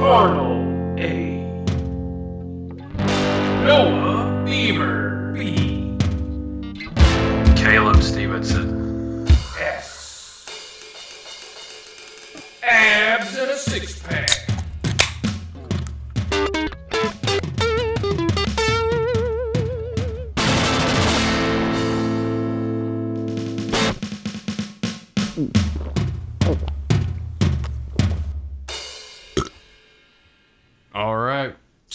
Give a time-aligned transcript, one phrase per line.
[0.00, 1.38] Arnold A.
[3.64, 5.96] Noah Beamer B.
[7.56, 8.77] Caleb Stevenson.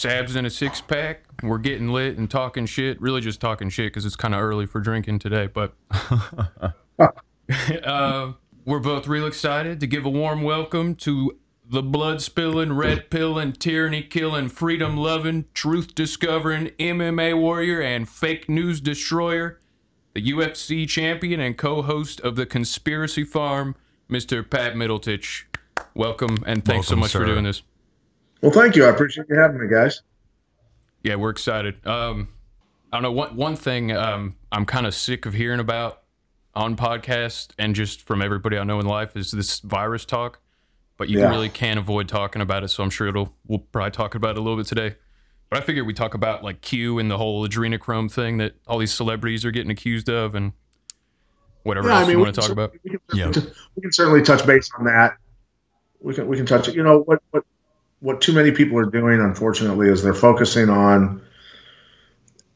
[0.04, 1.24] Sabs in a six pack.
[1.42, 3.00] We're getting lit and talking shit.
[3.00, 5.46] Really just talking shit because it's kind of early for drinking today.
[5.46, 5.72] But
[6.98, 8.32] uh,
[8.66, 13.54] we're both real excited to give a warm welcome to the blood spilling, red pilling,
[13.54, 19.58] tyranny killing, freedom loving, truth discovering MMA warrior and fake news destroyer,
[20.12, 23.74] the UFC champion and co host of the Conspiracy Farm,
[24.10, 24.48] Mr.
[24.48, 25.44] Pat Miletich.
[25.94, 27.62] Welcome and thanks so Welcome, much for doing this.
[28.44, 28.84] Well, thank you.
[28.84, 30.02] I appreciate you having me, guys.
[31.02, 31.76] Yeah, we're excited.
[31.86, 32.28] Um,
[32.92, 36.02] I don't know one one thing um, I'm kind of sick of hearing about
[36.54, 40.40] on podcast and just from everybody I know in life is this virus talk.
[40.98, 41.30] But you Yeah.
[41.30, 44.38] really can't avoid talking about it, so I'm sure it'll we'll probably talk about it
[44.38, 44.96] a little bit today.
[45.48, 48.76] But I figured we talk about like Q and the whole adrenochrome thing that all
[48.76, 50.52] these celebrities are getting accused of and
[51.62, 52.74] whatever else you want to talk about.
[52.84, 53.32] We can, Yeah.
[53.74, 55.16] we can certainly touch base on that.
[56.00, 56.74] We can we can touch it.
[56.74, 57.42] You know what what
[58.04, 61.22] what too many people are doing, unfortunately, is they're focusing on,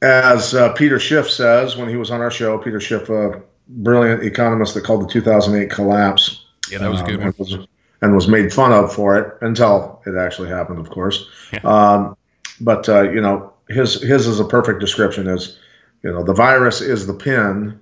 [0.02, 2.58] as uh, Peter Schiff says when he was on our show.
[2.58, 6.44] Peter Schiff, a brilliant economist that called the 2008 collapse.
[6.70, 7.66] Yeah, that was a good um, and was,
[8.02, 11.26] and was made fun of for it until it actually happened, of course.
[11.50, 11.60] Yeah.
[11.60, 12.16] Um,
[12.60, 15.28] but uh, you know, his his is a perfect description.
[15.28, 15.58] Is
[16.02, 17.80] you know, the virus is the pin,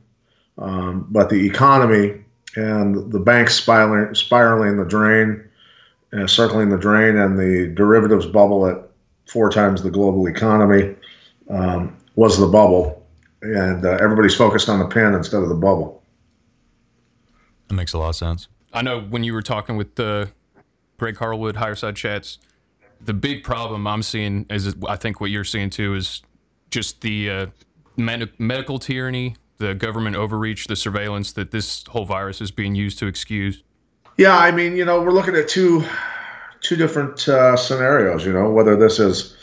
[0.57, 2.23] um, but the economy
[2.55, 5.46] and the banks spiraling, spiraling the drain,
[6.13, 8.79] uh, circling the drain, and the derivatives bubble at
[9.27, 10.95] four times the global economy
[11.51, 13.07] um, was the bubble,
[13.43, 16.03] and uh, everybody's focused on the pin instead of the bubble.
[17.69, 18.49] That makes a lot of sense.
[18.73, 20.27] I know when you were talking with uh,
[20.99, 22.39] Greg Carlwood, Higher Side Chats,
[23.01, 26.23] the big problem I'm seeing is I think what you're seeing too is
[26.71, 27.47] just the uh,
[27.97, 32.99] med- medical tyranny, the government overreach, the surveillance that this whole virus is being used
[32.99, 33.63] to excuse.
[34.17, 35.85] Yeah, I mean, you know, we're looking at two
[36.61, 38.25] two different uh, scenarios.
[38.25, 39.37] You know, whether this is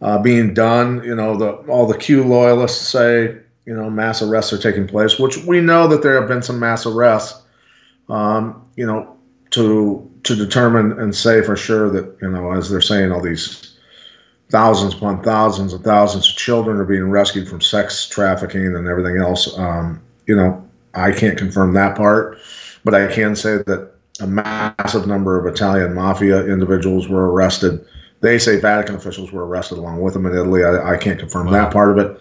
[0.00, 1.02] uh, being done.
[1.04, 5.18] You know, the all the Q loyalists say you know mass arrests are taking place,
[5.18, 7.42] which we know that there have been some mass arrests.
[8.08, 9.16] Um, you know,
[9.50, 13.76] to to determine and say for sure that you know, as they're saying, all these
[14.48, 19.18] thousands upon thousands and thousands of children are being rescued from sex trafficking and everything
[19.18, 19.58] else.
[19.58, 22.38] Um, you know, I can't confirm that part,
[22.84, 27.84] but I can say that a massive number of Italian mafia individuals were arrested.
[28.20, 30.64] They say Vatican officials were arrested along with them in Italy.
[30.64, 32.20] I, I can't confirm that part of it.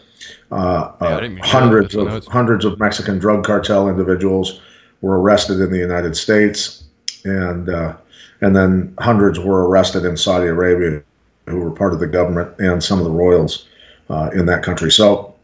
[0.51, 2.07] Uh, Yeah, uh, didn't mean to hundreds know this.
[2.07, 4.61] I know of hundreds of Mexican drug cartel individuals
[5.01, 6.83] were arrested in the United States,
[7.23, 7.95] and uh,
[8.41, 11.01] and then hundreds were arrested in Saudi Arabia,
[11.47, 13.67] who were part of the government and some of the royals
[14.09, 14.91] uh, in that country.
[14.91, 15.35] So,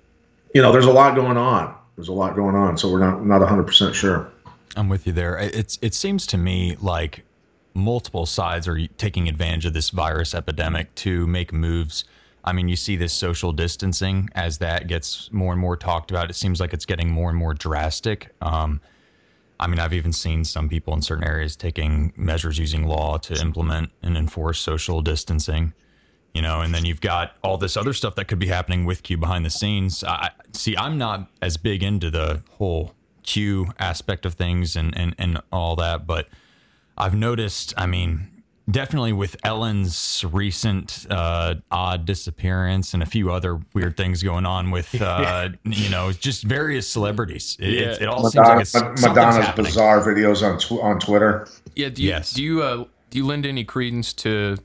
[0.54, 1.76] you know, there's a lot going on.
[1.96, 2.78] There's a lot going on.
[2.78, 4.30] So we're not not 100 percent sure.
[4.76, 5.38] I'm with you there.
[5.38, 7.24] It's it seems to me like
[7.74, 12.06] multiple sides are taking advantage of this virus epidemic to make moves.
[12.44, 16.30] I mean, you see this social distancing as that gets more and more talked about.
[16.30, 18.30] It seems like it's getting more and more drastic.
[18.42, 18.82] Um,
[19.60, 23.40] I mean, I've even seen some people in certain areas taking measures using law to
[23.40, 25.74] implement and enforce social distancing.
[26.34, 29.04] You know, and then you've got all this other stuff that could be happening with
[29.04, 30.04] Q behind the scenes.
[30.04, 30.78] I see.
[30.78, 35.76] I'm not as big into the whole Q aspect of things and and and all
[35.78, 36.28] that, but
[36.98, 37.74] I've noticed.
[37.78, 38.28] I mean,
[38.70, 44.72] definitely with Ellen's recent uh, odd disappearance and a few other weird things going on
[44.72, 47.58] with uh, you know just various celebrities.
[47.60, 49.66] It, it, it all seems like it's Madonna's happening.
[49.66, 51.48] bizarre videos on tw- on Twitter.
[51.76, 52.34] Yeah, do you, Yes.
[52.34, 54.58] do you uh, do you lend any credence to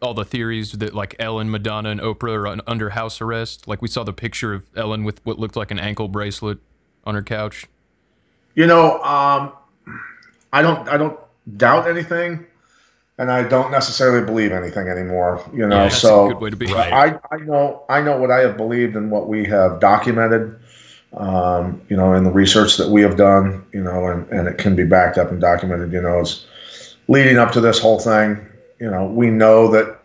[0.00, 3.68] all the theories that like Ellen, Madonna, and Oprah are un- under house arrest?
[3.68, 6.58] Like we saw the picture of Ellen with what looked like an ankle bracelet
[7.04, 7.66] on her couch.
[8.54, 9.52] You know, um,
[10.52, 11.18] I don't I don't
[11.56, 12.44] doubt anything,
[13.18, 15.44] and I don't necessarily believe anything anymore.
[15.52, 16.66] You know, Yeah, that's so a good way to be.
[16.66, 16.92] Right.
[16.92, 20.58] I, I know I know what I have believed and what we have documented.
[21.14, 24.56] Um, you know, in the research that we have done, you know, and, and it
[24.56, 25.92] can be backed up and documented.
[25.92, 26.46] You know, is
[27.08, 28.38] leading up to this whole thing.
[28.80, 29.98] You know, we know that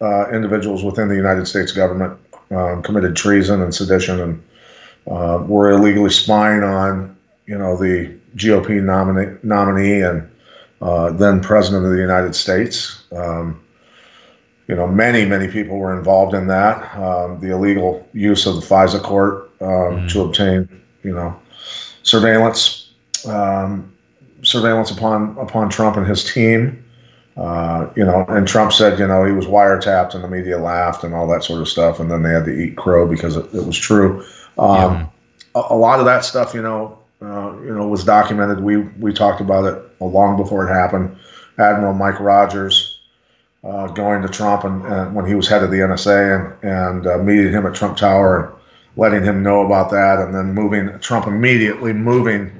[0.00, 2.18] uh, individuals within the United States government
[2.50, 4.42] um, committed treason and sedition and
[5.10, 7.15] uh, were illegally spying on,
[7.46, 10.28] you know, the GOP nominee, nominee and
[10.80, 13.04] uh, then president of the United States.
[13.12, 13.62] Um,
[14.68, 16.96] you know, many many people were involved in that.
[16.98, 20.68] Um, the illegal use of the FISA court um, to obtain,
[21.04, 21.38] you know,
[22.02, 22.92] surveillance
[23.26, 23.92] um,
[24.42, 26.82] surveillance upon upon Trump and his team.
[27.36, 31.04] Uh, you know, and Trump said, you know, he was wiretapped, and the media laughed
[31.04, 33.44] and all that sort of stuff, and then they had to eat crow because it,
[33.54, 34.24] it was true.
[34.58, 35.10] Um,
[35.54, 38.60] a, a lot of that stuff, you know, uh, you know, was documented.
[38.60, 41.16] We we talked about it long before it happened.
[41.58, 43.00] Admiral Mike Rogers
[43.64, 47.06] uh, going to Trump and, and, when he was head of the NSA and and
[47.06, 48.54] uh, meeting him at Trump Tower and
[48.96, 52.50] letting him know about that, and then moving Trump immediately moving,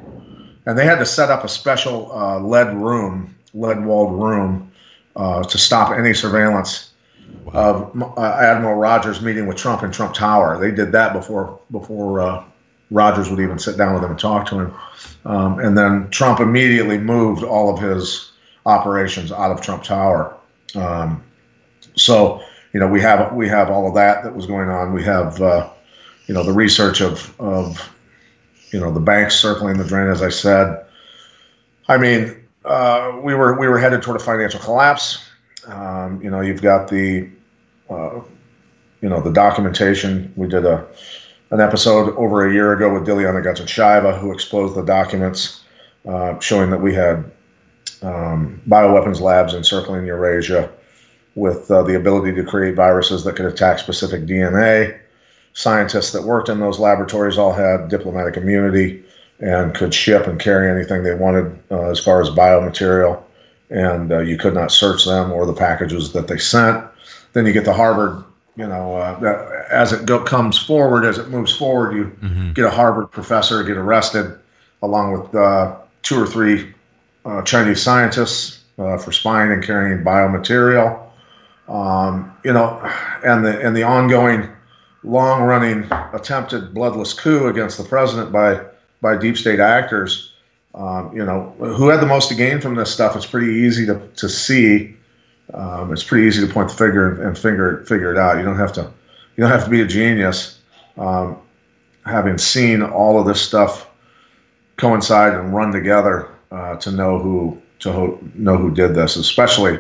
[0.67, 4.71] and they had to set up a special uh, lead room, lead walled room,
[5.17, 6.93] uh, to stop any surveillance
[7.53, 10.59] of uh, Admiral Rogers meeting with Trump in Trump Tower.
[10.59, 12.45] They did that before before uh,
[12.91, 14.75] Rogers would even sit down with him and talk to him.
[15.25, 18.33] Um, and then Trump immediately moved all of his
[18.65, 20.37] operations out of Trump Tower.
[20.75, 21.23] Um,
[21.97, 22.43] so
[22.73, 24.93] you know we have we have all of that that was going on.
[24.93, 25.71] We have uh,
[26.27, 27.93] you know the research of of
[28.71, 30.85] you know the banks circling the drain, as I said.
[31.89, 35.25] I mean, uh, we were we were headed toward a financial collapse.
[35.67, 37.31] Um, you know, you've got the
[37.89, 38.21] uh,
[39.01, 40.33] you know the documentation.
[40.37, 40.87] We did a
[41.51, 45.63] an episode over a year ago with Dilyana Gaytandzhieva, who exposed the documents
[46.07, 47.31] uh, showing that we had
[48.03, 50.71] um, bioweapons labs encircling Eurasia
[51.35, 54.99] with uh, the ability to create viruses that could attack specific DNA
[55.57, 59.03] scientists that worked in those laboratories all had diplomatic immunity
[59.41, 63.23] and could ship and carry anything they wanted uh, as far as biomaterial,
[63.71, 66.85] and uh, you could not search them or the packages that they sent.
[67.33, 68.23] Then you get the Harvard,
[68.57, 72.53] you know, uh, as it go, comes forward, as it moves forward, you mm-hmm.
[72.53, 74.39] get a Harvard professor get arrested,
[74.83, 76.73] along with uh, two or three
[77.25, 81.03] uh, Chinese scientists uh, for spying and carrying biomaterial.
[81.69, 82.81] Um, you know,
[83.25, 84.49] and the and the ongoing
[85.03, 88.65] long running attempted bloodless coup against the president by
[89.03, 90.33] by deep state actors.
[90.75, 93.17] Um, you know, who had the most to gain from this stuff?
[93.17, 94.96] It's pretty easy to, to see.
[95.55, 98.39] Um, it's pretty easy to point the finger and figure figure it out.
[98.39, 100.59] You don't have to you don't have to be a genius.
[100.97, 101.37] Um,
[102.05, 103.89] having seen all of this stuff
[104.77, 109.79] coincide and run together uh, to know who to ho- know who did this, especially.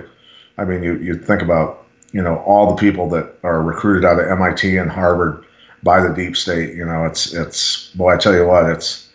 [0.58, 4.20] I mean, you you think about you know all the people that are recruited out
[4.20, 5.44] of MIT and Harvard
[5.82, 6.74] by the deep state.
[6.74, 9.08] You know, it's it's boy, I tell you what, it's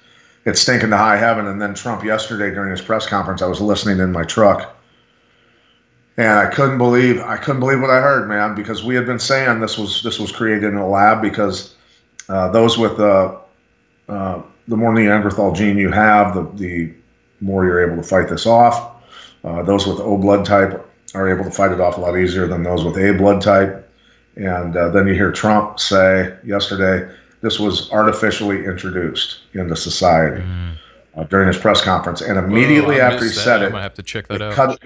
[0.45, 1.47] it's stinking to high heaven.
[1.47, 4.75] And then Trump yesterday during his press conference, I was listening in my truck,
[6.17, 9.19] and I couldn't believe I couldn't believe what I heard, man, because we had been
[9.19, 11.75] saying this was this was created in a lab because
[12.29, 13.39] uh, those with the
[14.09, 16.93] uh, the more Neanderthal gene you have, the the
[17.39, 18.95] more you're able to fight this off.
[19.43, 22.47] Uh, those with O blood type are able to fight it off a lot easier
[22.47, 23.89] than those with A blood type.
[24.35, 27.11] And uh, then you hear Trump say yesterday
[27.41, 30.77] this was artificially introduced into society mm.
[31.15, 32.21] uh, during his press conference.
[32.21, 33.35] And immediately Whoa, after he that.
[33.35, 34.53] said it, I have to check that out.
[34.53, 34.79] Cut,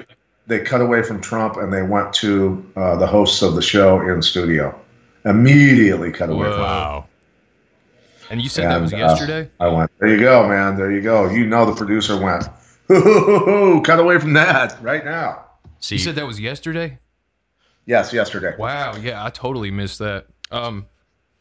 [0.48, 4.02] they cut away from Trump and they went to uh, the hosts of the show
[4.02, 4.80] in studio.
[5.26, 6.50] Immediately cut away.
[6.50, 6.60] Whoa.
[6.60, 7.06] Wow.
[8.30, 9.50] And you said and, that was uh, yesterday?
[9.60, 10.78] I went, there you go, man.
[10.78, 11.30] There you go.
[11.30, 12.44] You know the producer went,
[13.86, 15.46] cut away from that right now.
[15.80, 17.00] See, you said that was yesterday.
[17.86, 18.56] Yes, yesterday.
[18.58, 18.96] Wow.
[18.96, 20.28] Yeah, I totally missed that.
[20.52, 20.88] Um,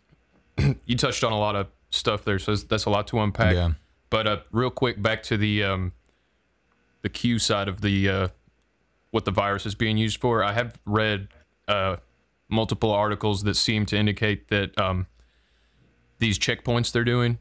[0.85, 3.55] you touched on a lot of stuff there, so that's a lot to unpack.
[3.55, 3.73] Yeah.
[4.11, 5.93] But uh, real quick, back to the um,
[7.03, 8.29] the Q side of the uh,
[9.15, 10.43] what the virus is being used for.
[10.43, 11.29] I have read
[11.69, 11.99] uh,
[12.49, 15.07] multiple articles that seem to indicate that um,
[16.19, 17.39] these checkpoints they're doing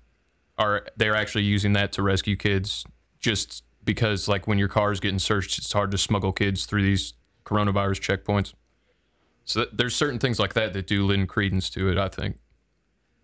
[0.60, 2.86] are they're actually using that to rescue kids
[3.20, 6.84] just because like when your car is getting searched, it's hard to smuggle kids through
[6.84, 7.14] these
[7.44, 8.54] coronavirus checkpoints.
[9.44, 11.98] So there's certain things like that that do lend credence to it.
[11.98, 12.38] I think.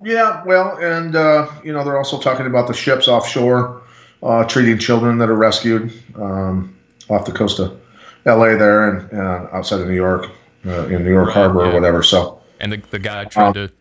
[0.03, 3.83] Yeah, well, and uh, you know they're also talking about the ships offshore
[4.23, 6.75] uh, treating children that are rescued um,
[7.11, 7.79] off the coast of
[8.25, 8.57] L.A.
[8.57, 10.31] there and uh, outside of New York,
[10.65, 11.71] uh, in New York right, Harbor yeah.
[11.71, 12.03] or whatever.
[12.03, 12.41] So.
[12.59, 13.71] And the the guy tried um, to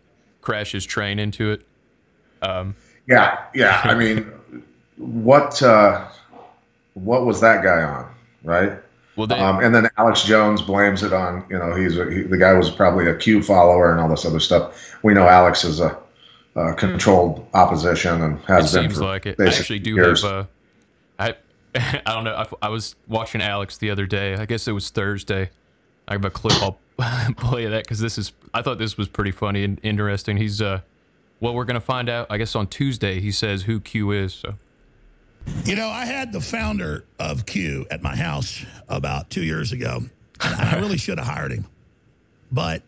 [0.41, 1.65] crash his train into it.
[2.41, 2.75] Um,
[3.07, 3.81] yeah, yeah.
[3.83, 4.31] I mean,
[4.97, 6.07] what uh,
[6.93, 8.73] what was that guy on, right?
[9.15, 12.21] Well, they, um, and then Alex Jones blames it on you know he's a, he,
[12.21, 14.95] the guy was probably a Q follower and all this other stuff.
[15.03, 15.97] We know Alex is a,
[16.55, 18.89] a controlled opposition and has it been.
[18.91, 19.35] Seems like it.
[19.39, 20.23] I actually do years.
[20.23, 20.31] have.
[20.31, 20.47] A,
[21.75, 22.35] I don't know.
[22.35, 24.35] I, I, was watching Alex the other day.
[24.35, 25.49] I guess it was Thursday.
[26.07, 26.61] I have a clip.
[26.63, 26.79] I'll
[27.37, 28.33] play that because this is.
[28.53, 30.37] I thought this was pretty funny and interesting.
[30.37, 30.81] He's uh,
[31.39, 32.27] well, we're gonna find out.
[32.29, 34.33] I guess on Tuesday he says who Q is.
[34.33, 34.55] So.
[35.65, 40.01] You know, I had the founder of Q at my house about two years ago.
[40.39, 41.65] I really should have hired him.
[42.51, 42.83] but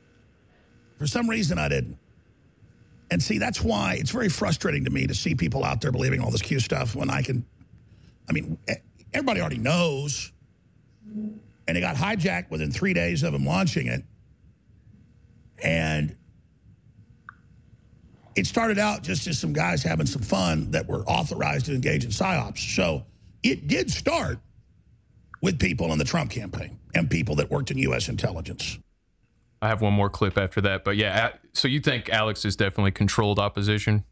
[0.98, 1.98] for some reason I didn't.
[3.10, 6.22] And see, that's why it's very frustrating to me to see people out there believing
[6.22, 7.46] all this Q stuff when I can.
[8.30, 8.58] I mean,
[9.14, 10.32] everybody already knows.
[11.68, 14.04] And it got hijacked within three days of him launching it.
[15.64, 16.16] And
[18.36, 22.04] it started out just as some guys having some fun that were authorized to engage
[22.04, 22.76] in psyops.
[22.76, 23.06] So
[23.44, 24.40] it did start
[25.42, 28.10] with people in the Trump campaign and people that worked in U.S.
[28.10, 28.80] intelligence.
[29.62, 31.34] I have one more clip after that, but yeah.
[31.54, 34.04] So you think Alex is definitely controlled opposition?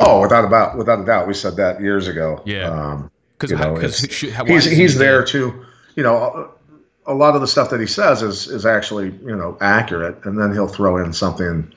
[0.00, 2.42] Oh, without a doubt, without a doubt, we said that years ago.
[2.44, 2.68] Yeah.
[2.68, 6.50] Um, Because it's- he's he's he's there to, you know,
[7.06, 10.18] a, a lot of the stuff that he says is is actually you know accurate,
[10.24, 11.72] and then he'll throw in something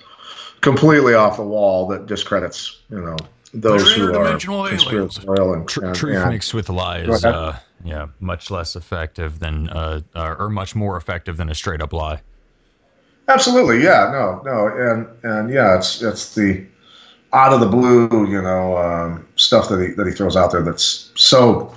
[0.62, 3.16] completely off the wall that discredits you know
[3.54, 7.58] those who are conspiratorial and, Tr- and- truth and- mixed with lie Go is, uh,
[7.86, 12.22] yeah, much less effective than, uh, or much more effective than a straight up lie.
[13.28, 16.66] Absolutely, yeah, no, no, and and yeah, it's it's the
[17.34, 20.62] out of the blue, you know, um, stuff that he that he throws out there
[20.62, 21.74] that's so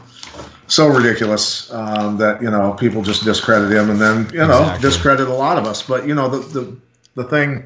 [0.67, 4.83] so ridiculous um, that you know people just discredit him, and then you know Exactly.
[4.89, 5.83] discredit a lot of us.
[5.83, 6.77] But you know the the
[7.15, 7.65] the thing.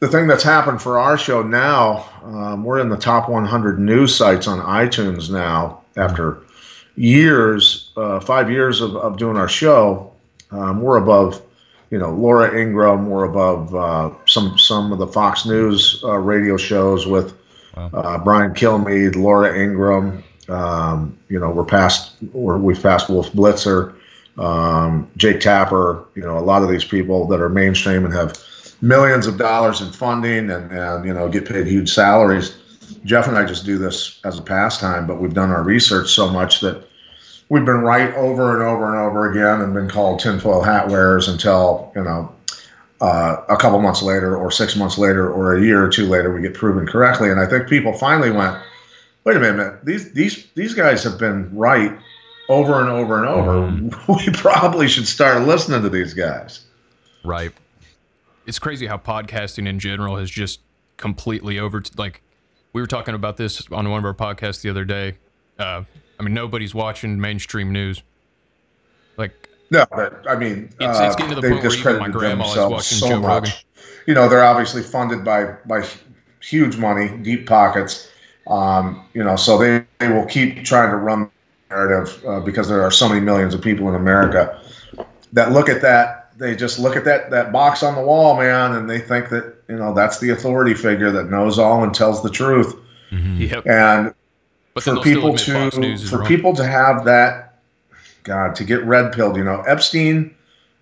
[0.00, 4.14] The thing that's happened for our show now, um, we're in the top 100 news
[4.14, 6.42] sites on iTunes now after
[6.96, 10.12] years, uh, five years of, of doing our show.
[10.50, 11.40] Um, we're above
[11.90, 13.08] you know Laura Ingraham.
[13.08, 17.34] We're above uh, some some of the Fox News uh, radio shows with
[17.76, 20.22] uh, Brian Kilmeade, Laura Ingraham.
[20.48, 23.94] Um, you know we're past we're, we've passed Wolf Blitzer,
[24.36, 26.04] um, Jake Tapper.
[26.14, 28.36] You know a lot of these people that are mainstream and have
[28.82, 32.58] millions of dollars in funding and and you know get paid huge salaries.
[33.04, 36.28] Jeff and I just do this as a pastime, but we've done our research so
[36.28, 36.86] much that
[37.48, 41.28] we've been right over and over and over again and been called tinfoil hat wearers
[41.28, 42.30] until you know
[43.04, 46.34] uh, a couple months later or six months later or a year or two later
[46.34, 47.30] we get proven correctly.
[47.30, 48.56] And i think people finally went
[49.24, 51.92] wait a minute these these these guys have been right
[52.48, 54.04] over and over and over.
[54.08, 56.64] We probably should start listening to these guys.
[57.24, 57.52] Right.
[58.46, 60.60] it's crazy how podcasting in general has just
[60.96, 62.22] completely over like
[62.72, 65.18] we were talking about this on one of our podcasts the other day.
[65.58, 65.84] Uh,
[66.18, 68.02] i mean nobody's watching mainstream news.
[69.18, 71.76] Like No, but I mean, It's- uh, it's getting to the they've point where even
[71.76, 73.28] discredited my grandma is themselves watching so Joe much.
[73.44, 73.52] Rogan.
[74.06, 75.84] You know, they're obviously funded by by
[76.40, 78.08] huge money, deep pockets.
[78.46, 81.30] Um, you know, so they, they will keep trying to run
[81.70, 84.60] the narrative uh, because there are so many millions of people in America
[85.32, 86.20] that look at that.
[86.36, 89.54] They just look at that that box on the wall, man, and they think that
[89.68, 92.74] you know that's the authority figure that knows all and tells the truth.
[93.10, 94.12] yep And
[94.74, 96.26] but for people to for wrong.
[96.26, 97.53] people to have that
[98.24, 100.34] god to get red pilled you know epstein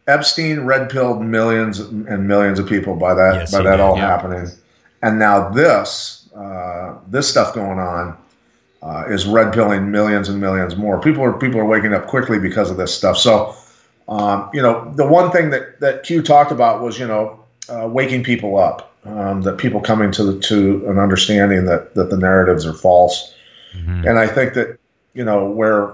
[0.08, 3.96] epstein red pilled millions and millions of people by that Yes, by that did, all
[3.96, 4.06] yeah.
[4.06, 4.48] happening.
[5.02, 8.16] And now this uh, this stuff going on
[8.82, 11.00] uh, is red pilling millions and millions more.
[11.00, 13.18] People are people are waking up quickly because of this stuff.
[13.18, 13.54] So
[14.08, 17.88] um, you know the one thing that that q talked about was you know uh,
[17.88, 22.16] waking people up um, that people coming to the, to an understanding that that the
[22.16, 23.34] narratives are false.
[24.06, 24.78] And I think that
[25.14, 25.92] you know where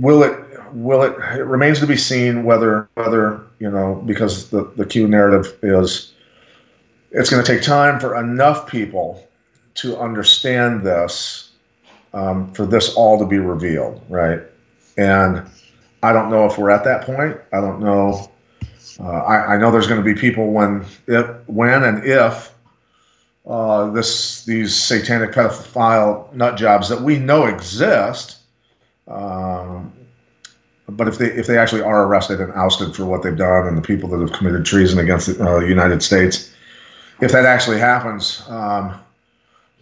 [0.00, 0.38] will it
[0.72, 5.08] will it it remains to be seen whether whether you know because the the Q
[5.08, 6.12] narrative is
[7.10, 9.26] it's going to take time for enough people
[9.74, 11.50] to understand this
[12.14, 14.40] um, for this all to be revealed, right?
[14.96, 15.42] And
[16.02, 17.38] I don't know if we're at that point.
[17.52, 18.30] I don't know.
[19.00, 22.54] Uh, I, I know there's going to be people when if when and if
[23.46, 28.38] uh, this these satanic pedophile nut jobs that we know exist.
[29.08, 29.92] Um,
[30.96, 33.76] but if they if they actually are arrested and ousted for what they've done and
[33.76, 36.52] the people that have committed treason against the uh, United States,
[37.20, 38.94] if that actually happens, um,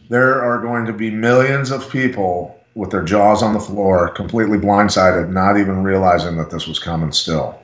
[0.09, 4.59] there are going to be millions of people with their jaws on the floor, completely
[4.59, 7.13] blindsided, not even realizing that this was coming.
[7.13, 7.61] Still,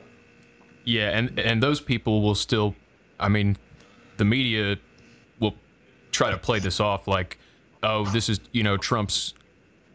[0.85, 2.75] Yeah, and and those people will still.
[3.19, 3.57] I mean,
[4.17, 4.77] the media
[5.39, 5.55] will
[6.11, 7.39] try to play this off like,
[7.83, 9.33] oh, this is you know Trump's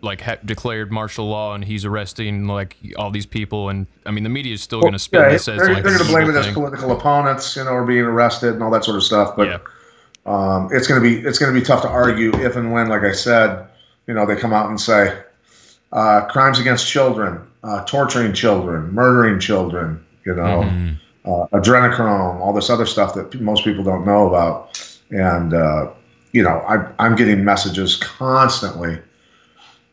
[0.03, 4.25] like ha- declared martial law and he's arresting like all these people and I mean
[4.25, 6.13] the media is still going to spin yeah, this as they're, like they're going to
[6.13, 9.05] blame it as political opponents, you know, or being arrested and all that sort of
[9.05, 9.37] stuff.
[9.37, 9.59] But yeah,
[10.27, 12.89] um, it's going to be it's going to be tough to argue if and when,
[12.89, 13.67] like I said,
[14.07, 15.17] you know, they come out and say
[15.93, 20.63] uh, crimes against children, uh, torturing children, murdering children, you know,
[21.25, 25.91] uh, adrenochrome, all this other stuff that most people don't know about, and uh,
[26.33, 28.99] you know, I, I'm getting messages constantly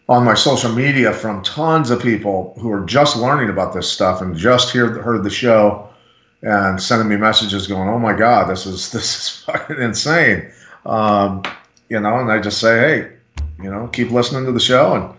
[0.10, 4.22] on my social media from tons of people who are just learning about this stuff
[4.22, 5.88] and just hear, heard the show
[6.42, 10.52] and sending me messages going, "Oh my God, this is this is fucking insane,"
[10.86, 11.44] um,
[11.90, 12.18] you know.
[12.20, 13.12] And I just say, "Hey,
[13.64, 15.14] you know, keep listening to the show and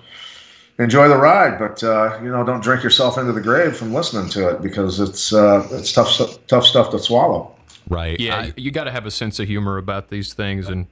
[0.82, 4.28] enjoy the ride, but uh, you know, don't drink yourself into the grave from listening
[4.30, 6.18] to it because it's uh, it's tough
[6.48, 7.54] tough stuff to swallow."
[7.88, 8.18] Right.
[8.18, 10.86] Yeah, I- you got to have a sense of humor about these things, and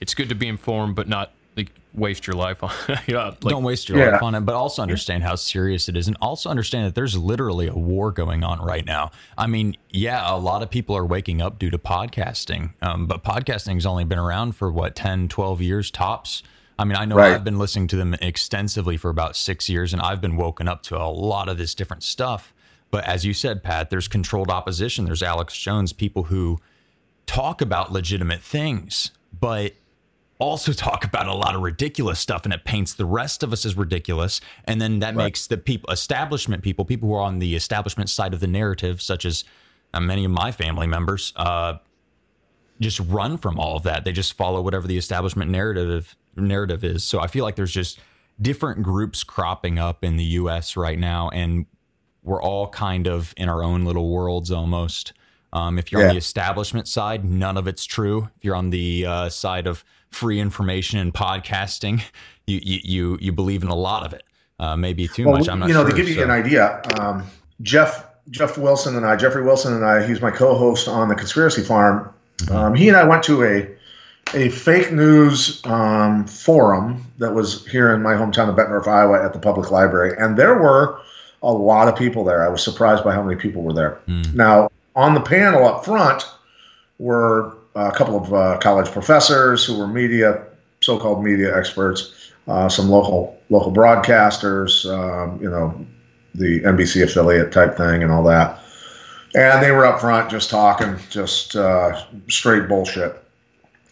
[0.00, 2.70] it's good to be informed, but not like waste your life on.
[3.06, 4.10] yeah, like, don't waste your Yeah.
[4.12, 7.16] life on it, but also understand how serious it is, and also understand that there's
[7.16, 9.10] literally a war going on right now.
[9.38, 13.24] I mean, yeah, a lot of people are waking up due to podcasting, um, but
[13.24, 16.42] podcasting's only been around for what 10, 12 years tops.
[16.78, 17.32] I mean, I know Right.
[17.32, 20.82] I've been listening to them extensively for about six years, and I've been woken up
[20.84, 22.52] to a lot of this different stuff.
[22.90, 25.06] But as you said, Pat, there's controlled opposition.
[25.06, 26.60] There's Alex Jones, people who
[27.26, 29.10] talk about legitimate things,
[29.40, 29.72] but
[30.38, 33.64] also talk about a lot of ridiculous stuff and it paints the rest of us
[33.64, 34.40] as ridiculous.
[34.64, 38.34] And then that makes the people establishment people people who are on the establishment side
[38.34, 39.44] of the narrative such as
[39.94, 41.74] uh, many of my family members uh,
[42.80, 44.04] just run from all of that.
[44.04, 47.02] They just follow whatever the establishment narrative narrative is.
[47.02, 47.98] So i feel like there's just
[48.42, 51.64] different groups cropping up in the us right now and
[52.22, 55.14] we're all kind of in our own little worlds almost.
[55.52, 58.28] Um, if you're on the establishment side, none of it's true.
[58.36, 59.84] If you're on the uh, side of
[60.16, 62.02] free information and podcasting,
[62.46, 64.22] you you you, you believe in a lot of it.
[64.58, 65.48] Uh, maybe too Well, much.
[65.48, 65.90] I'm not you know, sure.
[65.90, 67.24] to give you so- an idea, um,
[67.62, 71.62] Jeff Jeff Wilson and I, Jeffrey Wilson and I, he's my co-host on the Conspiracy
[71.62, 72.12] Farm.
[72.38, 72.56] Mm-hmm.
[72.56, 73.68] Um, he and I went to a
[74.34, 79.32] a fake news um, forum that was here in my hometown of Bettendorf, Iowa, at
[79.32, 80.98] the public library, and there were
[81.42, 82.44] a lot of people there.
[82.44, 84.00] I was surprised by how many people were there.
[84.08, 84.34] Mm.
[84.34, 86.24] Now, on the panel up front
[86.98, 90.42] were a couple of uh, college professors who were media,
[90.80, 95.86] so-called media experts, uh, some local local broadcasters, um, you know,
[96.34, 98.60] the NBC affiliate type thing, and all that.
[99.34, 103.22] And they were up front just talking, just uh, straight bullshit,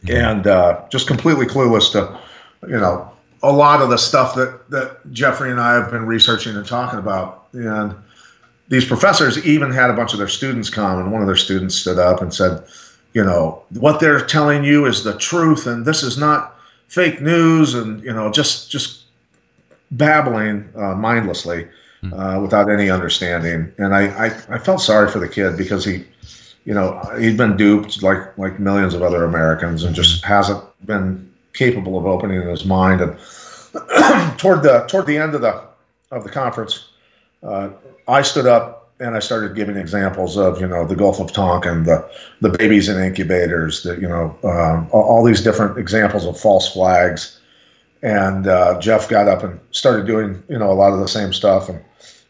[0.08, 2.18] and uh, just completely clueless to,
[2.66, 3.10] you know,
[3.42, 6.98] a lot of the stuff that that Jeffrey and I have been researching and talking
[6.98, 7.48] about.
[7.52, 7.94] And
[8.68, 11.74] these professors even had a bunch of their students come, and one of their students
[11.74, 12.64] stood up and said,
[13.14, 16.56] you know, what they're telling you is the truth, and this is not
[16.88, 19.04] fake news, and you know, just just
[19.92, 21.68] babbling uh, mindlessly
[22.12, 23.72] uh, without any understanding.
[23.78, 26.04] And I, I I felt sorry for the kid because he,
[26.64, 31.32] you know, he'd been duped like like millions of other Americans, and just hasn't been
[31.52, 33.00] capable of opening his mind.
[33.00, 33.16] And
[34.38, 35.62] toward the toward the end of the
[36.10, 36.88] of the conference,
[37.44, 37.70] uh,
[38.08, 41.84] I stood up and I started giving examples of you know the Gulf of Tonkin,
[41.84, 42.08] the
[42.40, 46.72] the babies in incubators, the you know um, all, all these different examples of false
[46.72, 47.40] flags.
[48.02, 51.32] And uh, Jeff got up and started doing you know a lot of the same
[51.32, 51.82] stuff and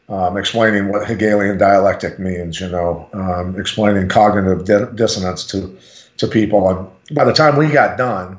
[0.08, 5.76] um, explaining what Hegelian dialectic means, you know, um, explaining cognitive di- dissonance to
[6.18, 6.68] to people.
[6.68, 8.38] And by the time we got done,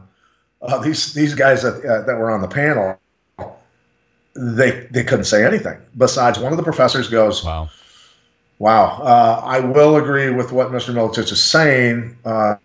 [0.62, 3.00] uh, these these guys that uh, that were on the panel,
[4.36, 5.78] they they couldn't say anything.
[5.98, 7.70] Besides, one of the professors goes, wow.
[8.60, 9.02] Wow.
[9.02, 10.94] Uh, I will agree with what Mr.
[10.94, 12.56] Miletich is saying, uh,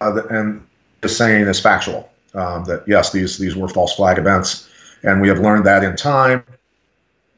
[0.00, 0.66] and
[1.02, 2.10] is saying is factual.
[2.34, 4.68] Um, that yes, these these were false flag events,
[5.02, 6.42] and we have learned that in time.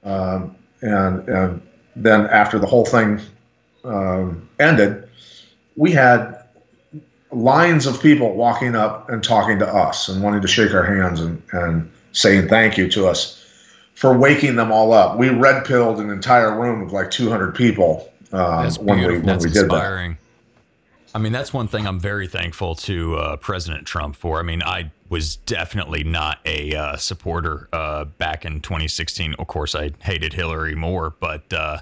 [0.05, 1.63] Um, and and
[1.97, 3.21] then after the whole thing
[3.85, 5.09] um, ended,
[5.77, 6.45] we had
[7.33, 11.21] lines of people walking up and talking to us and wanting to shake our hands
[11.21, 13.44] and, and saying thank you to us
[13.95, 15.19] for waking them all up.
[15.19, 19.23] We red pilled an entire room of like 200 people um, That's when we when
[19.27, 19.65] That's we did that.
[19.65, 20.19] inspiring.
[21.15, 24.41] I mean, that's one thing I'm very thankful to uh, President Trump for.
[24.41, 29.37] I mean, I was definitely not a uh, supporter uh, back in 2016.
[29.39, 31.79] Of course, I hated Hillary more, but uh,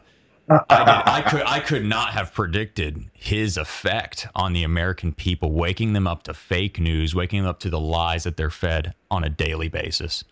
[0.50, 5.52] I, did, I could I could not have predicted his effect on the American people,
[5.52, 8.94] waking them up to fake news, waking them up to the lies that they're fed
[9.10, 10.24] on a daily basis.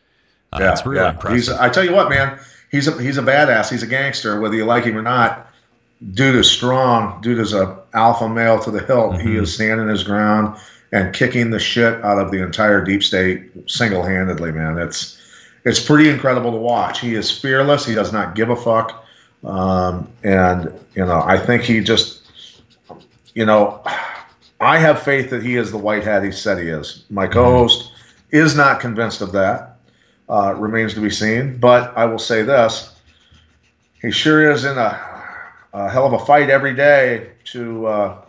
[0.53, 1.11] Uh, Yeah, it's really yeah.
[1.11, 1.37] impressive.
[1.37, 2.39] He's, I tell you what, man,
[2.71, 3.71] he's a he's a badass.
[3.71, 5.47] He's a gangster, whether you like him or not.
[6.15, 7.21] Dude is strong.
[7.21, 9.21] Dude is a alpha male to the hilt.
[9.21, 9.43] He Mm-hmm.
[9.45, 10.57] is standing his ground
[10.93, 14.79] and kicking the shit out of the entire deep state single handedly, man.
[14.79, 15.19] It's
[15.65, 17.01] it's pretty incredible to watch.
[17.01, 17.85] He is fearless.
[17.85, 19.05] He does not give a fuck.
[19.45, 22.23] Um, and you know, I think he just,
[23.35, 23.83] you know,
[24.61, 27.05] I have faith that he is the white hat he said he is.
[27.11, 27.93] My co-host
[28.31, 29.70] is not convinced of that.
[30.31, 31.59] Uh, remains to be seen.
[31.59, 32.95] But I will say this:
[34.01, 34.97] he sure is in a,
[35.73, 38.23] a hell of a fight every day to uh,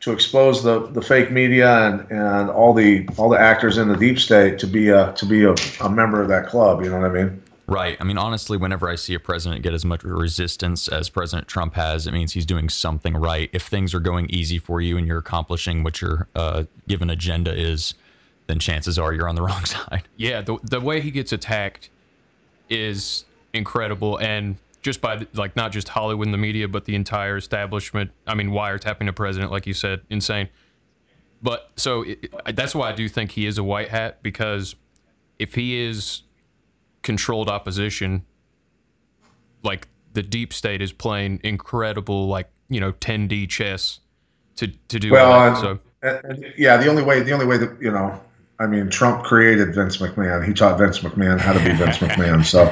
[0.00, 3.96] to expose the, the fake media and, and all the all the actors in the
[3.96, 6.82] deep state to be a to be a, a member of that club.
[6.82, 7.42] You know what I mean?
[7.66, 7.98] Right.
[8.00, 11.74] I mean, honestly, whenever I see a president get as much resistance as President Trump
[11.74, 13.50] has, it means he's doing something right.
[13.52, 17.54] If things are going easy for you and you're accomplishing what your uh, given agenda
[17.54, 17.92] is,
[18.48, 20.08] then chances are you're on the wrong side.
[20.16, 21.88] Yeah, the the way he gets attacked
[22.68, 26.94] is incredible, and just by the, like not just Hollywood and the media, but the
[26.96, 28.10] entire establishment.
[28.26, 30.48] I mean, wiretapping a president, like you said, insane.
[31.42, 34.74] But so it, it- that's why I do think he is a white hat because
[35.38, 36.22] if he is
[37.02, 38.24] controlled opposition,
[39.62, 44.00] like the deep state is playing incredible, like you know, 10D chess
[44.56, 45.48] to to do Well, all that.
[45.48, 48.20] and- So And- and, yeah, the only way the only way that you know,
[48.58, 50.46] I mean, Trump created Vince McMahon.
[50.46, 52.44] He taught Vince McMahon how to be Vince McMahon.
[52.44, 52.62] So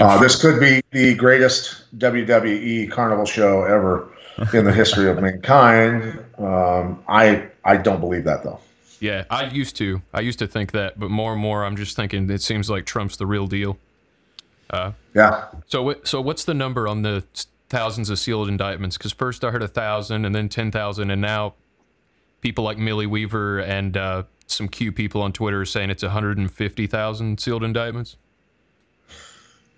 [0.00, 4.08] uh, this could be the greatest WWE carnival show ever
[4.52, 6.24] in the history of mankind.
[6.38, 8.60] Um, I I don't believe that though.
[9.00, 10.00] Yeah, I used to.
[10.14, 12.86] I used to think that, but more and more, I'm just thinking it seems like
[12.86, 13.78] Trump's the real deal.
[14.72, 14.92] Yeah,
[15.68, 17.24] So, so what's the number on the
[17.68, 18.98] thousands of sealed indictments?
[18.98, 21.54] Because first I heard a thousand, and then ten thousand, and now
[22.40, 27.64] people like Millie Weaver and uh, some Q people on Twitter saying it's 150,000 sealed
[27.64, 28.16] indictments.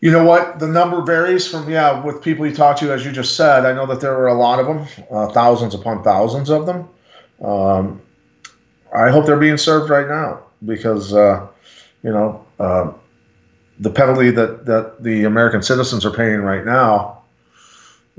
[0.01, 0.61] You know what?
[0.61, 3.65] The number varies from yeah with people you talk to, as you just said.
[3.65, 6.89] I know that there are a lot of them, uh, thousands upon thousands of them.
[7.43, 8.01] Um,
[8.95, 11.47] I hope they're being served right now because uh,
[12.05, 12.93] you know uh,
[13.81, 17.23] the penalty that that the American citizens are paying right now.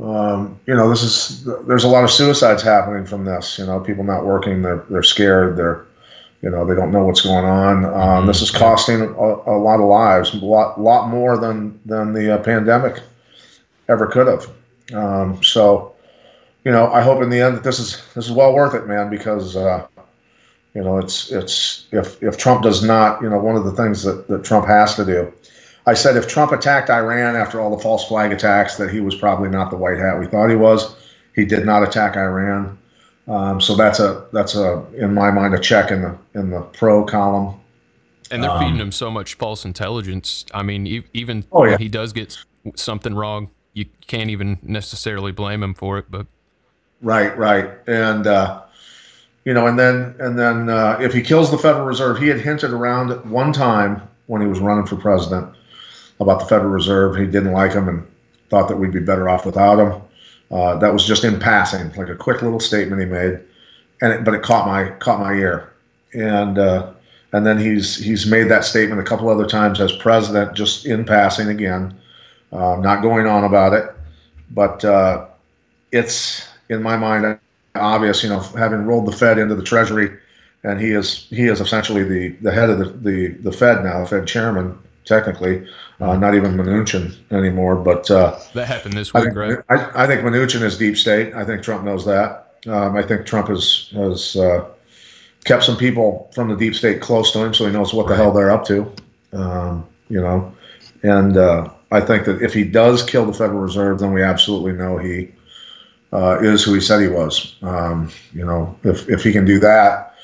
[0.01, 3.57] Um, you know, this is there's a lot of suicides happening from this.
[3.57, 5.85] You know, people not working, they're they're scared, they're
[6.41, 7.85] you know they don't know what's going on.
[7.85, 12.13] Um, This is costing a, a lot of lives, a lot lot more than than
[12.13, 13.01] the uh, pandemic
[13.87, 14.49] ever could have.
[14.93, 15.93] Um, so,
[16.63, 18.87] you know, I hope in the end that this is this is well worth it,
[18.87, 19.85] man, because uh,
[20.73, 24.03] you know it's it's if if Trump does not, you know, one of the things
[24.03, 25.31] that that Trump has to do.
[25.85, 29.15] I said if Trump attacked Iran after all the false flag attacks, that he was
[29.15, 30.95] probably not the white hat we thought he was.
[31.35, 32.77] He did not attack Iran.
[33.29, 36.61] Um, so that's a that's a in my mind a check in the in the
[36.61, 37.59] pro column.
[38.31, 40.45] And they're feeding him so much false intelligence.
[40.53, 41.71] I mean, e- even Oh, yeah.
[41.71, 42.37] when he does get
[42.75, 46.05] something wrong, you can't even necessarily blame him for it.
[46.09, 46.27] But
[47.01, 48.61] Right, right, and uh,
[49.45, 52.39] you know, and then and then uh, if he kills the Federal Reserve, he had
[52.41, 55.55] hinted around at one time when he was running for president
[56.19, 57.15] about the Federal Reserve.
[57.15, 58.05] He didn't like him and
[58.49, 60.01] thought that we'd be better off without him.
[60.51, 63.39] Uh, that was just in passing, like a quick little statement he made,
[64.01, 65.71] and it, but it caught my caught my ear,
[66.13, 66.91] and uh,
[67.33, 71.05] and then he's he's made that statement a couple other times as president, just in
[71.05, 71.95] passing again,
[72.51, 73.93] uh, not going on about it,
[74.49, 75.27] but uh,
[75.91, 77.37] it's in my mind
[77.75, 80.17] obvious, you know, having rolled the Fed into the Treasury,
[80.63, 83.99] and he is he is essentially the the head of the the, the Fed now,
[83.99, 84.77] the Fed chairman
[85.09, 85.67] technically,
[85.99, 88.09] uh, not even Mnuchin anymore, but.
[88.09, 89.57] Uh, that happened this I week, think, right?
[89.69, 91.33] I, I think Mnuchin is deep state.
[91.33, 92.53] I think Trump knows that.
[92.67, 94.65] Um, I think Trump has has uh,
[95.43, 98.15] kept some people from the deep state close to him, so he knows what the
[98.15, 98.91] hell they're up to.
[99.33, 100.53] Um, you know,
[101.03, 104.73] and uh, I think that if he does kill the Federal Reserve, then we absolutely
[104.73, 105.31] know he
[106.13, 107.55] uh, is who he said he was.
[107.61, 110.15] Um, you know, if if he can do that,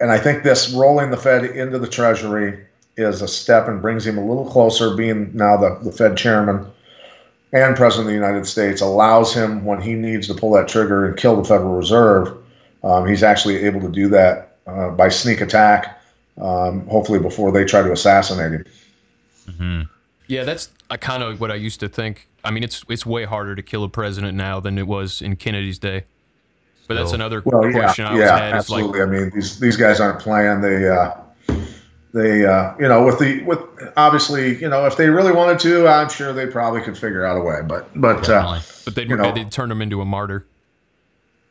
[0.00, 2.66] and I think this rolling the Fed into the Treasury
[3.00, 6.66] is a step and brings him a little closer, being now the, the Fed chairman
[7.52, 11.06] and president of the United States allows him when he needs to pull that trigger
[11.06, 12.36] and kill the Federal Reserve.
[12.84, 16.00] Um, he's actually able to do that uh, by sneak attack,
[16.40, 18.52] um, hopefully before they try to assassinate
[19.58, 19.88] him.
[20.28, 22.28] Yeah, that's I kind of what I used to think.
[22.44, 25.34] I mean, it's it's way harder to kill a president now than it was in
[25.34, 26.04] Kennedy's day.
[26.86, 28.56] But that's another Well, yeah, question I always yeah, had.
[28.56, 29.02] Is like, absolutely.
[29.02, 30.60] I mean, these these guys aren't playing.
[30.60, 31.14] They uh,
[32.12, 33.60] they uh, you know with the with
[33.96, 37.36] obviously you know if they really wanted to, I'm sure they probably could figure out
[37.36, 37.60] a way.
[37.64, 39.32] But but uh, but they'd, you know.
[39.32, 40.46] they'd turn him into a martyr.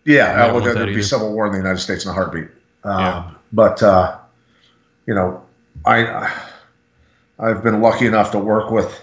[0.06, 1.04] Yeah, don't uh, well, that there'd be either.
[1.04, 2.50] civil war in the United States in a heartbeat.
[2.84, 3.32] Um, Yeah.
[3.52, 4.18] But uh,
[5.06, 5.44] you know,
[5.86, 6.32] I
[7.40, 9.02] I've been lucky enough to work with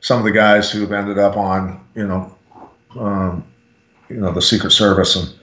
[0.00, 2.34] some of the guys who've ended up on you know
[2.98, 3.44] um,
[4.08, 5.34] you know the Secret Service and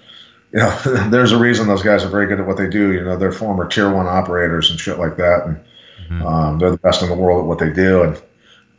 [0.53, 0.69] you know
[1.09, 2.91] there's a reason those guys are very good at what they do.
[2.93, 6.77] You know, they're former Tier One operators and shit like that, and um, they're the
[6.77, 8.03] best in the world at what they do.
[8.03, 8.21] And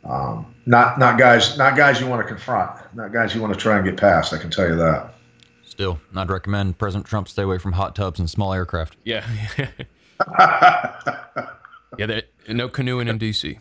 [0.03, 3.59] um, not not guys not guys you want to confront, not guys you want to
[3.59, 4.33] try and get past.
[4.33, 5.13] I can tell you that.
[5.63, 8.97] Still, I'd recommend President Trump stay away from hot tubs and small aircraft.
[9.05, 9.25] Yeah.
[11.97, 13.59] yeah, there, no canoeing in D.C.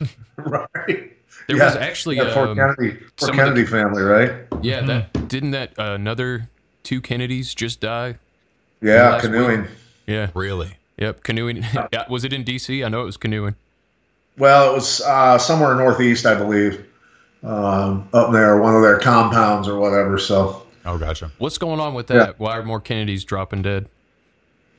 [0.36, 0.66] right.
[0.86, 1.64] There Yeah.
[1.66, 4.32] was actually Yeah, Fort um, Kennedy, Fort Kennedy the- family, right?
[4.62, 6.48] yeah that didn't that uh, another
[6.88, 8.16] two Kennedys just die?
[8.80, 9.66] Yeah, last canoeing.
[10.06, 10.30] Yeah.
[10.34, 10.70] Really?
[10.96, 11.22] Yep.
[11.22, 11.62] Canoeing.
[11.92, 12.82] Yeah, was it in D.C.?
[12.82, 13.56] I know it was canoeing.
[14.38, 16.86] Well, it was uh, somewhere northeast, I believe,
[17.42, 20.16] um, up there, one of their compounds or whatever.
[20.18, 21.30] So, Oh, gotcha.
[21.38, 22.14] What's going on with that?
[22.14, 22.32] Yeah.
[22.38, 23.88] Why are more Kennedys dropping dead?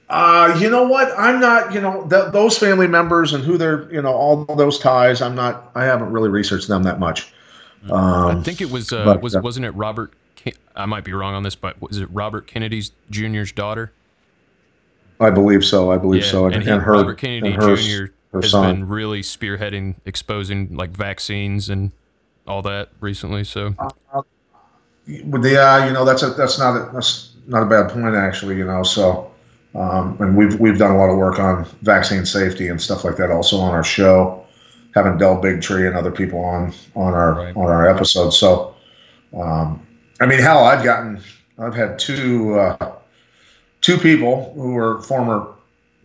[0.10, 1.12] uh, you know what?
[1.16, 4.80] I'm not, you know, th- those family members and who they're, you know, all those
[4.80, 5.22] ties.
[5.22, 5.70] I'm not.
[5.76, 7.32] I haven't really researched them that much.
[7.92, 10.12] I Um, think it was uh, but, was uh, wasn't it Robert?
[10.76, 13.92] I might be wrong on this, but was it Robert Kennedy's Jr.'s daughter?
[15.20, 15.92] I believe so.
[15.92, 16.46] I believe so.
[16.46, 18.14] and, he, her, Robert Kennedy and her, Jr.
[18.32, 18.76] her has son.
[18.76, 21.92] been really spearheading exposing like vaccines and
[22.48, 23.44] all that recently.
[23.44, 23.76] So
[25.26, 28.58] But yeah, you know that's a that's not a, that's not a bad point actually.
[28.58, 29.32] You know, so
[29.76, 33.18] um, and we've we've done a lot of work on vaccine safety and stuff like
[33.18, 34.46] that also on our show,
[34.96, 37.56] having Del Bigtree and other people on on our Right.
[37.56, 38.38] on our episodes.
[38.38, 38.74] So,
[39.38, 39.86] um,
[40.20, 41.22] I mean, hell, I've gotten
[41.58, 42.94] I've had two uh,
[43.82, 45.54] two people who were former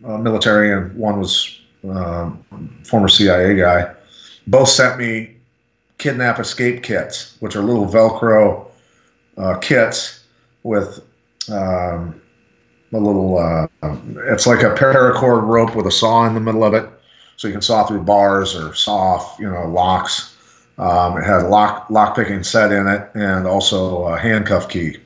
[0.05, 2.43] uh, military and one was um,
[2.83, 3.93] former CIA guy.
[4.47, 5.35] Both sent me
[5.97, 8.67] kidnap escape kits, which are little Velcro
[9.37, 10.23] uh, kits
[10.63, 10.99] with
[11.49, 12.21] um,
[12.93, 13.37] a little.
[13.37, 13.67] Uh,
[14.27, 16.89] it's like a paracord rope with a saw in the middle of it,
[17.37, 20.34] so you can saw through bars or saw off, you know, locks.
[20.77, 24.97] Um, it has a lock lock picking set in it, and also a handcuff key.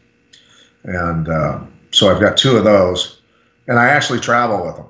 [0.83, 3.21] And uh, so I've got two of those,
[3.67, 4.89] and I actually travel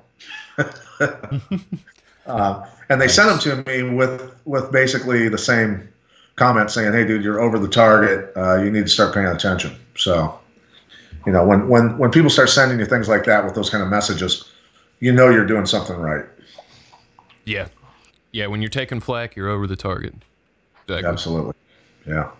[0.58, 1.82] with them.
[2.26, 5.90] uh, and they sent them to me with with basically the same
[6.36, 8.32] comment saying, "Hey, dude, you're over the target.
[8.36, 10.40] Uh, you need to start paying attention." So,
[11.26, 13.84] you know, when when when people start sending you things like that with those kind
[13.84, 14.50] of messages,
[15.02, 16.26] you know you're doing something right.
[17.44, 17.68] yeah,
[18.32, 18.48] yeah.
[18.48, 20.16] When you're taking flack, you're over the target.
[20.90, 21.10] Exactly.
[21.12, 21.54] Absolutely.
[22.08, 22.32] Yeah.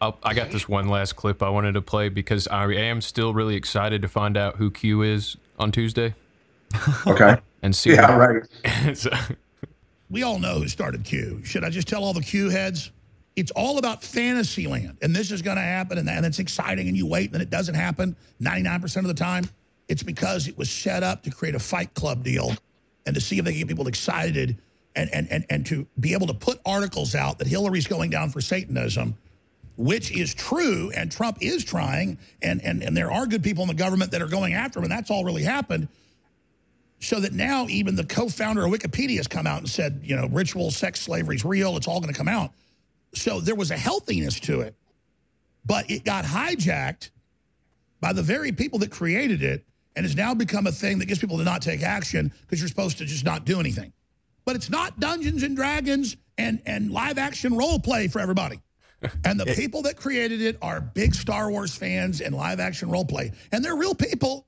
[0.00, 3.34] I'll, I got this one last clip I wanted to play because I am still
[3.34, 6.14] really excited to find out who Q is on Tuesday
[7.06, 7.36] Okay.
[7.62, 7.92] and see.
[7.94, 8.16] yeah.
[8.16, 8.42] Right.
[8.96, 9.10] so-
[10.08, 11.42] We all know who started Q.
[11.44, 12.92] Should I just tell all the Q heads?
[13.36, 16.88] It's all about fantasy land, and this is going to happen, and, and it's exciting,
[16.88, 19.44] and you wait, and it doesn't happen 99% of the time.
[19.88, 22.52] It's because it was set up to create a fight club deal
[23.06, 24.58] and to see if they can get people excited
[24.96, 28.30] and, and, and, and to be able to put articles out that Hillary's going down
[28.30, 29.14] for Satanism,
[29.76, 33.68] which is true, and Trump is trying, and, and, and there are good people in
[33.68, 35.88] the government that are going after him, and that's all really happened
[37.00, 40.28] so that now even the co-founder of Wikipedia has come out and said, you know,
[40.28, 41.76] ritual sex slavery is real.
[41.76, 42.50] It's all going to come out.
[43.14, 44.74] So there was a healthiness to it,
[45.64, 47.10] but it got hijacked
[48.00, 49.64] by the very people that created it
[49.96, 52.68] and has now become a thing that gets people to not take action because you're
[52.68, 53.92] supposed to just not do anything.
[54.44, 58.60] But it's not Dungeons and Dragons and, and live action role play for everybody.
[59.24, 63.04] And the people that created it are big Star Wars fans and live action role
[63.04, 63.32] play.
[63.52, 64.46] And they're real people,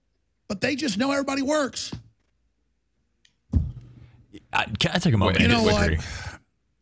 [0.48, 1.92] but they just know everybody works.
[4.52, 5.40] I, can I take a moment?
[5.40, 6.04] You know what?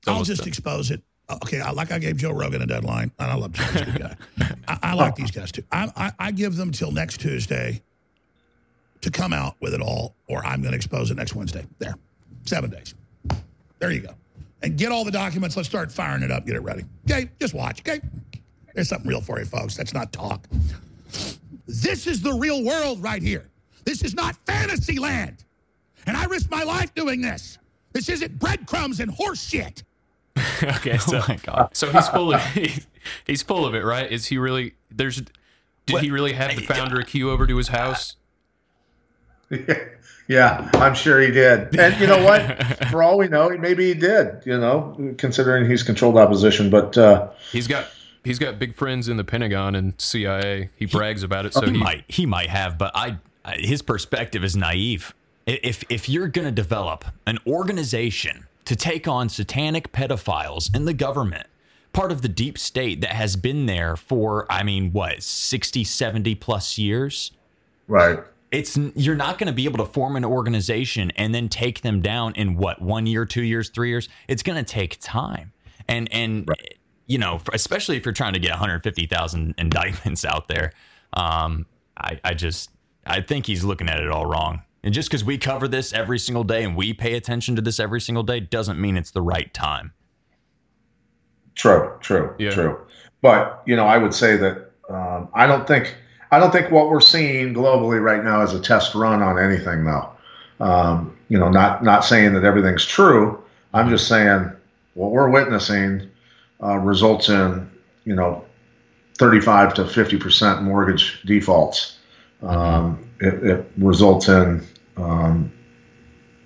[0.07, 0.49] I'll just done.
[0.49, 1.03] expose it.
[1.29, 3.63] Uh, Okay, I, like I gave Joe Rogan a deadline, and I love Joe.
[3.65, 4.17] He's a good guy.
[4.69, 5.63] I, I like these guys too.
[5.71, 7.83] I, I, I give them till next Tuesday
[9.03, 11.67] to come out with it all, or I'm going to expose it next Wednesday.
[11.79, 11.95] There,
[12.45, 12.95] seven days.
[13.81, 14.15] There you go.
[14.63, 15.57] And get all the documents.
[15.57, 16.47] Let's start firing it up.
[16.47, 16.85] Get it ready.
[17.11, 17.81] Okay, just watch.
[17.81, 18.01] Okay,
[18.75, 19.77] there's something real for you, folks.
[19.77, 20.47] That's not talk.
[21.67, 23.49] This is the real world right here.
[23.85, 25.45] This is not fantasy land.
[26.07, 27.59] And I risk my life doing this.
[27.93, 29.83] This isn't breadcrumbs and horse shit.
[30.63, 31.71] okay, oh so Oh my God.
[31.73, 32.83] so he's full of he,
[33.27, 34.11] he's full of it, right?
[34.11, 34.75] Is he really?
[34.91, 35.23] There's
[35.87, 38.17] did he really have the founder of Q over to his house?
[40.31, 41.77] yeah, I'm sure he did.
[41.77, 42.87] And you know what?
[42.91, 44.41] For all we know, maybe he did.
[44.47, 46.97] You know, considering he's controlled opposition, but.
[46.97, 47.89] Uh, He's got
[48.23, 50.71] he's got big friends in the Pentagon and CIA.
[50.77, 51.55] He brags about it.
[51.55, 55.15] So he he, might he might have, but I, I his perspective is naive.
[55.47, 61.49] If if you're gonna develop an organization to take on satanic pedophiles in the government,
[61.93, 66.37] part of the deep state that has been there for I mean what 60, 70
[66.37, 67.33] plus years,
[67.89, 68.21] right.
[68.53, 72.01] It's you're not going to be able to form an organization and then take them
[72.01, 74.09] down in what one year, two years, three years.
[74.29, 75.53] It's going to take time,
[75.89, 76.49] and and
[77.07, 80.73] you know, especially if you're trying to get 150,000 indictments out there.
[81.13, 82.71] Um, I I just
[83.07, 84.63] I think he's looking at it all wrong.
[84.83, 87.79] And just because we cover this every single day and we pay attention to this
[87.79, 89.93] every single day doesn't mean it's the right time.
[91.55, 92.51] True, true, Yeah.
[92.51, 92.79] true.
[93.21, 95.95] But you know, I would say that um, I don't think
[96.33, 99.85] I don't think what we're seeing globally right now is a test run on anything,
[99.85, 100.11] though.
[100.61, 103.43] Um, you know, not not saying that everything's true.
[103.73, 104.51] I'm just saying
[104.95, 106.09] what we're witnessing
[106.63, 107.69] uh, results in
[108.05, 108.45] you know
[109.19, 111.99] 35 to 50 percent mortgage defaults.
[112.43, 114.67] Um, it, it results in
[114.97, 115.53] um,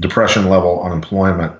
[0.00, 1.52] depression level unemployment.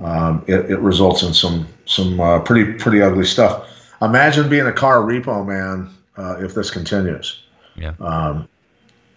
[0.00, 3.68] um, it, it, results in some some uh, pretty pretty ugly stuff.
[4.00, 7.41] Imagine being a car repo man uh, if this continues.
[7.76, 7.94] Yeah.
[8.00, 8.48] Um,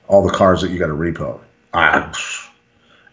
[0.08, 1.40] all the cars that you got to repo.
[1.74, 2.12] Ah,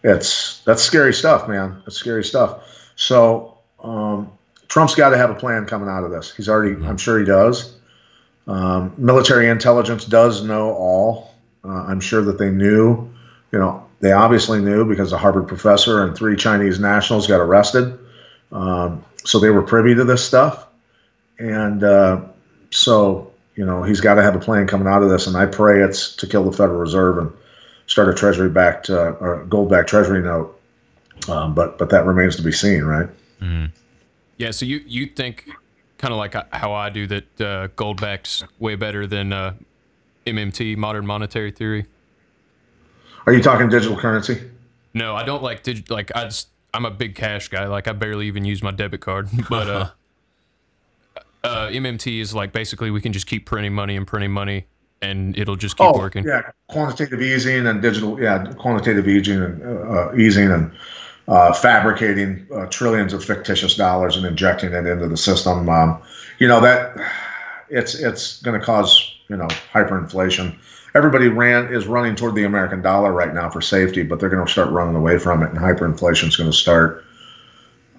[0.03, 1.81] it's that's scary stuff, man.
[1.85, 2.91] That's scary stuff.
[2.95, 4.31] So um,
[4.67, 6.35] Trump's got to have a plan coming out of this.
[6.35, 6.87] He's already, mm-hmm.
[6.87, 7.75] I'm sure he does.
[8.47, 11.33] Um, military intelligence does know all.
[11.63, 13.09] Uh, I'm sure that they knew.
[13.51, 17.97] You know, they obviously knew because a Harvard professor and three Chinese nationals got arrested.
[18.51, 20.67] Um, so they were privy to this stuff.
[21.39, 22.21] And uh,
[22.69, 25.27] so, you know, he's got to have a plan coming out of this.
[25.27, 27.31] And I pray it's to kill the Federal Reserve and
[27.87, 30.59] start a treasury backed uh, or gold backed treasury note.
[31.29, 33.07] Um, but but that remains to be seen, right?
[33.39, 33.71] Mm.
[34.37, 34.51] Yeah.
[34.51, 35.47] So you you think
[35.97, 39.53] kind of like how I do that uh, gold backs way better than uh,
[40.25, 41.85] MMT, modern monetary theory.
[43.25, 44.49] Are you talking digital currency?
[44.93, 45.95] No, I don't like digital.
[45.95, 47.67] Like I just I'm a big cash guy.
[47.67, 49.29] Like I barely even use my debit card.
[49.49, 49.89] But uh,
[51.43, 54.65] uh, MMT is like basically we can just keep printing money and printing money,
[55.01, 56.25] and it'll just keep oh, working.
[56.25, 58.19] Yeah, quantitative easing and digital.
[58.19, 60.71] Yeah, quantitative easing and uh, easing and
[61.27, 65.67] uh, fabricating uh, trillions of fictitious dollars and injecting it into the system.
[65.69, 66.01] Um,
[66.39, 66.95] you know that
[67.69, 70.57] it's it's going to cause you know hyperinflation.
[70.95, 74.45] Everybody ran is running toward the American dollar right now for safety, but they're going
[74.45, 77.03] to start running away from it, and hyperinflation is going to start.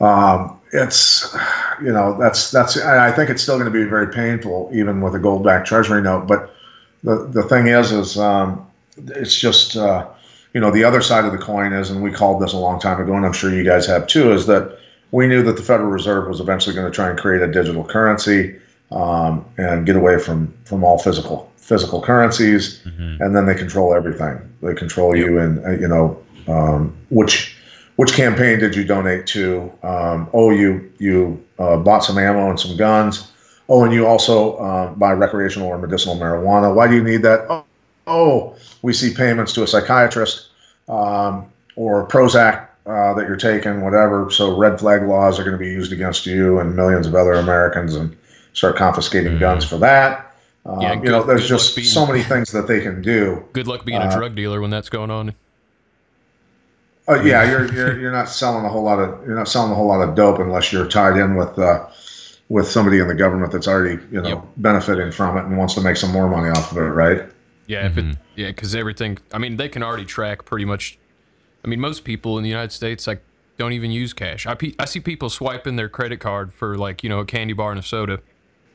[0.01, 1.35] Um, it's
[1.81, 5.15] you know that's that's I think it's still going to be very painful even with
[5.15, 6.27] a gold backed treasury note.
[6.27, 6.55] But
[7.03, 10.07] the the thing is is um, it's just uh,
[10.55, 12.81] you know, the other side of the coin is, and we called this a long
[12.81, 14.79] time ago, and I'm sure you guys have too, is that
[15.11, 17.85] we knew that the Federal Reserve was eventually going to try and create a digital
[17.85, 18.57] currency
[18.93, 23.21] um, and get away from from all physical physical currencies, mm-hmm.
[23.23, 24.39] and then they control everything.
[24.63, 25.27] They control yep.
[25.27, 27.54] you, and uh, you know um, which
[27.97, 29.73] which campaign did you donate to?
[29.83, 33.31] Um, oh, you you uh, bought some ammo and some guns.
[33.69, 36.75] Oh, and you also uh, buy recreational or medicinal marijuana.
[36.75, 37.47] Why do you need that?
[37.49, 37.65] Oh,
[38.07, 40.49] oh, we see payments to a psychiatrist
[40.89, 44.31] um, or Prozac uh, that you're taking, whatever.
[44.31, 47.33] So red flag laws are going to be used against you and millions of other
[47.33, 48.15] Americans and
[48.53, 49.41] start confiscating mm-hmm.
[49.41, 50.35] guns for that.
[50.67, 53.45] Um, yeah, good, you know, there's just being, so many things that they can do.
[53.53, 55.35] Good luck being a uh, drug dealer when that's going on.
[57.07, 59.75] Uh, yeah, you're, you're you're not selling a whole lot of you're not selling a
[59.75, 61.87] whole lot of dope unless you're tied in with uh,
[62.49, 64.45] with somebody in the government that's already you know yep.
[64.57, 67.29] benefiting from it and wants to make some more money off of it, right?
[67.67, 68.11] Yeah, mm-hmm.
[68.11, 69.19] it, yeah, because everything.
[69.33, 70.99] I mean, they can already track pretty much.
[71.63, 73.23] I mean, most people in the United States like
[73.59, 74.47] don't even use cash.
[74.47, 77.71] I, I see people swiping their credit card for like you know a candy bar
[77.71, 78.21] and a soda.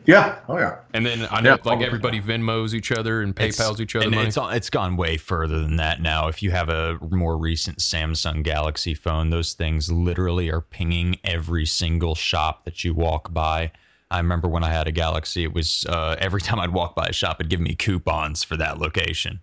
[0.06, 0.40] Yeah.
[0.48, 0.78] Oh yeah.
[0.94, 4.06] And then I know yeah, like everybody Venmos each other and PayPal's it's, each other
[4.06, 4.28] and money.
[4.28, 6.28] It's it's gone way further than that now.
[6.28, 11.66] If you have a more recent Samsung Galaxy phone, those things literally are pinging every
[11.66, 13.72] single shop that you walk by.
[14.12, 17.06] I remember when I had a Galaxy, it was uh, every time I'd walk by
[17.08, 19.42] a shop, it'd give me coupons for that location.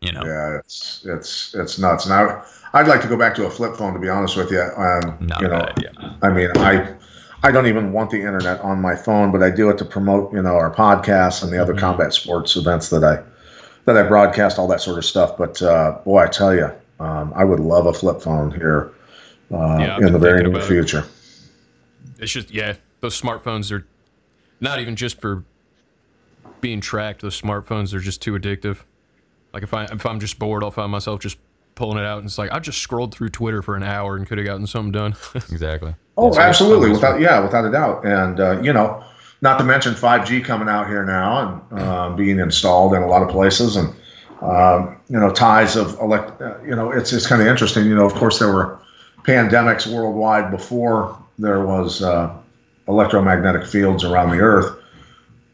[0.00, 0.22] You know.
[0.24, 2.06] Yeah, it's it's it's nuts.
[2.06, 4.60] Now I'd like to go back to a flip phone to be honest with you.
[4.60, 6.18] Um, Not you know, idea.
[6.22, 6.94] I mean, I
[7.46, 10.32] I don't even want the internet on my phone, but I do it to promote
[10.32, 11.80] you know our podcasts and the other mm-hmm.
[11.80, 13.22] combat sports events that I
[13.84, 15.38] that I broadcast, all that sort of stuff.
[15.38, 18.92] But uh, boy, I tell you, um, I would love a flip phone here
[19.52, 20.98] uh, yeah, in the very near future.
[20.98, 22.22] It.
[22.22, 23.86] It's just yeah, those smartphones are
[24.60, 25.44] not even just for
[26.60, 27.22] being tracked.
[27.22, 28.78] Those smartphones are just too addictive.
[29.52, 31.38] Like if I if I'm just bored, I'll find myself just
[31.76, 34.26] pulling it out, and it's like I just scrolled through Twitter for an hour and
[34.26, 35.14] could have gotten something done.
[35.36, 35.94] exactly.
[36.16, 39.04] Oh, That's absolutely, without yeah, without a doubt, and uh, you know,
[39.42, 43.22] not to mention 5G coming out here now and uh, being installed in a lot
[43.22, 43.94] of places, and
[44.40, 46.40] um, you know, ties of elect.
[46.40, 47.86] Uh, you know, it's it's kind of interesting.
[47.86, 48.78] You know, of course, there were
[49.24, 52.34] pandemics worldwide before there was uh,
[52.88, 54.74] electromagnetic fields around the Earth.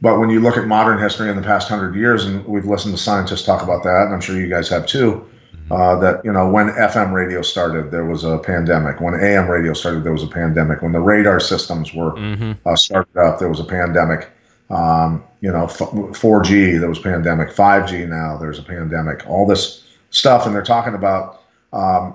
[0.00, 2.94] But when you look at modern history in the past hundred years, and we've listened
[2.94, 5.28] to scientists talk about that, and I'm sure you guys have too.
[5.70, 9.00] Uh, that you know when FM radio started, there was a pandemic.
[9.00, 10.82] When AM radio started, there was a pandemic.
[10.82, 12.52] When the radar systems were mm-hmm.
[12.66, 14.30] uh, started up, there was a pandemic.
[14.70, 17.50] Um, you know, f- 4G, there was a pandemic.
[17.50, 19.28] 5G now, there's a pandemic.
[19.28, 22.14] All this stuff, and they're talking about um,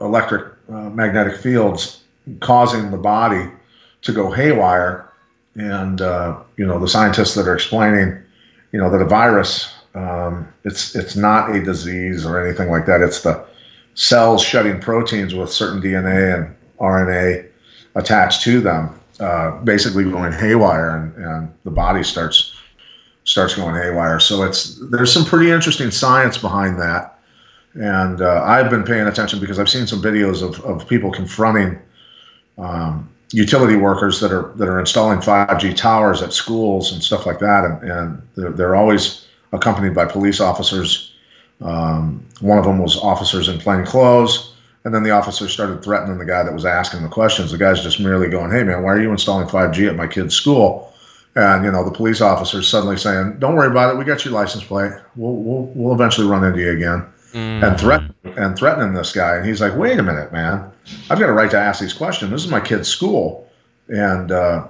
[0.00, 2.02] electric uh, magnetic fields
[2.40, 3.50] causing the body
[4.02, 5.12] to go haywire.
[5.54, 8.20] And uh, you know, the scientists that are explaining,
[8.72, 13.00] you know, that a virus, um, it's it's not a disease or anything like that.
[13.00, 13.44] It's the
[13.94, 17.48] cells shedding proteins with certain DNA and RNA
[17.94, 22.54] attached to them, uh, basically going haywire, and, and the body starts
[23.24, 24.20] starts going haywire.
[24.20, 27.18] So it's there's some pretty interesting science behind that,
[27.74, 31.78] and uh, I've been paying attention because I've seen some videos of, of people confronting
[32.58, 37.38] um, utility workers that are that are installing 5G towers at schools and stuff like
[37.38, 41.12] that, and, and they're, they're always accompanied by police officers.
[41.60, 46.18] Um, one of them was officers in plain clothes, and then the officer started threatening
[46.18, 47.50] the guy that was asking the questions.
[47.50, 50.34] The guy's just merely going, "Hey man, why are you installing 5G at my kid's
[50.34, 50.92] school?"
[51.34, 53.98] And you know the police officer's suddenly saying, "Don't worry about it.
[53.98, 54.92] We got your license plate.
[55.16, 59.46] We'll we'll, we'll eventually run into you again." And threaten and threatening this guy, and
[59.46, 60.70] he's like, "Wait a minute, man!
[61.10, 62.30] I've got a right to ask these questions.
[62.30, 63.48] This is my kid's school,
[63.88, 64.66] and uh,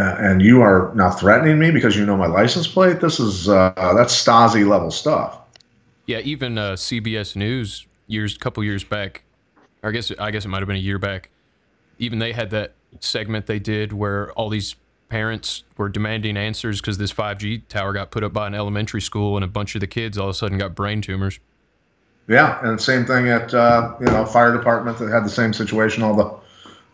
[0.00, 3.00] and you are now threatening me because you know my license plate.
[3.00, 5.38] This is uh, that's Stasi level stuff."
[6.06, 9.22] Yeah, even uh, CBS News years, a couple years back,
[9.82, 11.30] or I guess I guess it might have been a year back.
[11.98, 14.74] Even they had that segment they did where all these
[15.08, 19.36] parents were demanding answers because this 5G tower got put up by an elementary school,
[19.36, 21.38] and a bunch of the kids all of a sudden got brain tumors.
[22.28, 26.02] Yeah, and same thing at uh, you know fire department that had the same situation.
[26.02, 26.47] All the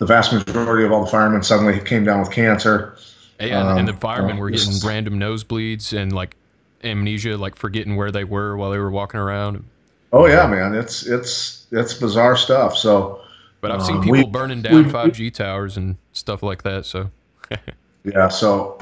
[0.05, 2.95] the vast majority of all the firemen suddenly came down with cancer.
[3.41, 6.37] And, and the Um, firemen uh, were getting is- random nosebleeds and like
[6.83, 9.65] amnesia, like forgetting where they were while they were walking around.
[10.13, 12.77] Oh yeah, man, it's it's it's bizarre stuff.
[12.77, 13.21] So
[13.61, 16.85] But I've seen Um, people we- burning down 5G towers and stuff like that.
[16.87, 17.11] So
[18.05, 18.79] yeah, so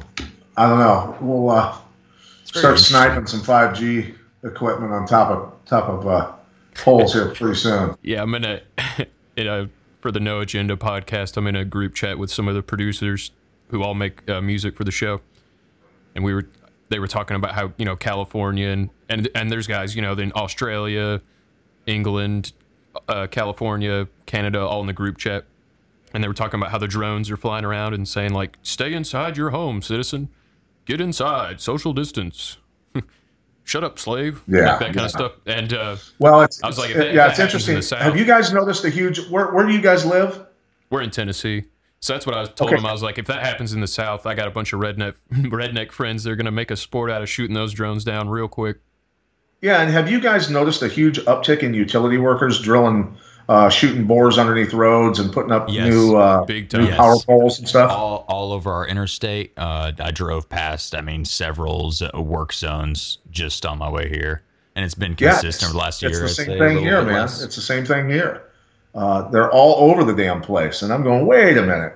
[0.57, 1.17] I don't know.
[1.21, 1.75] We'll uh,
[2.45, 4.13] start sniping some five G
[4.45, 6.33] equipment on top of top of uh,
[6.75, 7.97] poles here pretty soon.
[8.03, 8.61] yeah, I'm gonna
[9.37, 9.69] in a
[10.03, 11.37] for the No Agenda podcast.
[11.37, 13.31] I'm in a group chat with some of the producers
[13.69, 15.21] who all make uh, music for the show,
[16.15, 16.49] and we were
[16.91, 20.13] they were talking about how you know California and and and there's guys you know
[20.13, 21.23] in Australia,
[21.87, 22.53] England,
[23.09, 25.45] uh, California, Canada, all in the group chat,
[26.13, 28.93] and they were talking about how the drones are flying around and saying like, "Stay
[28.93, 30.29] inside your home, citizen.
[30.85, 31.61] Get inside.
[31.61, 32.59] Social distance.
[33.65, 35.05] Shut up, slave." Yeah, like that kind yeah.
[35.05, 35.33] of stuff.
[35.47, 37.83] And uh, Well, it's, I was like, that- yeah, it's happens in interesting.
[37.83, 39.27] South- Have you guys noticed a huge?
[39.29, 40.47] Where where do you guys live?
[40.91, 41.65] we're in Tennessee.
[42.01, 42.79] So that's what I was told Okay.
[42.81, 42.85] him.
[42.85, 45.15] I was like, if that happens in the South, I got a bunch of redneck
[45.33, 46.25] redneck friends.
[46.25, 48.79] They're gonna make a sport out of shooting those drones down real quick.
[49.61, 53.17] Yeah, and have you guys noticed a huge uptick in utility workers drilling,
[53.49, 56.97] uh, shooting bores underneath roads and putting up Yes, new uh, big new time.
[56.97, 57.91] power poles and stuff?
[57.91, 59.53] all all over our interstate.
[59.57, 60.95] Uh, I drove past.
[60.95, 64.43] I mean, several work zones just on my way here,
[64.77, 66.25] and it's been Yeah, consistent over the last it's year.
[66.27, 67.21] It's the same thing here, bit man.
[67.23, 67.43] less.
[67.43, 68.43] It's the same thing here.
[68.95, 71.27] Uh, they're all over the damn place, and I'm going.
[71.27, 71.95] Wait a minute.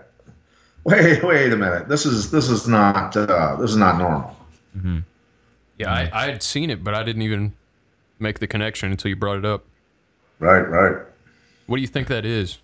[0.84, 1.88] Wait, wait a minute.
[1.88, 4.34] This is this is not uh, this is not normal.
[5.78, 7.52] Yeah, I, I had seen it, but I didn't even
[8.18, 9.64] make the connection until you brought it up.
[10.38, 11.02] Right, right.
[11.66, 12.58] What do you think that is?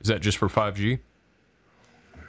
[0.00, 0.98] Is that just for 5G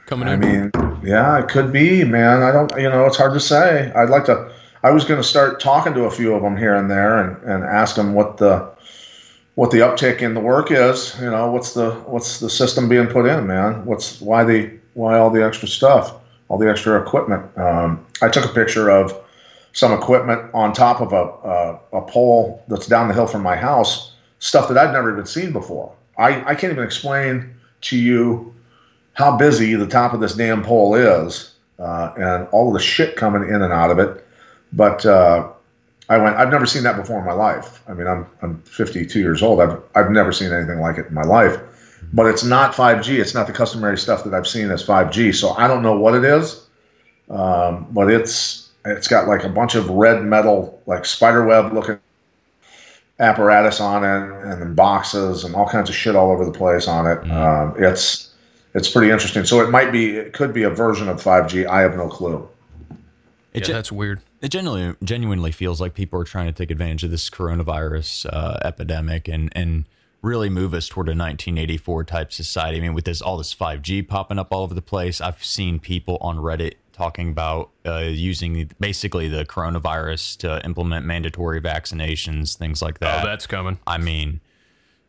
[0.06, 0.40] coming I in?
[0.40, 2.42] mean, yeah, it could be, man.
[2.42, 3.92] I don't, you know, it's hard to say.
[3.92, 4.52] I'd like to.
[4.82, 7.42] I was going to start talking to a few of them here and there, and,
[7.42, 8.70] and ask them what the
[9.56, 11.18] what the uptick in the work is.
[11.20, 13.84] You know, what's the what's the system being put in, man?
[13.84, 16.14] What's why the why all the extra stuff,
[16.48, 17.56] all the extra equipment?
[17.58, 19.18] Um, I took a picture of
[19.72, 23.56] some equipment on top of a, a a pole that's down the hill from my
[23.56, 25.92] house, stuff that I'd never even seen before.
[26.18, 28.54] I, I can't even explain to you
[29.14, 33.48] how busy the top of this damn pole is uh, and all the shit coming
[33.48, 34.26] in and out of it.
[34.72, 35.50] But uh,
[36.08, 37.82] I went, I've never seen that before in my life.
[37.88, 39.60] I mean, I'm, I'm 52 years old.
[39.60, 41.58] I've, I've never seen anything like it in my life.
[42.12, 43.18] But it's not 5G.
[43.18, 45.34] It's not the customary stuff that I've seen as 5G.
[45.34, 46.66] So I don't know what it is.
[47.30, 51.98] Um, but it's it's got like a bunch of red metal, like spider web looking
[53.18, 56.88] apparatus on it, and then boxes and all kinds of shit all over the place
[56.88, 57.30] on it.
[57.30, 58.34] Um, it's
[58.74, 59.44] it's pretty interesting.
[59.44, 61.66] So it might be, it could be a version of 5G.
[61.66, 62.48] I have no clue.
[63.52, 64.20] It yeah, ju- that's weird.
[64.40, 68.58] it genuinely genuinely feels like people are trying to take advantage of this coronavirus uh,
[68.64, 69.84] epidemic and and
[70.22, 72.78] really move us toward a 1984 type society.
[72.78, 75.78] I mean, with this all this 5G popping up all over the place, I've seen
[75.78, 82.80] people on Reddit talking about uh, using basically the coronavirus to implement mandatory vaccinations, things
[82.80, 83.22] like that.
[83.22, 83.78] oh, that's coming.
[83.86, 84.40] I mean,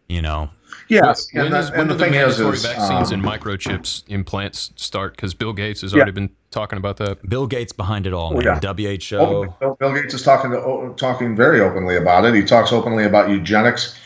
[0.08, 0.50] you know,
[0.90, 1.28] Yes.
[1.34, 4.04] When, and, is, the, when do the the thing mandatory is vaccines um, and microchips
[4.08, 5.16] implants start?
[5.16, 5.98] Because Bill Gates has Yeah.
[5.98, 7.28] already been talking about that.
[7.30, 8.60] Bill Gates behind it all, Oh, man.
[8.62, 8.74] yeah.
[8.74, 9.16] WHO.
[9.18, 12.34] openly- Bill, Bill Gates is talking to talking very openly about it.
[12.34, 13.98] He talks openly about eugenics.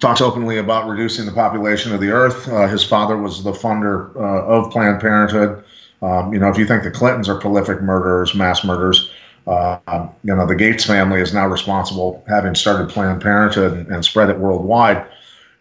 [0.00, 2.48] Talks openly about reducing the population of the earth.
[2.48, 5.64] Uh, his father was the funder uh, of Planned Parenthood.
[6.00, 9.10] Um, you know, if you think the Clintons are prolific murderers, mass murderers,
[9.48, 14.04] uh, you know, the Gates family is now responsible, having started Planned Parenthood and, and
[14.04, 15.06] spread it worldwide.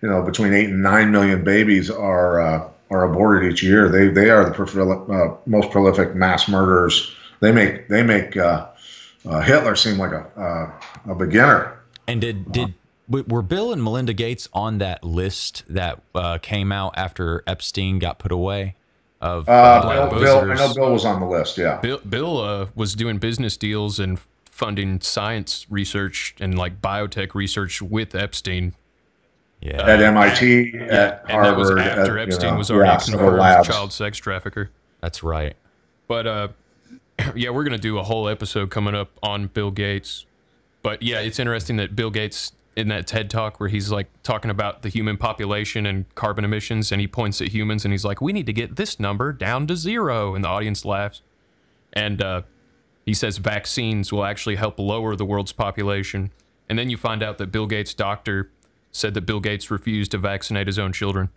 [0.01, 3.89] You know, between eight and nine million babies are uh, are aborted each year.
[3.89, 7.11] They they are the uh, most prolific mass murderers.
[7.39, 8.67] They make they make uh,
[9.25, 11.79] uh, Hitler seem like a uh, a beginner.
[12.07, 12.73] And did did
[13.07, 16.01] were Bill and Melinda Gates on that list that
[16.43, 18.75] came out after Epstein got put away?
[19.19, 21.57] Of Uh, Black Bill, Bill, I know Bill was on the list.
[21.57, 21.79] Yeah.
[21.81, 27.81] Bill, Bill uh, was doing business deals and funding science research and like biotech research
[27.81, 28.73] with Epstein.
[29.61, 31.79] yeah, At MIT, at and that was Harvard.
[31.79, 33.67] after at, you Epstein know, was already yeah, a confirmed labs.
[33.67, 34.69] child sex trafficker.
[35.01, 35.55] that's right.
[36.07, 36.47] But uh,
[37.35, 40.25] yeah, we're gonna do a whole episode coming up on Bill Gates.
[40.83, 44.51] But yeah, it's interesting that Bill Gates in that TED talk where he's like talking
[44.51, 48.21] about the human population and carbon emissions, and he points at humans and he's like,
[48.21, 51.23] "We need to get this number down to zero," and the audience laughs.
[51.91, 52.43] And uh,
[53.03, 56.31] he says vaccines will actually help lower the world's population.
[56.69, 58.51] And then you find out that Bill Gates' doctor
[58.91, 61.29] said that Bill Gates refused to vaccinate his own children.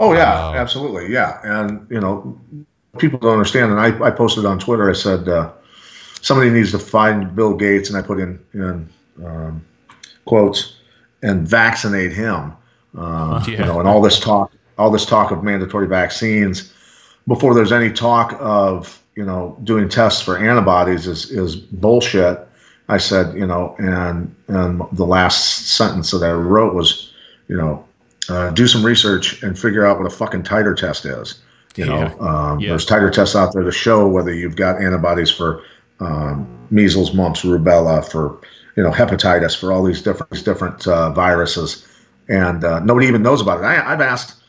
[0.00, 0.54] Oh yeah, Wow.
[0.54, 1.38] absolutely, yeah.
[1.44, 2.36] And you know,
[2.98, 3.70] people don't understand.
[3.70, 4.90] And I, I posted on Twitter.
[4.90, 5.52] I said uh,
[6.20, 8.88] somebody needs to find Bill Gates, and I put in in
[9.24, 9.64] um,
[10.26, 10.74] quotes
[11.22, 12.52] and vaccinate him.
[12.96, 16.72] Uh, You know, and all this talk, all this talk of mandatory vaccines
[17.26, 22.40] before there's any talk of you know doing tests for antibodies is is bullshit.
[22.88, 27.12] I said, you know, and and the last sentence that I wrote was,
[27.48, 27.84] you know,
[28.28, 31.40] uh, do some research and figure out what a fucking titer test is.
[31.76, 32.14] You know, Yeah.
[32.20, 32.68] um, Yeah.
[32.70, 35.62] there's titer tests out there to show whether you've got antibodies for
[36.00, 38.36] um, measles, mumps, rubella, for
[38.76, 41.86] you know hepatitis, for all these different these different uh, viruses,
[42.28, 43.64] and uh, nobody even knows about it.
[43.64, 44.42] I, I've asked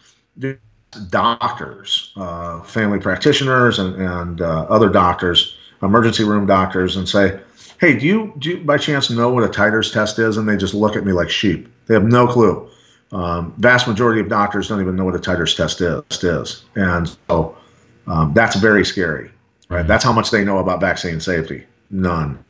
[1.09, 7.39] doctors, uh, family practitioners, and and uh, other doctors, emergency room doctors, and say,
[7.79, 10.57] "Hey, do you do you by chance know what a titers test is?" And they
[10.57, 11.67] just look at me like sheep.
[11.87, 12.69] They have no clue.
[13.13, 16.65] Um, vast majority of doctors don't even know what a titers test is, is.
[16.75, 17.57] and so
[18.05, 19.31] um, that's very scary.
[19.69, 19.87] Right?
[19.87, 21.65] That's how much they know about vaccine safety.
[21.89, 22.43] None.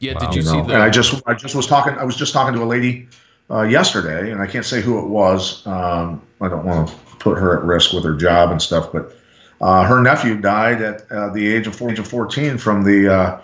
[0.00, 0.20] Yeah, Wow.
[0.20, 0.66] did you You see know?
[0.66, 0.74] the?
[0.74, 3.08] And I just I just was talking I was just talking to a lady
[3.50, 5.66] uh, yesterday, and I can't say who it was.
[5.66, 9.16] Um, I don't want to put her at risk with her job and stuff, but
[9.60, 13.12] uh, her nephew died at uh, the age of 4, age of 14 from the
[13.12, 13.40] uh,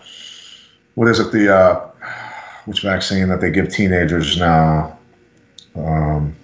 [0.94, 1.90] what is it the uh,
[2.66, 4.96] which vaccine that they give teenagers now?
[5.74, 6.34] Um,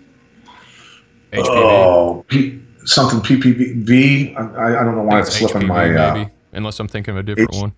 [1.33, 1.47] HPV.
[1.47, 4.37] oh, P, something PPV.
[4.37, 5.95] I, I don't know why it's slipping HPV, my.
[5.95, 7.73] Uh, maybe, unless I'm thinking of a different H- one.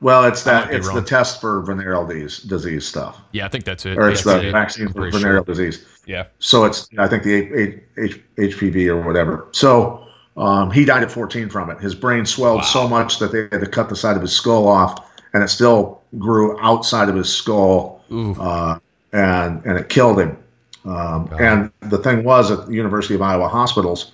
[0.00, 3.84] Well, it's that it's the test for venereal disease, disease stuff, Yeah, I think that's
[3.86, 3.98] it.
[3.98, 4.52] or it's That's the it.
[4.52, 5.54] vaccine for venereal sure.
[5.54, 5.84] disease.
[6.06, 6.24] Yeah.
[6.38, 9.48] So it's I think the H, H, HPV or whatever.
[9.52, 11.80] So um, he died at 14 from it.
[11.80, 14.68] His brain swelled so much that they had to cut the side of his skull
[14.68, 18.78] off, and it still grew outside of his skull, uh,
[19.12, 20.36] and and it killed him.
[20.84, 24.12] Um, and the thing was at the University of Iowa hospitals,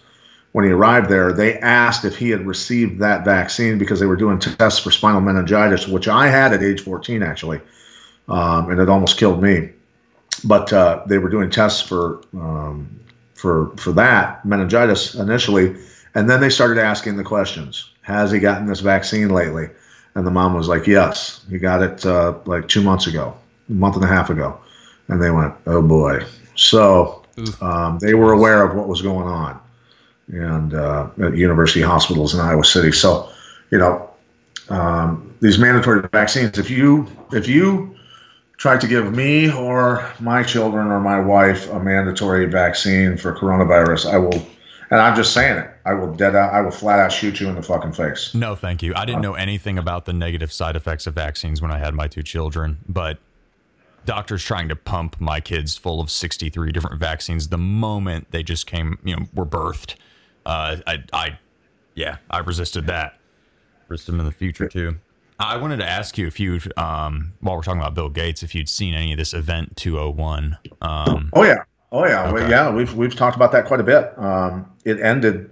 [0.54, 4.16] when he arrived there, they asked if he had received that vaccine because they were
[4.16, 7.60] doing tests for spinal meningitis, which I had at age 14 actually,
[8.28, 9.70] um, and it almost killed me
[10.42, 12.88] but uh, they were doing tests for um,
[13.34, 15.76] for for that meningitis initially,
[16.14, 19.68] and then they started asking the questions: Has he gotten this vaccine lately?
[20.16, 23.36] And the mom was like, "Yes, he got it uh, like two months ago,
[23.68, 24.58] a month and a half ago."
[25.08, 26.24] And they went, "Oh boy!"
[26.56, 27.24] So
[27.60, 29.60] um, they were aware of what was going on,
[30.28, 32.92] and uh, at university hospitals in Iowa City.
[32.92, 33.28] So,
[33.70, 34.10] you know,
[34.68, 36.58] um, these mandatory vaccines.
[36.58, 37.94] If you if you
[38.56, 44.10] try to give me or my children or my wife a mandatory vaccine for coronavirus,
[44.10, 44.46] I will.
[44.90, 45.70] And I'm just saying it.
[45.86, 46.52] I will dead out.
[46.52, 48.34] I will flat out shoot you in the fucking face.
[48.34, 48.92] No, thank you.
[48.94, 52.06] I didn't know anything about the negative side effects of vaccines when I had my
[52.06, 53.18] two children, but
[54.04, 58.66] doctors trying to pump my kids full of 63 different vaccines the moment they just
[58.66, 59.96] came, you know, were birthed.
[60.46, 61.38] Uh, I, I,
[61.94, 63.18] yeah, I resisted that.
[63.88, 64.96] Resist them in the future too.
[65.38, 68.54] I wanted to ask you if you, um, while we're talking about Bill Gates, if
[68.54, 70.56] you'd seen any of this event 201.
[70.80, 71.64] Um, Oh yeah.
[71.90, 72.32] Oh yeah.
[72.32, 72.72] Well, yeah.
[72.72, 74.16] We've we've talked about that quite a bit.
[74.18, 75.50] Um, it ended.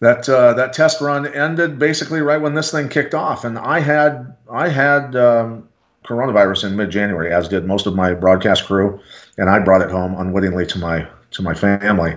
[0.00, 3.78] That uh, that test run ended basically right when this thing kicked off, and I
[3.78, 5.68] had I had um,
[6.04, 8.98] coronavirus in mid January, as did most of my broadcast crew,
[9.38, 12.16] and I brought it home unwittingly to my to my family,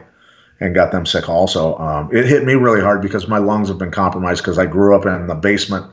[0.60, 1.78] and got them sick also.
[1.78, 4.96] Um, it hit me really hard because my lungs have been compromised because I grew
[4.96, 5.92] up in the basement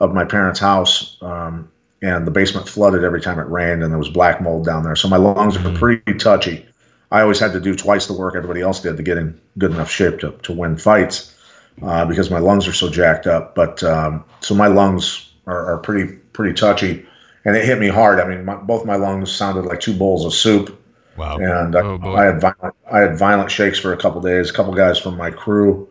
[0.00, 1.70] of my parents' house, um,
[2.02, 4.96] and the basement flooded every time it rained, and there was black mold down there.
[4.96, 6.66] So my lungs are pretty touchy.
[7.12, 9.70] I always had to do twice the work everybody else did to get in good
[9.70, 11.36] enough shape to, to win fights
[11.80, 13.54] uh, because my lungs are so jacked up.
[13.54, 17.06] But um, so my lungs are, are pretty pretty touchy,
[17.44, 18.18] and it hit me hard.
[18.18, 20.81] I mean, my, both my lungs sounded like two bowls of soup
[21.16, 21.36] wow.
[21.36, 22.14] and I, Oh, boy.
[22.14, 24.50] I had violent, I had violent shakes for a couple days.
[24.50, 25.88] A couple guys from my crew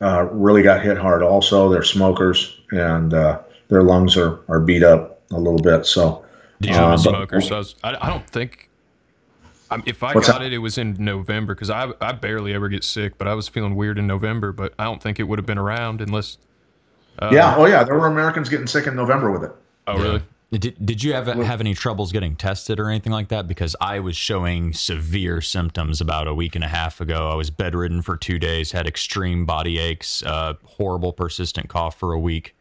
[0.00, 1.22] uh, really got hit hard.
[1.22, 5.86] Also, they're smokers and uh, their lungs are, are beat up a little bit.
[5.86, 6.24] So
[6.62, 8.68] I'm Uh, a smoker, so I, was, I, I don't think.
[9.70, 10.42] Um, if I got that?
[10.42, 13.48] it, it was in November because I I barely ever get sick, but I was
[13.48, 14.50] feeling weird in November.
[14.50, 16.38] But I don't think it would have been around unless.
[17.18, 19.52] Uh, yeah, oh yeah, there were Americans getting sick in November with it.
[19.86, 20.22] Oh really?
[20.50, 23.46] Did, did you have have any troubles getting tested or anything like that?
[23.46, 27.28] Because I was showing severe symptoms about a week and a half ago.
[27.30, 32.14] I was bedridden for two days, had extreme body aches, uh, horrible persistent cough for
[32.14, 32.56] a week,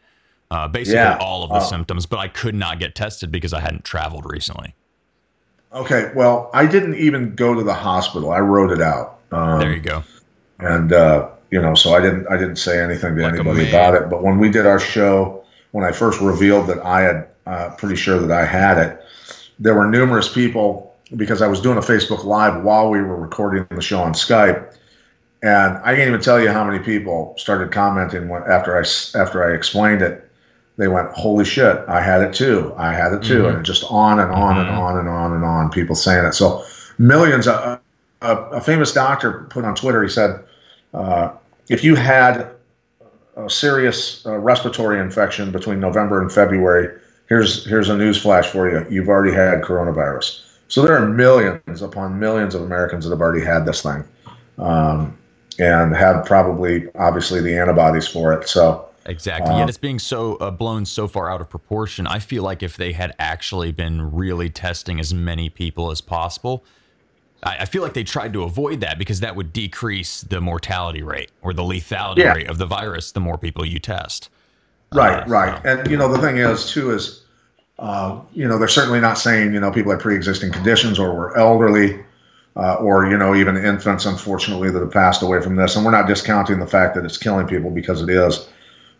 [0.51, 1.17] uh, basically Yeah.
[1.21, 1.69] all of the Oh.
[1.69, 2.05] symptoms.
[2.05, 4.75] But I could not get tested because I hadn't traveled recently.
[5.73, 8.31] Okay, well, I didn't even go to the hospital.
[8.31, 9.19] I wrote it out.
[9.31, 10.03] Um, There you go.
[10.59, 13.95] and uh, you know, so I didn't I didn't say anything to Like anybody about
[13.95, 14.09] it.
[14.09, 17.95] But when we did our show, when I first revealed that I had uh, pretty
[17.95, 19.01] sure that I had it,
[19.59, 23.65] there were numerous people because I was doing a Facebook Live while we were recording
[23.69, 24.75] the show on Skype,
[25.41, 28.83] and I can't even tell you how many people started commenting when, after I
[29.17, 30.23] after I explained it.
[30.77, 31.83] They went, "Holy shit!
[31.87, 32.73] I had it too.
[32.77, 34.77] I had it too," and just on and on and Mhm.
[34.77, 35.71] on and on and on.
[35.71, 36.33] People saying it.
[36.33, 36.63] So
[36.99, 37.47] millions.
[37.47, 37.79] Uh,
[38.21, 40.03] a, a famous doctor put on Twitter.
[40.03, 40.39] He said,
[40.93, 41.29] uh,
[41.69, 42.47] "If you had
[43.35, 46.89] a serious uh, respiratory infection between November and February,
[47.29, 48.85] here's here's a news flash for you.
[48.89, 53.45] You've already had coronavirus." So there are millions upon millions of Americans that have already
[53.45, 54.03] had this thing,
[54.57, 55.17] um,
[55.59, 58.47] and have probably obviously the antibodies for it.
[58.47, 58.83] So.
[59.05, 59.53] Exactly.
[59.53, 62.05] Uh, Yet it's being so uh, blown so far out of proportion.
[62.07, 66.65] I feel like if they had actually been really testing as many people as possible,
[67.41, 71.03] I, I feel like they tried to avoid that because that would decrease the mortality
[71.03, 72.33] rate or the lethality Yeah.
[72.33, 74.29] rate of the virus the more people you test.
[74.93, 75.65] Right, Uh, right.
[75.65, 77.23] And you know, the thing is too is,
[77.79, 81.37] uh, you know, they're certainly not saying you know people have pre-existing conditions or were
[81.37, 81.99] elderly,
[82.55, 85.75] uh, or you know even infants, unfortunately, that have passed away from this.
[85.75, 88.47] And we're not discounting the fact that it's killing people because it is,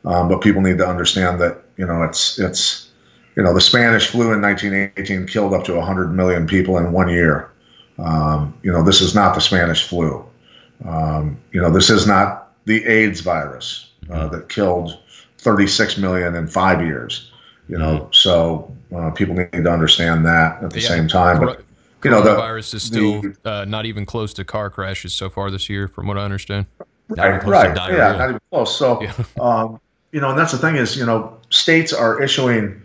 [0.06, 2.90] um, but people need to understand that you know it's it's
[3.36, 7.10] you know the Spanish flu in 1918 killed up to 100 million people in one
[7.10, 7.50] year.
[7.98, 10.24] Um, you know, this is not the Spanish flu.
[10.86, 15.00] Um, you know, this is not the AIDS virus uh, that killed
[15.38, 17.32] 36 million in five years.
[17.68, 20.88] You know, so uh, people need to understand that at the Yeah.
[20.88, 21.40] same time.
[21.40, 21.64] But
[22.04, 25.30] you know, the- virus is still the- uh, not even close to car crashes so
[25.30, 26.68] far this year, from what I understand.
[27.10, 28.78] Not right, right, yeah, not even close.
[28.78, 29.14] So, Yeah.
[29.42, 29.80] um,
[30.12, 32.82] you know, and that's the thing is, you know, states are issuing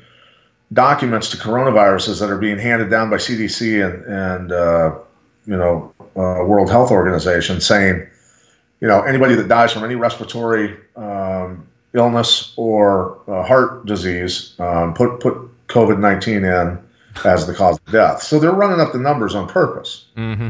[0.72, 4.92] documents to coronaviruses that are being handed down by CDC and and uh,
[5.46, 8.06] you know uh, World Health Organization saying,
[8.80, 14.94] you know, anybody that dies from any respiratory um, illness or uh, heart disease, um,
[14.94, 15.34] put put
[15.68, 16.78] COVID nineteen in
[17.24, 18.22] as the cause of death.
[18.22, 20.06] So they're running up the numbers on purpose.
[20.14, 20.48] hmm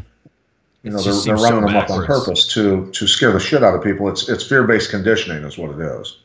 [0.83, 3.41] You know, they're, they're seems so running them up on purpose to to scare the
[3.41, 4.09] shit out of people.
[4.09, 6.19] It's it's fear based conditioning, is what it is.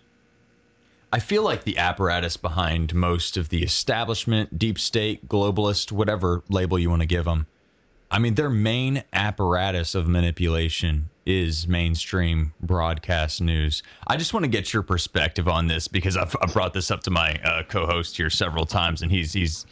[1.12, 6.78] I feel like the apparatus behind most of the establishment, deep state, globalist, whatever label
[6.78, 7.48] you want to give them,
[8.12, 13.84] I mean, their main apparatus of manipulation is mainstream broadcast news.
[14.08, 17.04] I just want to get your perspective on this because I've, I've brought this up
[17.04, 19.66] to my uh, co-host here several times, and he's he's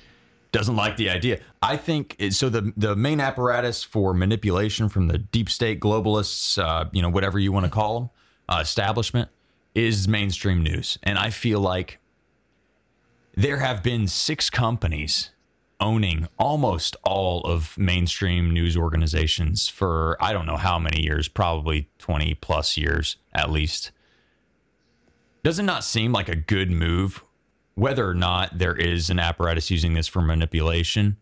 [0.52, 1.40] doesn't like the idea.
[1.62, 2.50] I think so.
[2.50, 7.40] The the main apparatus for manipulation from the deep state globalists, uh, you know, whatever
[7.40, 8.10] you want to call them,
[8.50, 9.30] uh, establishment,
[9.74, 12.00] is mainstream news, and I feel like
[13.34, 15.32] there have been six companies
[15.80, 21.90] owning almost all of mainstream news organizations for I don't know how many years, probably
[22.00, 23.92] 20 plus years at least.
[25.44, 27.24] Does it not seem like a good move,
[27.76, 31.18] whether or not there is an apparatus using this for manipulation?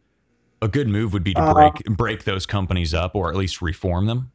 [0.61, 3.61] A good move would be to Uh, break break those companies up or at least
[3.61, 4.31] reform them.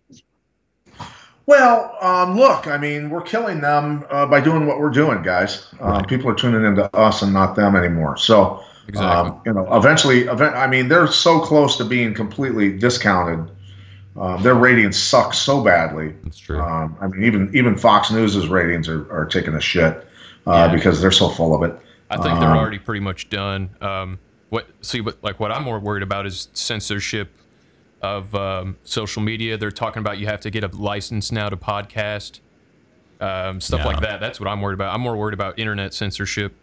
[1.46, 5.66] Well, um, look, I mean, we're killing them uh, by doing what we're doing, guys.
[5.80, 8.18] Um, People are tuning into us and not them anymore.
[8.18, 9.30] So, Exactly.
[9.30, 13.50] um, you know, eventually, event, I mean, they're so close to being completely discounted.
[14.16, 16.14] Um, their ratings suck so badly.
[16.24, 16.58] That's true.
[16.60, 19.94] Um, I mean, even even Fox News's ratings are, are taking a shit
[20.46, 20.74] uh, Yeah.
[20.74, 21.78] because they're so full of it.
[22.10, 23.70] I think they're Um, already pretty much done.
[23.80, 24.18] Um,
[24.48, 27.30] what see, what like what I'm more worried about is censorship
[28.02, 29.56] of um, social media.
[29.58, 32.40] They're talking about you have to get a license now to podcast,
[33.20, 33.86] um, stuff Yeah.
[33.86, 34.20] like that.
[34.20, 34.94] That's what I'm worried about.
[34.94, 36.54] I'm more worried about internet censorship,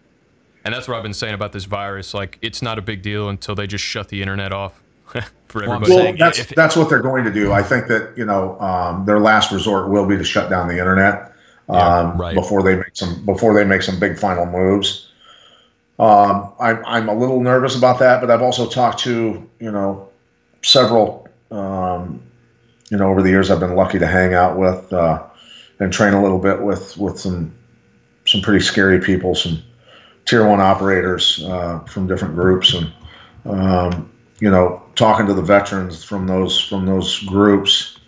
[0.65, 2.13] and that's what I've been saying about this virus.
[2.13, 4.81] Like, it's not a big deal until they just shut the internet off
[5.47, 5.91] for everybody.
[5.91, 7.53] Well, saying that's if- that's what they're going to do.
[7.53, 10.77] I think that you know um, their last resort will be to shut down the
[10.77, 11.31] internet
[11.69, 12.35] um, Yeah, right.
[12.35, 15.09] before they make some before they make some big final moves.
[15.97, 20.09] Um, I'm I'm a little nervous about that, but I've also talked to you know
[20.61, 22.21] several um,
[22.89, 25.23] you know over the years I've been lucky to hang out with uh,
[25.79, 27.55] and train a little bit with with some
[28.25, 29.61] some pretty scary people, some
[30.25, 32.91] tier one operators uh, from different groups, and
[33.45, 37.99] um, you know, talking to the veterans from those from those groups,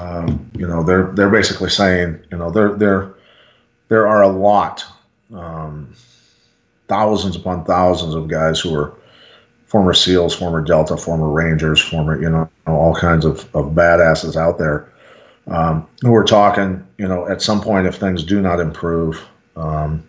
[0.00, 3.14] um, you know, they're they're basically saying, you know, there there
[3.88, 4.84] there are a lot,
[5.34, 5.92] um,
[6.88, 8.94] thousands upon thousands of guys who are
[9.66, 14.58] former SEALs, former Delta, former Rangers, former you know all kinds of, of badasses out
[14.58, 14.90] there
[15.46, 20.02] um, who are talking, you know, at some point if things do not improve, um,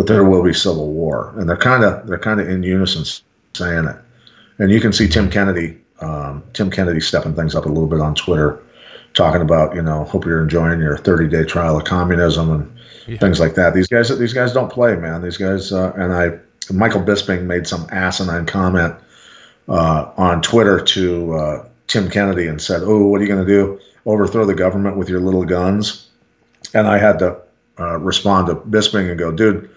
[0.00, 3.04] that there will be civil war, and they're kind of they're kind of in unison
[3.54, 3.96] saying it.
[4.58, 8.00] And you can see Tim Kennedy, um, Tim Kennedy stepping things up a little bit
[8.00, 8.62] on Twitter,
[9.12, 13.18] talking about you know, hope you're enjoying your 30 day trial of communism and yeah.
[13.18, 13.74] things like that.
[13.74, 15.20] These guys these guys don't play, man.
[15.22, 16.38] These guys uh, and I.
[16.72, 18.94] Michael Bisping made some asinine comment
[19.68, 23.52] uh, on Twitter to uh, Tim Kennedy and said, "Oh, what are you going to
[23.52, 23.80] do?
[24.06, 26.08] Overthrow the government with your little guns?"
[26.72, 27.38] And I had to
[27.78, 29.68] uh, respond to Bisping and go, "Dude,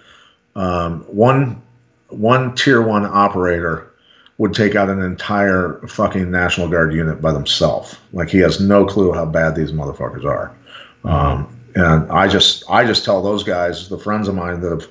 [0.56, 1.62] um, one
[2.10, 3.92] one tier one operator
[4.38, 7.98] would take out an entire fucking National Guard unit by themselves.
[8.14, 10.56] Like he has no clue how bad these motherfuckers are.
[11.04, 14.88] Um, and I just I just tell those guys, the friends of mine that have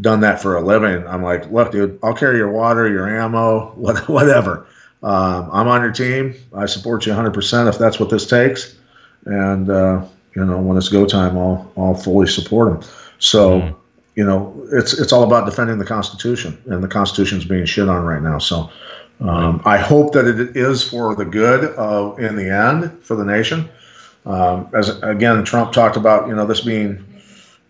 [0.00, 3.70] done that for a living, I'm like, look, dude, I'll carry your water, your ammo,
[4.06, 4.66] whatever.
[5.02, 6.34] Um, I'm on your team.
[6.54, 8.76] I support you 100% if that's what this takes.
[9.26, 12.90] And uh, you know, when it's go time, I'll I'll fully support them.
[13.18, 13.60] So.
[13.60, 13.76] Mm
[14.16, 18.04] you know, it's it's all about defending the Constitution, and the Constitution's being shit on
[18.04, 18.38] right now.
[18.38, 18.70] So,
[19.20, 23.24] um, I hope that it is for the good of, in the end, for the
[23.24, 23.68] nation.
[24.24, 27.04] Um, as again, Trump talked about, you know, this being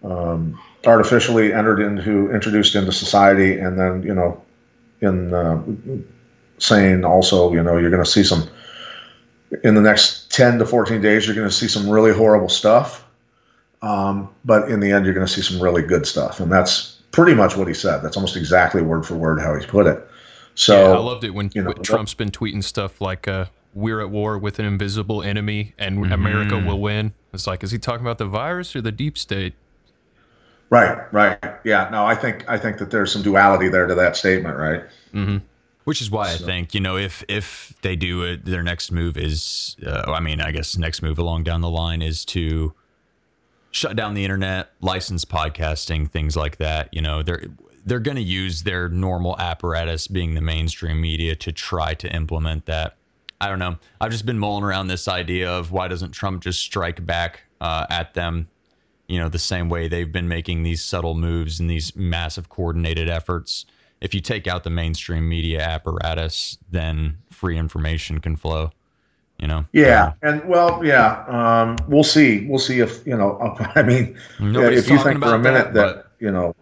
[0.04, 4.40] um, artificially entered into, introduced into society, and then, you know,
[5.00, 5.60] in uh,
[6.58, 8.48] saying also, you know, you're going to see some
[9.64, 13.05] in the next 10 to 14 days, you're going to see some really horrible stuff
[13.82, 17.00] um, but in the end, you're going to see some really good stuff, and that's
[17.12, 17.98] pretty much what he said.
[17.98, 20.06] That's almost exactly word for word how he put it.
[20.54, 24.00] So yeah, I loved it when, you know, Trump's been tweeting stuff like uh, "We're
[24.00, 26.12] at war with an invisible enemy, and mm-hmm.
[26.12, 29.54] America will win." It's like, is he talking about the virus or the deep state?
[30.70, 31.88] Right, right, yeah.
[31.92, 34.82] No, I think I think that there's some duality there to that statement, right?
[35.14, 35.38] Mm-hmm.
[35.84, 36.44] Which is why so.
[36.44, 40.20] I think you know if if they do it, their next move is, uh, I
[40.20, 42.74] mean, I guess next move along down the line is to
[43.76, 46.88] shut down the internet, license podcasting, things like that.
[46.92, 47.44] You know, they're
[47.84, 52.66] they're going to use their normal apparatus, being the mainstream media, to try to implement
[52.66, 52.96] that.
[53.40, 53.76] I don't know.
[54.00, 57.86] I've just been mulling around this idea of why doesn't Trump just strike back uh,
[57.90, 58.48] at them?
[59.08, 63.08] You know, the same way they've been making these subtle moves and these massive coordinated
[63.08, 63.66] efforts.
[64.00, 68.72] If you take out the mainstream media apparatus, then free information can flow
[69.38, 73.82] you know yeah and well yeah um, we'll see we'll see if you know i
[73.82, 76.54] mean Nobody's if you think for a minute that, that you know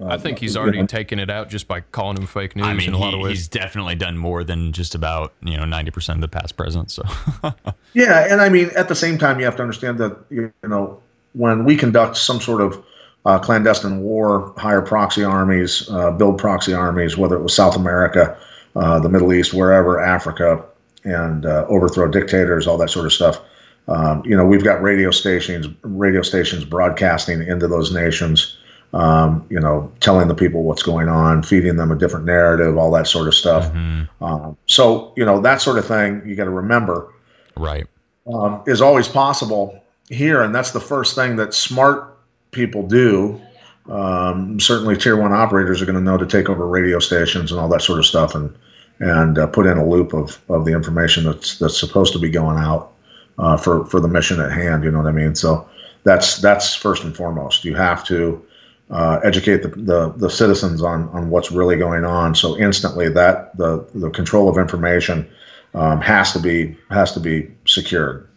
[0.00, 2.56] uh, I think he's already you know, taken it out just by calling him fake
[2.56, 3.38] news I mean, in a lot he, of ways.
[3.38, 6.90] He's definitely done more than just about you know ninety percent of the past president.
[6.90, 7.04] So
[7.92, 11.00] yeah, and I mean at the same time you have to understand that you know
[11.34, 12.84] when we conduct some sort of
[13.24, 18.36] uh, clandestine war, hire proxy armies, uh, build proxy armies, whether it was South America,
[18.76, 20.64] uh, the Middle East, wherever, Africa,
[21.04, 23.40] and uh, overthrow dictators, all that sort of stuff.
[23.88, 28.56] Um, you know, we've got radio stations, radio stations broadcasting into those nations.
[28.92, 32.92] Um, you know, telling the people what's going on, feeding them a different narrative, all
[32.92, 33.64] that sort of stuff.
[33.72, 34.22] Mm-hmm.
[34.22, 37.12] Um, so, you know, that sort of thing you got to remember,
[37.56, 37.88] right,
[38.32, 42.16] um, is always possible here, and that's the first thing that smart
[42.52, 43.40] people do.
[43.88, 47.60] Um, certainly, tier one operators are going to know to take over radio stations and
[47.60, 48.54] all that sort of stuff, and
[49.00, 52.30] and uh, put in a loop of, of the information that's that's supposed to be
[52.30, 52.92] going out
[53.38, 54.84] uh, for for the mission at hand.
[54.84, 55.34] You know what I mean?
[55.34, 55.68] So
[56.04, 57.64] that's that's first and foremost.
[57.64, 58.44] You have to
[58.90, 62.34] uh, educate the, the, the citizens on on what's really going on.
[62.34, 65.28] So instantly, that the the control of information
[65.74, 68.28] um, has to be has to be secured.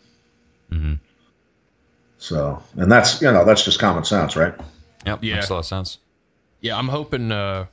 [0.72, 0.96] Mm-hmm.
[2.18, 4.54] So, and that's you know that's just common sense, right?
[5.06, 6.00] Yep, yeah, makes a lot of sense.
[6.62, 7.32] Yeah, I'm hoping.
[7.32, 7.68] Uh,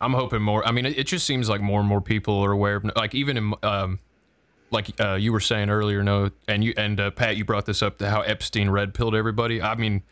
[0.00, 0.66] I'm hoping more.
[0.66, 3.14] I mean, it, it, just seems like more and more people are aware of, like
[3.14, 3.98] even in, um,
[4.70, 7.82] like uh, you were saying earlier, no, and you and uh, Pat, you brought this
[7.82, 9.60] up to how Epstein red pilled everybody.
[9.60, 10.02] I mean,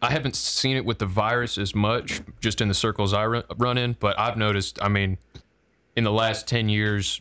[0.00, 3.44] I haven't seen it with the virus as much, just in the circles I run,
[3.56, 4.82] run in, but I've noticed.
[4.82, 5.18] I mean,
[5.96, 7.20] in the last ten years,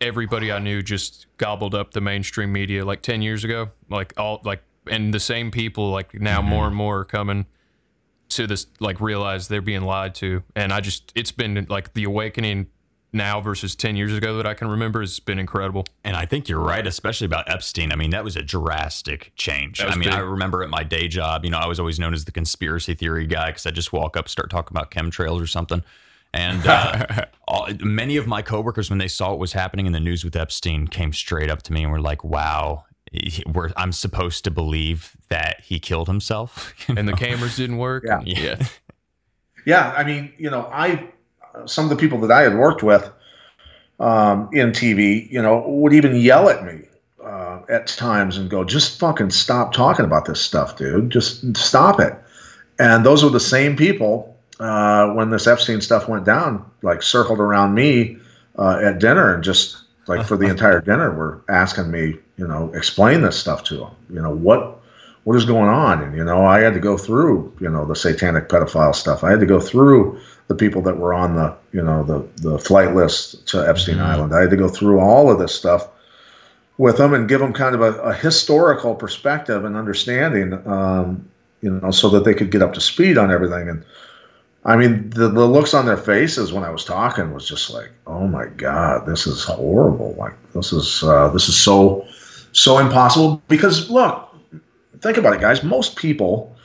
[0.00, 2.84] everybody I knew just gobbled up the mainstream media.
[2.84, 6.50] Like ten years ago, like all like, and the same people like now mm-hmm.
[6.50, 7.46] more and more are coming
[8.36, 10.42] to this like realize they're being lied to.
[10.56, 12.68] And i just it's been like the awakening
[13.14, 15.84] now versus 10 years ago that i can remember has been incredible.
[16.04, 17.92] And i think you're right especially about epstein.
[17.92, 19.80] I mean that was a drastic change.
[19.80, 20.14] I mean big.
[20.14, 22.94] i remember at my day job you know i was always known as the conspiracy
[22.94, 25.82] theory guy because i just walk up start talking about chemtrails or something.
[26.34, 30.00] And uh, all, many of my coworkers, when they saw what was happening in the
[30.00, 33.92] news with Epstein, came straight up to me and were like, "Wow, he- we're, I'm
[33.92, 38.04] supposed to believe that he killed himself." You And the cameras didn't work.
[38.06, 38.20] Yeah.
[38.24, 38.66] yeah.
[39.64, 41.08] Yeah, I mean, you know, I
[41.66, 43.08] some of the people that I had worked with
[44.00, 46.80] um, in TV, you know, would even yell at me
[47.24, 51.10] uh, at times and go, "Just fucking stop talking about this stuff, dude.
[51.10, 52.14] Just stop it."
[52.78, 57.38] And those were the same people uh, when this Epstein stuff went down, like circled
[57.38, 58.16] around me
[58.58, 62.72] uh, at dinner and just like for the entire dinner were asking me, you know,
[62.74, 63.90] explain this stuff to them.
[64.10, 64.80] You know what
[65.24, 66.02] what is going on?
[66.02, 69.22] And you know, I had to go through, you know, the satanic pedophile stuff.
[69.22, 72.58] I had to go through the people that were on the, you know, the the
[72.58, 74.34] flight list to Epstein Island.
[74.34, 75.88] I had to go through all of this stuff
[76.78, 81.28] with them and give them kind of a, a historical perspective and understanding, um,
[81.60, 83.68] you know, so that they could get up to speed on everything.
[83.68, 83.84] And
[84.64, 87.90] I mean, the, the looks on their faces when I was talking was just like,
[88.06, 90.14] oh my god, this is horrible.
[90.16, 92.06] Like this is uh, this is so
[92.52, 93.42] so impossible.
[93.48, 94.28] Because look,
[95.00, 95.64] think about it, guys.
[95.64, 96.56] Most people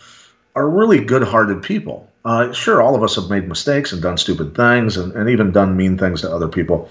[0.55, 2.11] are really good-hearted people.
[2.25, 5.51] Uh, sure, all of us have made mistakes and done stupid things, and, and even
[5.51, 6.89] done mean things to other people.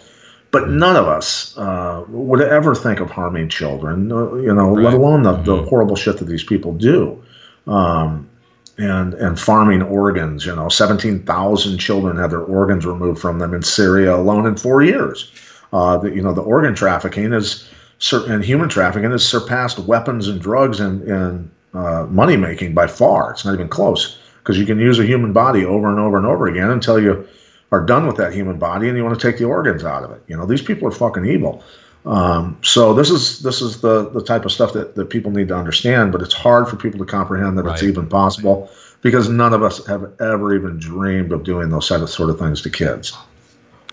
[0.50, 4.94] But none of us uh, would ever think of harming children, uh, you know, let
[4.94, 7.22] alone the, the horrible shit that these people do.
[7.66, 8.30] Um,
[8.78, 10.44] and and farming organs.
[10.46, 14.56] You know, seventeen thousand children had their organs removed from them in Syria alone in
[14.56, 15.30] four years.
[15.72, 17.68] Uh, the, you know, the organ trafficking is
[18.12, 23.32] and human trafficking has surpassed weapons and drugs and and uh, money making by far.
[23.32, 26.26] It's not even close because you can use a human body over and over and
[26.26, 27.26] over again until you
[27.72, 30.12] are done with that human body and you want to take the organs out of
[30.12, 30.22] it.
[30.28, 31.64] You know, these people are fucking evil.
[32.06, 35.48] Um, so this is this is the the type of stuff that, that people need
[35.48, 38.70] to understand, but it's hard for people to comprehend that it's even possible
[39.02, 42.38] because none of us have ever even dreamed of doing those sort of sort of
[42.38, 43.12] things to kids.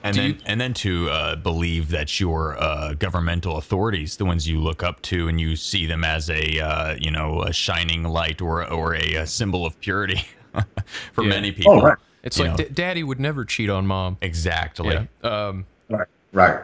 [0.03, 4.25] and Do then you- and then to uh, believe that your uh, governmental authorities, the
[4.25, 7.51] ones you look up to, and you see them as a uh, you know a
[7.51, 10.21] shining light or or a, uh symbol of purity
[11.13, 11.29] for Yeah.
[11.29, 11.79] many people.
[11.79, 11.97] Oh, right.
[12.21, 14.17] It's You like d- daddy would never cheat on mom.
[14.21, 14.93] Exactly.
[15.23, 15.29] Yeah.
[15.47, 16.07] Um, Right.
[16.31, 16.59] Right.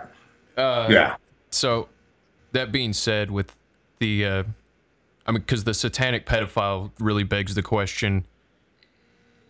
[0.58, 1.16] uh, yeah.
[1.50, 1.90] So,
[2.52, 3.56] that being said, with
[4.00, 4.44] the, uh,
[5.26, 8.26] I mean, because the satanic pedophile really begs the question.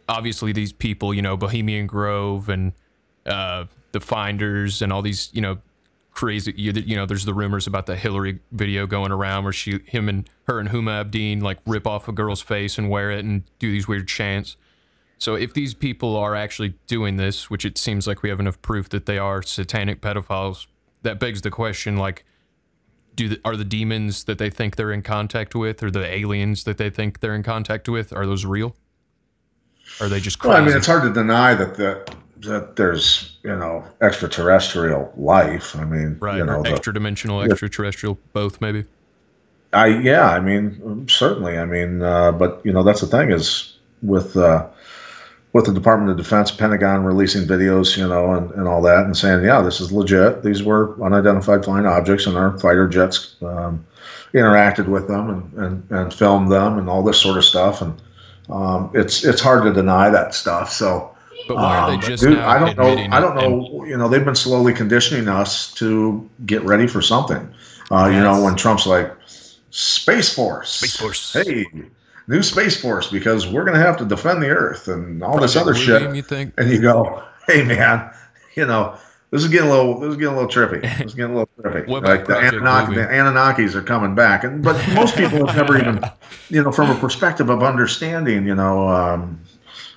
[0.08, 2.74] Obviously, these people, you know, Bohemian Grove and
[3.26, 5.60] uh, the Finders and all these, you know,
[6.12, 9.80] crazy, you, you know, there's the rumors about the Hillary video going around where she,
[9.86, 13.24] him and her and Huma Abdin like rip off a girl's face and wear it
[13.24, 14.58] and do these weird chants.
[15.18, 18.62] So if these people are actually doing this, which it seems like we have enough
[18.62, 20.68] proof that they are satanic pedophiles,
[21.02, 22.26] that begs the question: like,
[23.16, 26.64] do the, are the demons that they think they're in contact with, or the aliens
[26.64, 28.76] that they think they're in contact with, are those real?
[30.00, 30.54] Are they just crazy?
[30.54, 35.76] Well, I mean, it's hard to deny that the, that there's you know extraterrestrial life.
[35.76, 38.86] I mean, right, you know, extra dimensional, extraterrestrial, both maybe.
[39.74, 41.58] I yeah, I mean certainly.
[41.58, 44.68] I mean, uh, but you know that's the thing is with uh,
[45.54, 49.18] with the Department of Defense, Pentagon releasing videos, you know, and, and all that, and
[49.18, 50.44] saying, yeah, this is legit.
[50.44, 53.86] These were unidentified flying objects, and our fighter jets um,
[54.34, 57.82] interacted with them and, and and filmed them, and all this sort of stuff.
[57.82, 58.00] And
[58.50, 60.72] um, it's it's hard to deny that stuff.
[60.72, 61.16] So.
[61.48, 63.08] But why are Um, they just dude, now I don't know.
[63.12, 63.84] I don't know.
[63.86, 67.50] You know, they've been slowly conditioning us to get ready for something.
[67.90, 69.12] Uh, you know, when Trump's like,
[69.72, 71.34] "Space Force, Space Force.
[71.34, 71.66] hey,
[72.30, 75.56] new Space Force," because we're going to have to defend the Earth and all this
[75.56, 76.02] other shit.
[76.02, 76.54] Beam, you think?
[76.58, 78.12] And you go, "Hey, man,
[78.56, 78.98] you know."
[79.32, 80.00] This is getting a little.
[80.00, 80.82] This is getting a little trippy.
[80.98, 81.88] This is getting a little trippy.
[81.88, 83.02] Like the, Project Anunnaki, the?
[83.02, 86.04] Anunnakis are coming back, and but most people have never even,
[86.50, 89.40] you know, from a perspective of understanding, you know, um,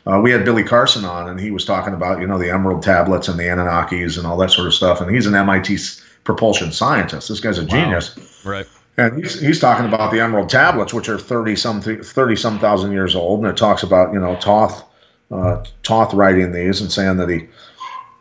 [0.07, 2.83] uh, we had Billy Carson on, and he was talking about you know the Emerald
[2.83, 5.01] tablets and the Anunnakis and all that sort of stuff.
[5.01, 5.79] And he's an MIT
[6.25, 7.29] propulsion scientist.
[7.29, 8.67] This guy's a genius, Right.
[8.97, 12.93] And he's, he's talking about the Emerald tablets, which are thirty some thirty some thousand
[12.93, 13.41] years old.
[13.41, 14.85] And it talks about you know Thoth
[15.31, 17.49] uh, Thoth writing these and saying that he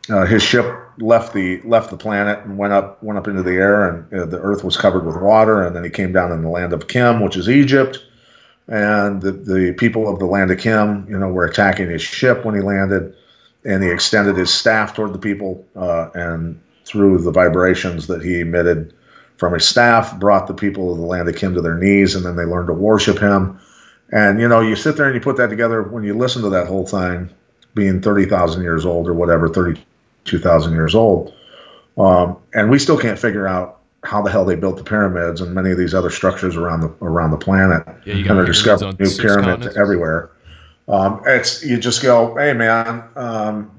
[0.09, 0.65] uh, his ship
[0.97, 4.25] left the left the planet and went up went up into the air, and uh,
[4.25, 5.61] the Earth was covered with water.
[5.61, 7.99] And then he came down in the land of Khem, which is Egypt
[8.71, 12.45] and the, the people of the land of Khem, you know, were attacking his ship
[12.45, 13.13] when he landed,
[13.65, 18.39] and he extended his staff toward the people, uh, and through the vibrations that he
[18.39, 18.93] emitted
[19.41, 22.23] from his staff, brought the people of the land of Khem to their knees, and
[22.23, 23.59] then they learned to worship him.
[24.11, 26.49] And you know, you sit there and you put that together when you listen to
[26.51, 27.27] that whole thing,
[27.73, 31.33] being thirty thousand years old or whatever, thirty-two thousand years old,
[31.97, 35.55] um, and we still can't figure out how the hell they built the pyramids and
[35.55, 37.83] many of these other structures around the around the planet.
[38.05, 39.75] Yeah, you and they're discovering new pyramids continents.
[39.75, 40.29] everywhere.
[40.87, 43.71] Um, it's you just go, hey man, um,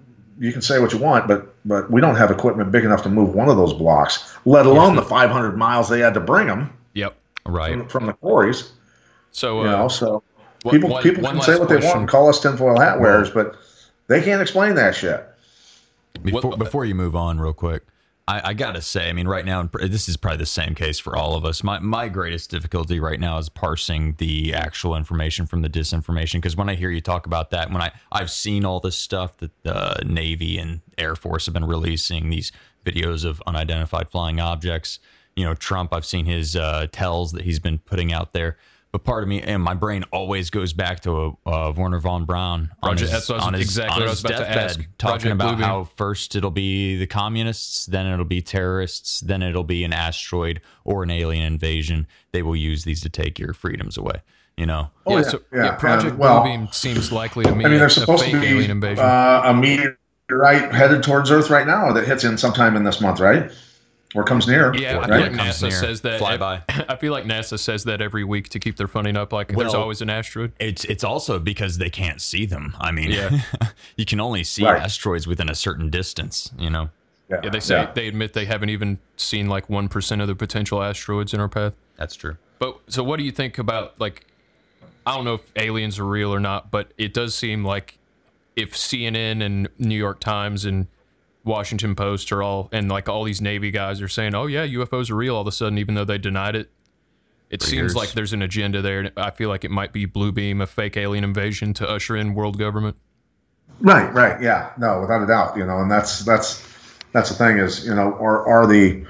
[0.42, 3.08] you can say what you want, but but we don't have equipment big enough to
[3.08, 6.72] move one of those blocks, let alone the 500 miles they had to bring them
[6.94, 7.14] Yep.
[7.46, 7.72] Right.
[7.72, 8.72] from, from the quarries.
[9.30, 10.22] So You uh, know, so
[10.64, 12.76] one- people one- people one can say last what they want and call us tinfoil
[12.78, 13.54] hat wearers, but
[14.08, 15.24] they can't explain that shit.
[16.22, 17.84] Before, What- before you move on, real quick,
[18.32, 21.14] I, I gotta say, I mean, right now, this is probably the same case for
[21.14, 21.62] all of us.
[21.62, 26.34] My my greatest difficulty right now is parsing the actual information from the disinformation.
[26.34, 29.36] Because when I hear you talk about that, when I I've seen all this stuff
[29.38, 32.52] that the Navy and Air Force have been releasing these
[32.86, 34.98] videos of unidentified flying objects.
[35.36, 38.56] You know, Trump, I've seen his uh, tells that he's been putting out there.
[38.92, 42.70] But part of me and my brain always goes back to uh, Wernher von Braun
[42.82, 44.30] on Project- his, that's what I was- on his, exactly on what I his was
[44.30, 44.80] about to deathbed, ask.
[44.98, 45.64] talking Project about Bluebeam.
[45.64, 50.60] how first it'll be the communists, then it'll be terrorists, then it'll be an asteroid
[50.84, 52.06] or an alien invasion.
[52.32, 54.20] They will use these to take your freedoms away.
[54.58, 57.54] You know, Oh, yeah, yeah, so, yeah, yeah, Project and, well, Bluebeam seems likely to
[57.54, 59.02] me I mean, a there's supposed fake to be alien invasion.
[59.02, 63.20] uh, a meteorite headed towards Earth right now that hits in sometime in this month,
[63.20, 63.50] right?
[64.14, 64.74] Or comes near.
[64.74, 65.06] yeah, I right?
[65.08, 65.70] feel like Comes NASA near.
[65.70, 66.20] says that.
[66.20, 66.62] Flyby.
[66.88, 69.32] I feel like NASA says that every week to keep their funding up.
[69.32, 70.52] Like there's always an asteroid.
[70.60, 72.74] it's it's also because they can't see them.
[72.78, 73.40] I mean, Yeah.
[73.96, 74.82] you can only see Right.
[74.82, 76.50] asteroids within a certain distance.
[76.58, 76.90] You know,
[77.30, 80.82] Yeah, they say they admit they haven't even seen like one percent of the potential
[80.82, 81.72] asteroids in our path.
[81.96, 82.36] that's true.
[82.58, 84.26] But so, what do you think about like?
[85.06, 87.98] I don't know if aliens are real or not, but it does seem like
[88.54, 90.86] if CNN and New York Times and
[91.44, 95.10] Washington Post are all and like all these Navy guys are saying, "Oh yeah, UFOs
[95.10, 96.70] are real," all of a sudden, even though they denied it,
[97.50, 97.96] it seems years.
[97.96, 99.00] like there's an agenda there.
[99.00, 102.16] And I feel like it might be Blue Beam, a fake alien invasion to usher
[102.16, 102.96] in world government.
[103.80, 106.64] Right, right, yeah, no, without a doubt, you know, and that's that's
[107.12, 109.04] that's the thing is, you know, are are the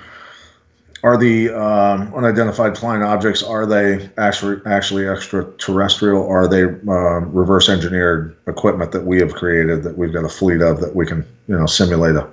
[1.03, 6.27] are the um, unidentified flying objects are they actually actually extraterrestrial?
[6.29, 10.61] Are they um, reverse engineered equipment that we have created that we've got a fleet
[10.61, 12.31] of that we can you know simulate a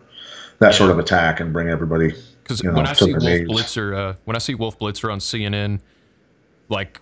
[0.59, 2.13] that sort of attack and bring everybody
[2.43, 3.47] Because you know, when I to see Wolf knees.
[3.47, 5.79] Blitzer, uh, when I see Wolf Blitzer on CNN,
[6.67, 7.01] like,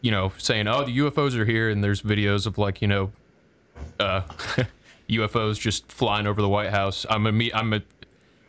[0.00, 3.12] you know, saying, "Oh, the UFOs are here," and there's videos of like, you know,
[3.98, 4.22] uh,
[5.08, 7.06] UFOs just flying over the White House.
[7.08, 7.82] I'm a, I'm a,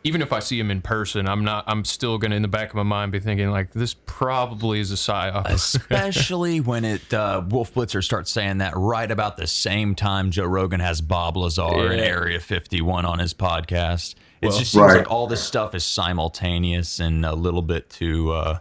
[0.06, 1.64] even if I see him in person, I'm not.
[1.66, 4.92] I'm still gonna, in the back of my mind, be thinking like, this probably is
[4.92, 5.46] a psyop.
[5.46, 10.44] Especially when it uh, Wolf Blitzer starts saying that right about the same time Joe
[10.44, 12.04] Rogan has Bob Lazar in Yeah.
[12.04, 14.14] Area 51 on his podcast.
[14.42, 14.96] It Well- just seems Right.
[14.98, 18.30] like all this stuff is simultaneous and a little bit too.
[18.30, 18.58] Uh,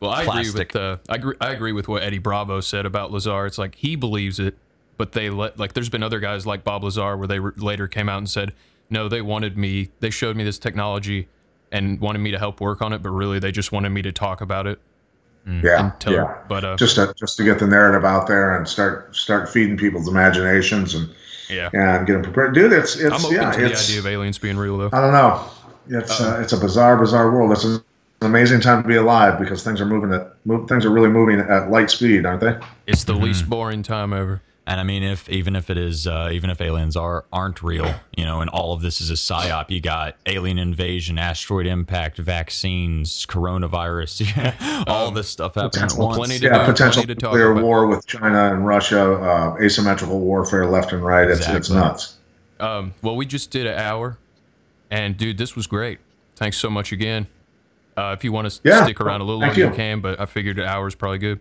[0.00, 0.46] Well, I plastic.
[0.54, 1.34] agree with uh, I agree.
[1.40, 3.46] I agree with what Eddie Bravo said about Lazar.
[3.46, 4.56] It's like he believes it,
[4.96, 7.88] but they let like there's been other guys like Bob Lazar where they re- later
[7.88, 8.52] came out and said
[8.90, 9.90] no, they wanted me.
[10.00, 11.28] They showed me this technology
[11.72, 14.12] and wanted me to help work on it, but really they just wanted me to
[14.12, 14.78] talk about it.
[15.46, 18.66] yeah Tell, yeah But uh, just to, just to get the narrative out there and
[18.68, 21.12] start start feeding people's imaginations and
[21.50, 22.72] yeah, and get them prepared, dude.
[22.72, 24.90] It's it's I'm open yeah to the idea of aliens being real though.
[24.92, 25.44] I don't know.
[25.88, 27.52] It's uh, it's a bizarre, bizarre world.
[27.52, 27.82] It's an
[28.22, 31.40] amazing time to be alive because things are moving at move, things are really moving
[31.40, 32.58] at light speed, aren't they?
[32.86, 34.40] It's the least boring time ever.
[34.66, 37.94] And I mean, if even if it is, uh, even if aliens are aren't real,
[38.16, 42.16] you know, and all of this is a psyop, you got alien invasion, asteroid impact,
[42.18, 46.16] vaccines, coronavirus, all this stuff happening at Potential- once.
[46.18, 47.64] plenty to Yeah, do, potential plenty to talk nuclear about.
[47.64, 51.28] war with China and Russia, uh, asymmetrical warfare left and right.
[51.28, 52.16] It's it's nuts.
[52.60, 54.16] Um, well, we just did an hour,
[54.90, 55.98] and dude, this was great.
[56.36, 57.26] Thanks so much again.
[57.96, 59.66] Uh, if you want to Yeah, stick around a little longer, you.
[59.68, 59.72] you.
[59.74, 60.00] can.
[60.00, 61.40] But I figured an hour is probably good.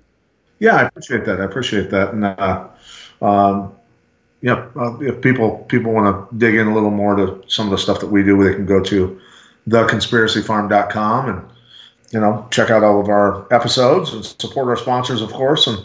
[0.64, 1.42] Yeah, I appreciate that.
[1.42, 2.14] I appreciate that.
[2.14, 2.68] And uh,
[3.22, 3.74] um,
[4.42, 7.72] yeah, uh, if people people want to dig in a little more to some of
[7.72, 9.20] the stuff that we do, they can go to
[9.68, 11.42] theconspiracyfarm.com and
[12.12, 15.68] you know check out all of our episodes and support our sponsors, of course.
[15.68, 15.84] And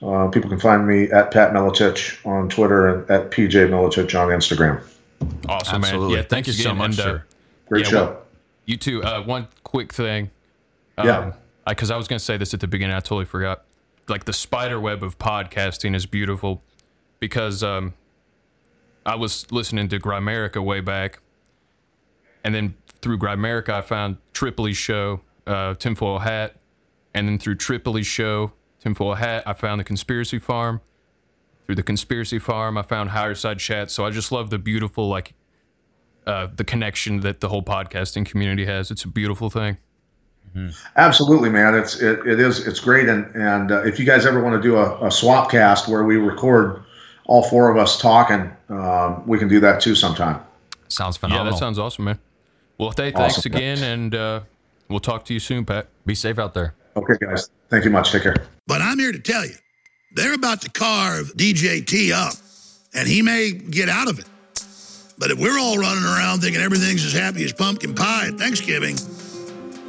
[0.00, 4.28] uh, people can find me at Pat Miletich on Twitter and at PJ Miletich on
[4.28, 4.82] Instagram.
[5.50, 6.06] Awesome, Absolutely.
[6.08, 6.10] man.
[6.16, 7.24] Yeah, Thank thanks you so again, much, and, uh, sir.
[7.68, 8.04] Great Yeah, show.
[8.04, 8.22] well-
[8.64, 9.02] You too.
[9.02, 10.30] Uh, one quick thing.
[10.96, 11.32] Um, Yeah.
[11.66, 13.64] Because I was going to say this at the beginning, I totally forgot.
[14.08, 16.62] Like the spider web of podcasting is beautiful,
[17.20, 17.94] because um,
[19.06, 21.20] I was listening to Grimerica way back,
[22.44, 26.56] and then through Grimerica I found Tripoli's show, uh, Tinfoil Hat,
[27.14, 30.80] and then through Tripoli's show, Tinfoil Hat, I found the Conspiracy Farm.
[31.64, 33.90] Through the Conspiracy Farm, I found Higherside Chat.
[33.90, 35.32] So I just love the beautiful like
[36.26, 38.90] uh, the connection that the whole podcasting community has.
[38.90, 39.78] It's a beautiful thing.
[40.96, 41.74] Absolutely, man.
[41.74, 44.62] It's it, it is it's great, and and uh, if you guys ever want to
[44.62, 46.82] do a, a swap cast where we record
[47.26, 50.40] all four of us talking, um, we can do that too sometime.
[50.88, 51.46] Sounds phenomenal.
[51.46, 52.18] Yeah, that sounds awesome, man.
[52.78, 53.52] Well, hey, thanks Awesome.
[53.54, 54.40] again, and uh,
[54.88, 55.88] we'll talk to you soon, Pat.
[56.06, 56.74] Be safe out there.
[56.96, 57.48] Okay, guys.
[57.70, 58.12] Thank you much.
[58.12, 58.36] Take care.
[58.66, 59.54] But I'm here to tell you,
[60.14, 62.34] they're about to carve DJT up,
[62.94, 64.26] and he may get out of it.
[65.18, 68.96] But if we're all running around thinking everything's as happy as pumpkin pie at Thanksgiving,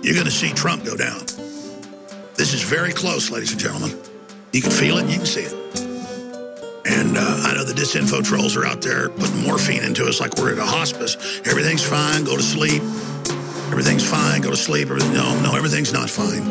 [0.06, 1.20] you're going to see Trump go down.
[2.36, 3.98] This is very close, ladies and gentlemen.
[4.52, 5.54] You can feel it, you can see it.
[6.86, 10.38] And uh, I know the disinfo trolls are out there putting morphine into us like
[10.38, 11.42] we're at a hospice.
[11.46, 12.84] Everything's fine, go to sleep.
[13.72, 14.90] Everything's fine, go to sleep.
[14.90, 16.44] No, no, everything's not fine.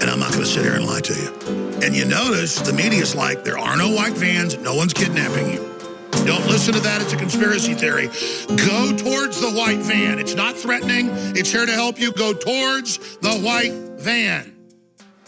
[0.00, 1.80] And I'm not going to sit here and lie to you.
[1.82, 5.77] And you notice the media's like, there are no white vans, no one's kidnapping you.
[6.26, 7.00] Don't listen to that.
[7.00, 8.08] It's a conspiracy theory.
[8.48, 10.18] Go towards the white van.
[10.18, 11.08] It's not threatening.
[11.36, 12.12] It's here to help you.
[12.12, 14.54] Go towards the white van.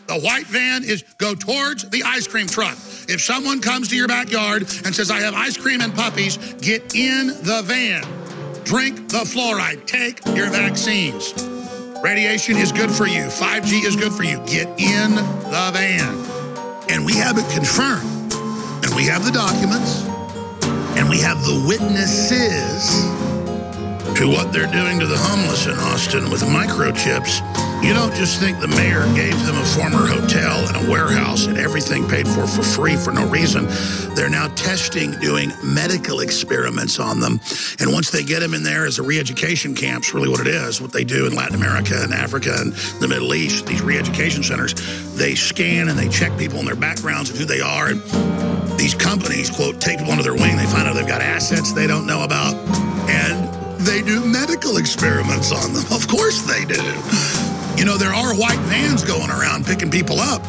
[0.06, 2.76] The white van is go towards the ice cream truck.
[3.08, 6.96] If someone comes to your backyard and says, I have ice cream and puppies, get
[6.96, 8.02] in the van.
[8.64, 9.86] Drink the fluoride.
[9.86, 11.32] Take your vaccines.
[12.02, 13.24] Radiation is good for you.
[13.24, 14.38] 5G is good for you.
[14.46, 16.14] Get in the van.
[16.90, 18.34] And we have it confirmed.
[18.84, 20.09] And we have the documents.
[20.98, 23.04] And we have the witnesses
[24.18, 27.69] to what they're doing to the homeless in Austin with microchips.
[27.82, 31.56] You don't just think the mayor gave them a former hotel and a warehouse and
[31.56, 33.66] everything paid for for free for no reason.
[34.14, 37.40] They're now testing, doing medical experiments on them.
[37.80, 40.82] And once they get them in there as a re-education camp's really what it is,
[40.82, 44.74] what they do in Latin America and Africa and the Middle East, these re-education centers,
[45.16, 47.88] they scan and they check people and their backgrounds and who they are.
[47.88, 50.56] And these companies, quote, take people under their wing.
[50.58, 52.54] They find out they've got assets they don't know about.
[53.08, 53.48] And
[53.80, 55.84] they do medical experiments on them.
[55.90, 57.59] Of course they do.
[57.80, 60.46] You know, there are white vans going around picking people up,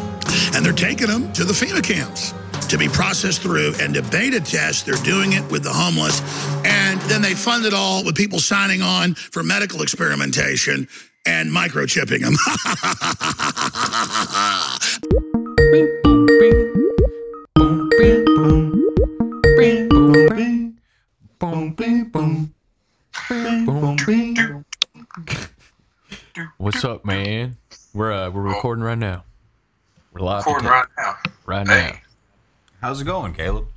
[0.53, 2.33] and they're taking them to the FEMA camps
[2.67, 4.85] to be processed through and to beta test.
[4.85, 6.19] They're doing it with the homeless,
[6.65, 10.89] and then they fund it all with people signing on for medical experimentation
[11.25, 12.35] and microchipping them.
[26.57, 27.57] What's up, man?
[27.93, 29.23] We're uh, we're recording right now.
[30.13, 31.15] We're live Recording today- right now.
[31.45, 31.91] right now.
[32.81, 33.67] How's it going, Caleb?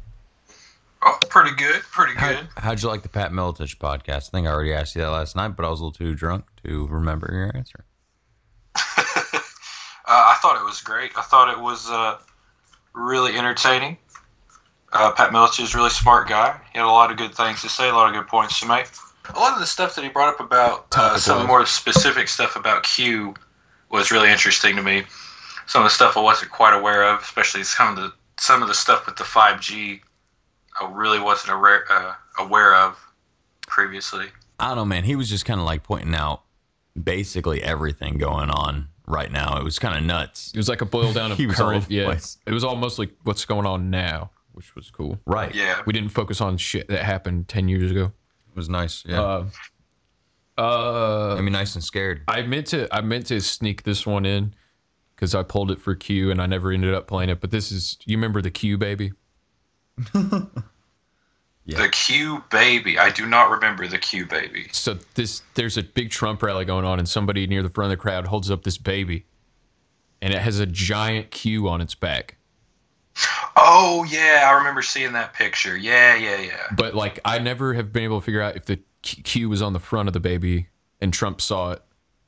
[1.02, 1.82] Oh, pretty good.
[1.82, 2.48] Pretty How, good.
[2.56, 4.28] how'd you like the Pat Miletich podcast?
[4.28, 6.14] I think I already asked you that last night, but I was a little too
[6.14, 7.84] drunk to remember your answer.
[10.06, 11.12] Uh, I thought it was great.
[11.16, 12.18] I thought it was uh,
[12.92, 13.96] really entertaining.
[14.92, 16.60] Uh, Pat Miletich is a really smart guy.
[16.74, 18.66] He had a lot of good things to say, a lot of good points to
[18.68, 18.84] make.
[19.34, 21.46] A lot of the stuff that he brought up about uh, Topic some wise.
[21.46, 23.34] more specific stuff about Q
[23.90, 25.04] was really interesting to me.
[25.66, 28.68] Some of the stuff I wasn't quite aware of, especially some of the some of
[28.68, 30.00] the stuff with the 5G,
[30.80, 32.98] I really wasn't aware uh, aware of
[33.66, 34.26] previously.
[34.60, 35.04] I don't know, man.
[35.04, 36.42] He was just kind of like pointing out
[37.00, 39.56] basically everything going on right now.
[39.58, 40.50] It was kind of nuts.
[40.54, 41.84] It was like a boil down of He was all current.
[41.84, 42.38] over Yeah, place.
[42.46, 45.18] it was almost like what's going on now, which was cool.
[45.26, 45.54] Right.
[45.54, 45.80] Yeah.
[45.86, 48.12] We didn't focus on shit that happened ten years ago.
[48.54, 49.02] It was nice.
[49.04, 49.20] Yeah.
[49.20, 49.46] Uh,
[50.56, 52.22] uh, I mean, nice and scared.
[52.28, 54.54] I meant to I meant to sneak this one in
[55.16, 57.40] because I pulled it for Q and I never ended up playing it.
[57.40, 59.12] But this is you remember the Q baby?
[60.14, 60.42] Yeah.
[61.66, 62.98] The Q baby.
[62.98, 64.68] I do not remember the Q baby.
[64.70, 67.98] So this there's a big Trump rally going on and somebody near the front of
[67.98, 69.24] the crowd holds up this baby,
[70.20, 72.36] and it has a giant Q on its back.
[73.56, 75.76] Oh yeah, I remember seeing that picture.
[75.76, 76.66] Yeah, yeah, yeah.
[76.76, 79.62] But like I never have been able to figure out if the Q- Q was
[79.62, 80.68] on the front of the baby
[81.00, 81.82] and Trump saw it,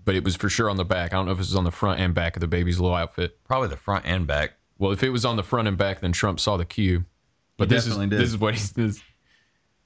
[0.05, 1.13] but it was for sure on the back.
[1.13, 2.97] I don't know if it was on the front and back of the baby's little
[2.97, 3.39] outfit.
[3.45, 4.53] Probably the front and back.
[4.79, 7.05] Well, if it was on the front and back, then Trump saw the Q.
[7.57, 8.21] But He this is definitely did.
[8.21, 9.03] this is what he's this.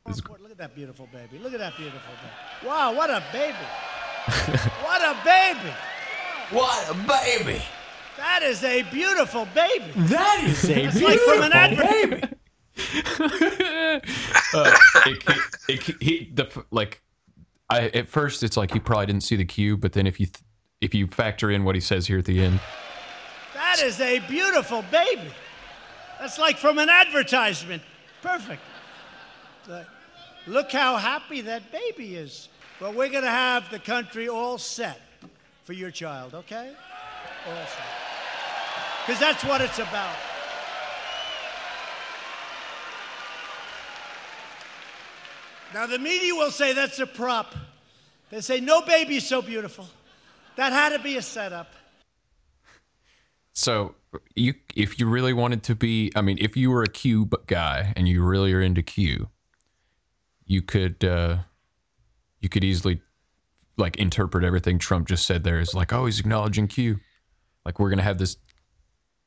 [0.07, 1.39] Look at that beautiful baby.
[1.43, 2.69] Look at that beautiful baby.
[2.69, 3.55] Wow, what a baby.
[4.83, 5.75] what a baby.
[6.51, 7.63] What a baby!
[8.21, 9.91] That is a beautiful baby.
[9.97, 11.89] That is a It's like from an advert.
[11.91, 12.23] baby.
[14.55, 14.77] uh,
[15.07, 17.03] it, it, it, he, the like
[17.71, 20.27] I at first it's like he probably didn't see the cue, but then if you
[20.27, 20.45] th-
[20.83, 22.61] if you factor in what he says here at the end,
[23.55, 25.31] That is a beautiful baby.
[26.19, 27.83] That's like from an advertisement.
[28.23, 28.63] Perfect.
[29.67, 29.87] Like,
[30.47, 32.49] look how happy that baby is.
[32.81, 35.01] Well, we're going to have the country all set
[35.65, 36.73] for your child, okay?
[37.47, 38.10] All set.
[39.11, 40.15] Because that's what it's about.
[45.75, 47.57] Now, the media will say that's a prop.
[48.31, 49.89] They say, no baby's so beautiful.
[50.55, 51.73] That had to be a setup.
[53.53, 53.97] so
[54.37, 57.93] you if you really wanted to be, I mean, if you were a Q guy
[57.97, 59.29] and you really are into Q,
[60.47, 61.39] you could uh,
[62.39, 63.01] you could easily
[63.77, 67.01] like interpret everything Trump just said there as like, oh, he's acknowledging Q,
[67.65, 68.37] like we're gonna have this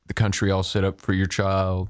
[0.07, 1.89] the country all set up for your child.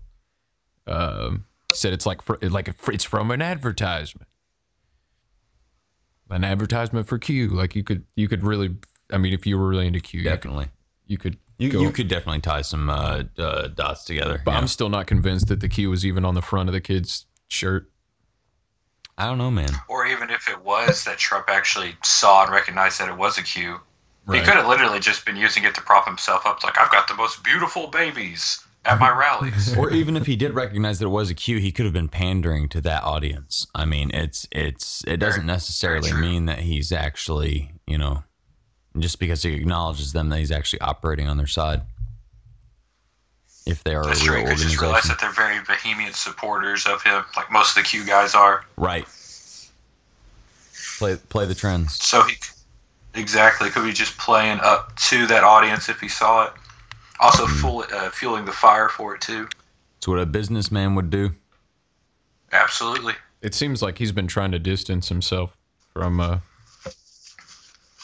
[0.88, 4.28] Um, said it's like fr- like it's from an advertisement.
[6.30, 7.50] an advertisement for Q.
[7.50, 8.76] Like you could you could really.
[9.12, 10.68] I mean, if you were really into Q, you could- Definitely.
[11.08, 11.38] you could.
[11.60, 14.42] You, go- you could definitely tie some uh, uh, dots together.
[14.44, 14.58] But yeah.
[14.58, 17.28] I'm still not convinced that the Q was even on the front of the kid's
[17.48, 17.92] shirt.
[19.20, 19.70] I don't know, man.
[19.88, 23.44] Or even if it was that Trump actually saw and recognized that it was a
[23.44, 23.80] cue,
[24.26, 24.40] Right.
[24.40, 26.64] he could have literally just been using it to prop himself up.
[26.64, 29.76] Like I've got the most beautiful babies at my rallies.
[29.78, 32.08] or even if he did recognize that it was a cue, he could have been
[32.10, 33.68] pandering to that audience.
[33.76, 38.24] I mean, it's it's it doesn't necessarily mean that he's actually, you know,
[38.98, 41.82] just because he acknowledges them that he's actually operating on their side.
[43.66, 44.36] If they are That's a true.
[44.36, 47.90] real could just realize that they're very vehement supporters of him, like most of the
[47.90, 48.66] Q guys are.
[48.76, 49.06] right?
[50.98, 51.96] Play play the trends.
[51.96, 52.36] So he
[53.16, 56.54] exactly could be just playing up to that audience if he saw it.
[57.20, 59.48] Also, full, uh, fueling the fire for it too.
[59.98, 61.32] It's what a businessman would do.
[62.52, 63.14] Absolutely.
[63.42, 65.56] It seems like he's been trying to distance himself
[65.94, 66.40] from uh,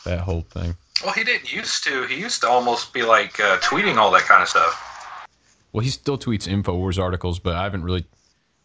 [0.06, 0.76] that whole thing.
[1.04, 2.04] Well, he didn't used to.
[2.08, 5.28] He used to almost be like uh, tweeting all that kind of stuff.
[5.72, 8.06] Well, he still tweets Infowars articles, but I haven't really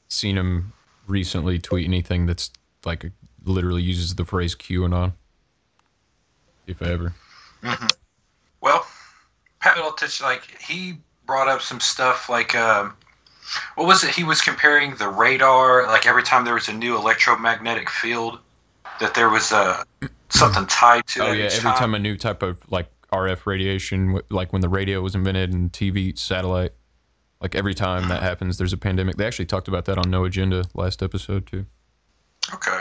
[0.09, 0.73] seen him
[1.07, 2.51] recently tweet anything that's
[2.85, 3.11] like
[3.45, 5.13] literally uses the phrase QAnon.
[6.67, 7.15] If ever.
[8.61, 8.87] Well,
[9.61, 12.95] Pat Middleton, like he brought up some stuff like um,
[13.75, 14.11] what was it?
[14.15, 18.39] He was comparing the radar, like every time there was a new electromagnetic field,
[19.01, 19.83] that there was uh,
[20.31, 21.39] something tied to Oh it.
[21.39, 25.15] yeah, every time a new type of like RF radiation, like when the radio was
[25.15, 26.73] invented and TV satellite,
[27.41, 29.17] like every time that happens, there's a pandemic.
[29.17, 31.67] They actually talked about that on No Agenda last episode too.
[32.53, 32.81] Okay.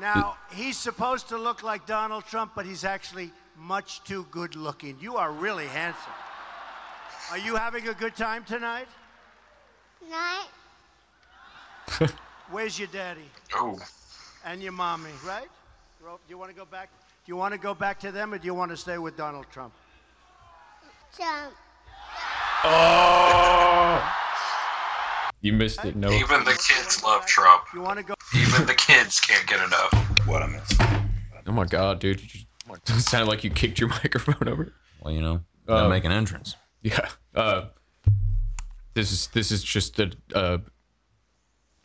[0.00, 4.96] Now, he's supposed to look like Donald Trump, but he's actually much too good looking.
[5.00, 6.12] You are really handsome.
[7.30, 8.86] Are you having a good time tonight?
[10.10, 10.48] Night.
[12.50, 13.78] Where's your daddy Oh,
[14.44, 15.48] and your mommy, right?
[16.00, 16.88] Do you want to go back?
[17.24, 19.16] Do you want to go back to them or do you want to stay with
[19.16, 19.72] Donald Trump?
[21.16, 21.52] Jump.
[22.64, 24.18] Oh.
[25.40, 26.14] You missed it, Noah.
[26.14, 27.62] even the kids love Trump.
[27.74, 30.11] You want to go Even the kids can't get enough.
[30.26, 30.70] What I miss.
[31.46, 32.20] Oh my god, dude!
[32.20, 32.28] You
[32.84, 34.72] just, sounded like you kicked your microphone over.
[35.00, 36.56] Well, you know, Uh, gotta make an entrance.
[36.82, 37.08] Yeah.
[37.34, 37.66] Uh,
[38.94, 40.58] this is this is just a uh,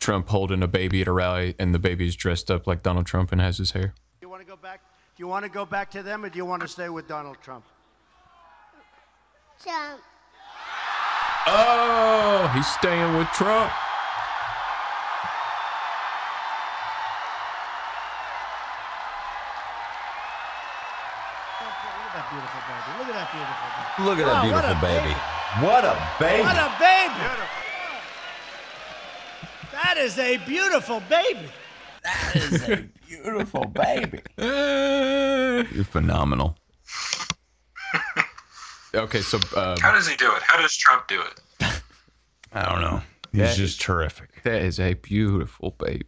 [0.00, 3.32] Trump holding a baby at a rally, and the baby's dressed up like Donald Trump
[3.32, 3.94] and has his hair.
[4.20, 4.80] Do you want to go back?
[5.16, 7.08] Do you want to go back to them or do you want to stay with
[7.08, 7.64] Donald Trump?
[9.64, 10.00] Jump.
[11.46, 13.72] Oh, he's staying with Trump.
[23.38, 24.04] Beautiful.
[24.04, 25.08] Look at that Oh, what beautiful a baby.
[25.08, 25.20] baby.
[25.66, 26.42] What a baby!
[26.42, 27.24] What a baby!
[29.72, 31.48] That is a beautiful baby.
[32.04, 34.20] That is a beautiful baby.
[35.74, 36.56] You're phenomenal.
[38.94, 40.42] Okay, so uh, How does he do it?
[40.42, 41.40] How does Trump do it?
[42.52, 43.02] I don't know.
[43.32, 44.42] He's That- just terrific.
[44.44, 46.06] that is a beautiful baby.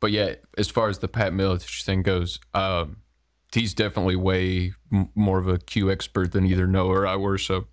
[0.00, 2.96] But yeah, as far as the Pat Miletich thing goes, um,
[3.54, 4.72] he's definitely way
[5.14, 7.38] more of a Q expert than either Noah or I were.
[7.38, 7.66] So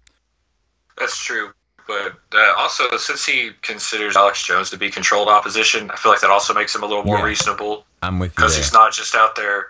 [0.97, 1.51] That's true.
[1.87, 6.21] But uh, also, since he considers Alex Jones to be controlled opposition, I feel like
[6.21, 7.25] that also makes him a little more Yeah.
[7.25, 9.67] reasonable I'm with you because he's not just out there.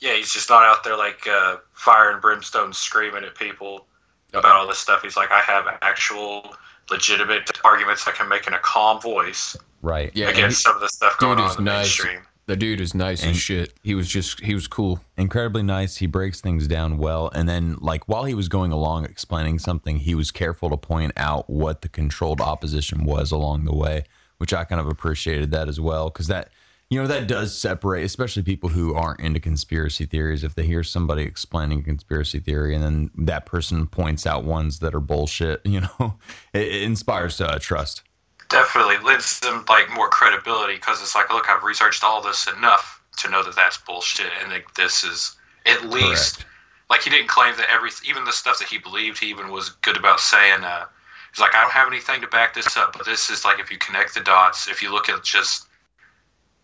[0.00, 3.86] Yeah, he's just not out there like uh, fire and brimstone screaming at people
[4.34, 5.02] about all this stuff.
[5.02, 6.54] He's like, I have actual,
[6.90, 10.10] legitimate arguments I can make in a calm voice right.
[10.14, 11.84] yeah, against some of the stuff going on in the nice.
[11.84, 12.20] mainstream.
[12.46, 13.74] The dude is nice And- as shit.
[13.82, 15.00] He was just he was cool.
[15.16, 15.96] incredibly nice.
[15.96, 17.28] He breaks things down well.
[17.34, 21.12] And then, like, while he was going along explaining something, he was careful to point
[21.16, 24.04] out what the controlled opposition was along the way,
[24.38, 26.08] which I kind of appreciated that as well.
[26.08, 26.50] Cause that,
[26.88, 30.44] you know, that does separate, especially people who aren't into conspiracy theories.
[30.44, 34.78] If they hear somebody explaining a conspiracy theory and then that person points out ones
[34.78, 36.18] that are bullshit, you know,
[36.54, 38.04] it, it inspires uh, trust.
[38.48, 43.02] Definitely lends them like more credibility because it's like, look, I've researched all this enough
[43.18, 45.36] to know that that's bullshit, and that this is
[45.66, 46.46] at least Correct.
[46.90, 49.70] like he didn't claim that every even the stuff that he believed he even was
[49.70, 50.62] good about saying.
[50.62, 50.84] Uh,
[51.32, 53.70] he's like, I don't have anything to back this up, but this is like if
[53.70, 55.66] you connect the dots, if you look at just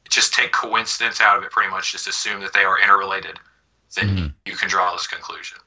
[0.09, 3.39] just take coincidence out of it, pretty much just assume that they are interrelated,
[3.97, 5.59] then you can draw this conclusion,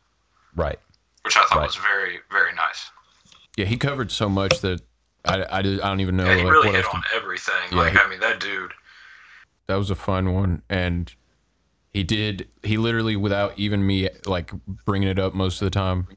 [0.56, 0.80] Right.
[1.24, 1.66] which I thought Right.
[1.66, 2.90] was very very nice.
[3.58, 4.82] Yeah, he covered so much that
[5.28, 6.98] I, I, did- I don't even know Yeah, he like, really what hit else to
[6.98, 7.54] on everything.
[7.72, 8.74] Yeah, like he- I mean, that dude.
[9.68, 11.14] that was a fun one and
[11.94, 14.52] he did he literally without even me like
[14.86, 16.08] bringing it up most of the time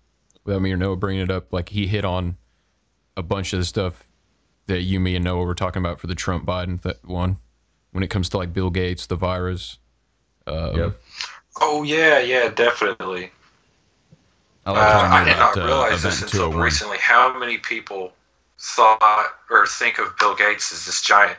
[0.45, 2.37] without me or noah bringing it up like he hit on
[3.17, 4.07] a bunch of the stuff
[4.67, 7.39] that you me and noah were talking about for the trump biden th- one
[7.93, 9.79] when it comes to like bill gates the virus
[10.47, 11.01] Um, Yep.
[11.61, 13.31] Oh yeah, yeah, definitely.
[14.67, 16.99] I Uh, like how I did not uh, realize this until recently.
[16.99, 18.13] How many people
[18.59, 21.39] thought or think of Bill Gates as this giant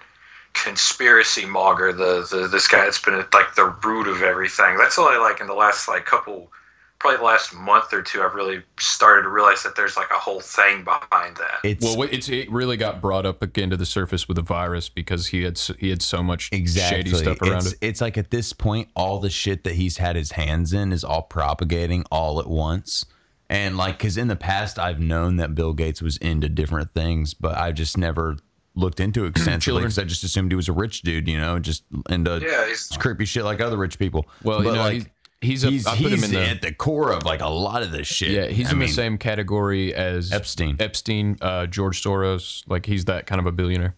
[0.54, 4.78] conspiracy mogger, the, the this guy that's been at like the root of everything?
[4.78, 6.52] That's only like in the last like couple,
[7.00, 8.22] probably the last month or two.
[8.22, 11.60] I've really started to realize that there's like a whole thing behind that.
[11.64, 14.88] It's Well, it's it really got brought up again to the surface with the virus
[14.88, 17.80] because he had he had so much exactly shady stuff around it's, it.
[17.82, 21.04] it's like at this point, all the shit that he's had his hands in is
[21.04, 23.06] all propagating all at once.
[23.50, 27.34] And like, because in the past, I've known that Bill Gates was into different things,
[27.34, 28.38] but I just never
[28.76, 31.58] looked into it extensively because I just assumed he was a rich dude, you know,
[31.60, 34.28] just into Yeah, he's creepy shit like other rich people.
[34.44, 35.08] Well, you but know, like, he's
[35.42, 37.50] he's, a, he's, I put him he's in the at the core of like a
[37.50, 38.30] lot of this shit.
[38.30, 40.78] yeah he's I in mean, the same category as Epstein.
[40.80, 42.64] Epstein, uh, George Soros.
[42.68, 43.96] Like he's that kind of a billionaire.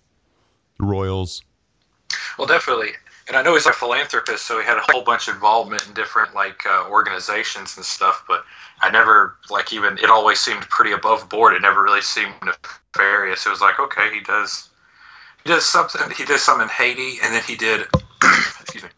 [0.79, 1.43] Royals.
[2.37, 2.91] Well, definitely.
[3.31, 5.93] And I know he's a philanthropist, so he had a whole bunch of involvement in
[5.93, 8.25] different like uh, organizations and stuff.
[8.27, 8.43] But
[8.81, 11.53] I never like even it always seemed pretty above board.
[11.53, 13.45] It never really seemed nefarious.
[13.45, 14.67] It was like okay, he does
[15.45, 16.01] he does something.
[16.13, 17.87] He did something in Haiti, and then he did
[18.59, 18.89] excuse me.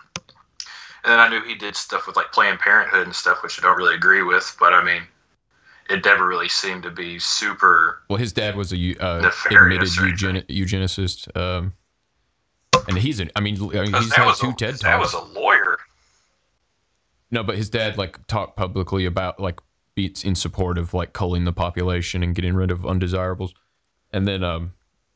[1.04, 3.62] And then I knew he did stuff with like Planned Parenthood and stuff, which I
[3.62, 4.58] don't really agree with.
[4.60, 5.04] But I mean,
[5.92, 8.02] it never really seemed to be super.
[8.10, 11.74] Well, his dad was a uh, admitted eugen- eugenicist, um,
[12.88, 15.14] and he's an, I mean, I mean he's had two a, TED his dad talks.
[15.14, 15.78] was a lawyer.
[17.32, 19.60] No, but his dad like talked publicly about like
[19.96, 23.54] beats in support of like culling the population and getting rid of undesirables.
[24.12, 24.74] And then um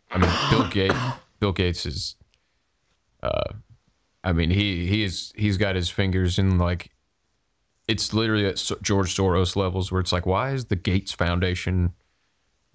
[0.09, 0.95] I mean Bill Gates
[1.39, 2.15] Bill Gates is
[3.21, 3.53] uh
[4.23, 6.89] I mean he he is he's got his fingers in like
[7.87, 11.93] it's literally at George Soros levels where it's like why is the Gates Foundation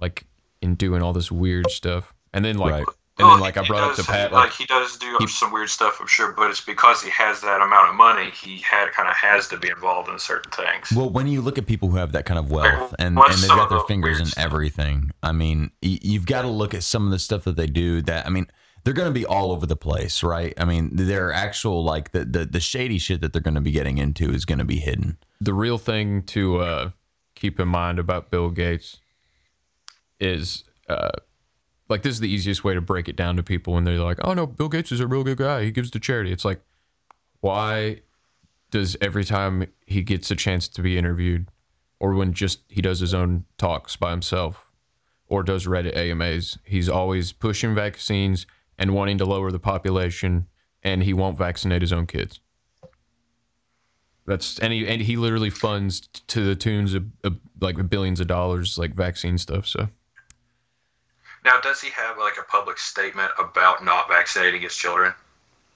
[0.01, 0.24] like
[0.60, 2.14] in doing all this weird stuff?
[2.32, 2.97] And then like Right.
[3.23, 4.97] And Well, then like I he brought up does- to Pat like, like he does
[4.97, 7.94] do he- some weird stuff, I'm sure, but it's because he has that amount of
[7.94, 8.31] money.
[8.31, 10.90] He had kind of has to be involved in certain things.
[10.94, 13.49] Well, when you look at people who have that kind of wealth and, and they've
[13.49, 14.44] got their fingers in stuff?
[14.44, 17.66] everything, I mean, y- you've got to look at some of the stuff that they
[17.66, 18.03] do.
[18.03, 18.47] That I mean,
[18.85, 20.53] they're going to be all over the place, right?
[20.59, 23.70] I mean, their actual like the the, the shady shit that they're going to be
[23.73, 25.19] getting into is going to be hidden.
[25.40, 26.90] the real thing to uh,
[27.35, 28.99] keep in mind about Bill Gates
[30.20, 31.11] is uh,
[31.93, 34.19] like this is the easiest way to break it down to people when they're like,
[34.24, 35.62] "Oh no, Bill Gates is a real good guy.
[35.62, 36.62] He gives to charity." It's like,
[37.40, 38.01] why
[38.70, 41.48] does every time he gets a chance to be interviewed,
[42.01, 44.70] or when just he does his own talks by himself,
[45.28, 48.47] or does Reddit AMAs, he's always pushing vaccines
[48.78, 50.48] and wanting to lower the population,
[50.82, 52.40] and he won't vaccinate his own kids.
[54.27, 58.19] That's and he and he literally funds t- to the tunes of, of like billions
[58.19, 59.66] of dollars like vaccine stuff.
[59.66, 59.89] So
[61.44, 65.12] Now, does he have like a public statement about not vaccinating his children?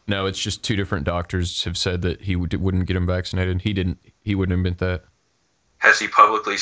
[0.08, 3.62] no, it's just two different doctors have said that he would, wouldn't get him vaccinated.
[3.62, 3.98] He didn't.
[4.22, 5.04] He wouldn't admit that.
[5.78, 6.56] Has he publicly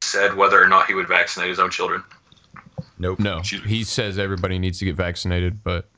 [0.00, 2.02] said whether or not he would vaccinate his own children?
[2.98, 3.18] Nope.
[3.18, 5.88] No, he says everybody needs to get vaccinated, but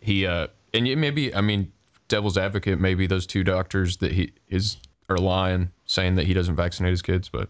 [0.00, 1.72] he uh and maybe I mean
[2.08, 4.78] devil's advocate maybe those two doctors that he is
[5.08, 7.48] are lying saying that he doesn't vaccinate his kids, but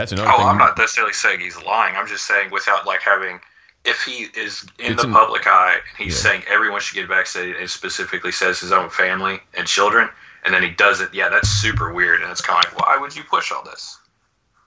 [0.00, 0.46] that's another Oh, thing.
[0.46, 1.94] I'm not necessarily saying he's lying.
[1.96, 3.40] I'm just saying without like having,
[3.84, 6.30] if he is in It's the an- public eye, and he's Yeah.
[6.30, 10.08] saying everyone should get vaccinated, and specifically says his own family and children,
[10.44, 11.14] and then he does it.
[11.14, 13.98] Yeah, that's super weird, and it's kind of like, why would you push all this?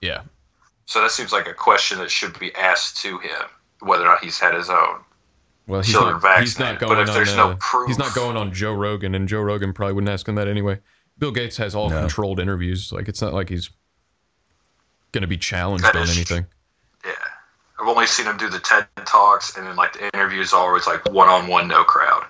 [0.00, 0.22] yeah.
[0.86, 3.40] So that seems like a question that should be asked to him,
[3.80, 5.00] whether or not he's had his own.
[5.66, 7.14] Well, he's children not, he's not going But if on.
[7.14, 10.10] there's no uh, proof- he's not going on Joe Rogan, and Joe Rogan probably wouldn't
[10.10, 10.80] ask him that anyway.
[11.18, 12.00] Bill Gates has all No.
[12.00, 12.92] controlled interviews.
[12.92, 13.70] Like it's not like he's
[15.14, 16.44] going to be challenged That on anything.
[17.06, 17.12] Yeah,
[17.80, 20.86] I've only seen him do the TED talks, and then like the interviews are always
[20.86, 22.26] like one on one, no crowd.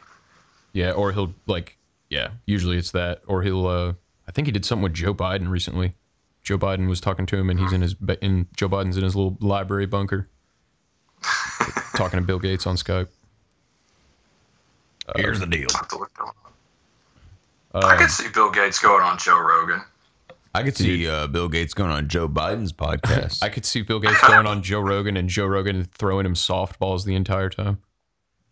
[0.72, 1.78] Yeah, or he'll like
[2.10, 2.28] yeah.
[2.46, 3.66] Usually it's that, or he'll.
[3.66, 3.94] uh
[4.26, 5.94] I think he did something with Joe Biden recently.
[6.42, 9.16] Joe Biden was talking to him, and he's in his in Joe Biden's in his
[9.16, 10.28] little library bunker,
[11.96, 13.08] talking to Bill Gates on Skype.
[15.16, 15.66] Here's the deal.
[15.74, 16.36] I'll have to look them up.
[17.74, 19.82] Uh, I could see Bill Gates going on Joe Rogan.
[20.54, 23.38] I could see uh, Bill Gates going on Joe Biden's podcast.
[23.42, 27.04] I could see Bill Gates going on Joe Rogan and Joe Rogan throwing him softballs
[27.04, 27.78] the entire time.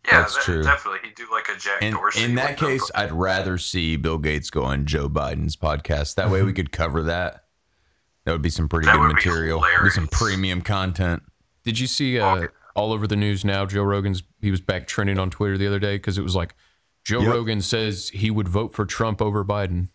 [0.07, 0.63] Yeah, That's that- true.
[0.65, 2.25] Definitely, he'd do like a Jack in, Dorsey.
[2.25, 6.17] in that like, case, I'd rather see Bill Gates go on Joe Biden's podcast.
[6.17, 7.45] That way we could cover that.
[8.25, 9.65] That would be some pretty That good would be material.
[9.85, 11.23] Be some premium content.
[11.65, 13.65] Did you see uh, all over the news now?
[13.67, 16.55] Joe Rogan's he was back trending on Twitter the other day because it was like
[17.05, 17.33] Joe Yep.
[17.33, 19.89] Rogan says he would vote for Trump over Biden,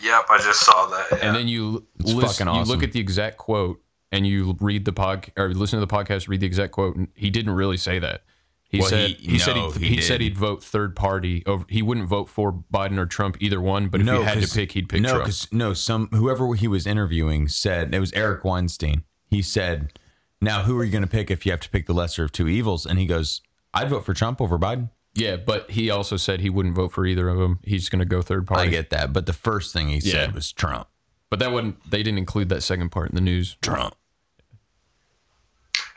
[0.00, 1.06] Yep, I just saw that.
[1.12, 1.18] Yeah.
[1.26, 4.84] and then you It's listen, fucking you look at the exact quote and you read
[4.84, 7.76] the pod or listen to the podcast, read the exact quote, and he didn't really
[7.76, 8.22] say that.
[8.70, 11.64] He Well, said he- he, said he'd, he he, said he'd vote third party over.
[11.70, 13.88] He wouldn't vote for Biden or Trump either one.
[13.88, 15.24] But if he had to 'cause- pick, he'd pick no, Trump.
[15.24, 19.04] because no, some whoever he was interviewing said it was Eric Weinstein.
[19.26, 19.98] He said,
[20.42, 22.30] "Now, who are you going to pick if you have to pick the lesser of
[22.32, 23.40] two evils?" And he goes,
[23.72, 27.04] "I'd vote for Trump over Biden." Yeah, but he also said he wouldn't vote for
[27.04, 27.58] either of them.
[27.64, 28.62] He's going to go third party.
[28.68, 30.34] I get that, but the first thing he said Yeah.
[30.34, 30.86] was Trump.
[31.30, 31.90] but that wouldn't.
[31.90, 33.56] They didn't include that second part in the news.
[33.60, 33.94] Trump.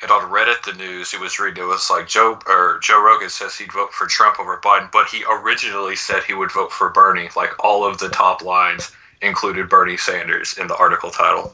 [0.02, 3.30] And on Reddit, the news, it was reading, it was like Joe or Joe Rogan
[3.30, 6.90] says he'd vote for Trump over Biden, but he originally said he would vote for
[6.90, 7.30] Bernie.
[7.36, 8.92] Like all of the top lines
[9.22, 11.54] included Bernie Sanders in the article title.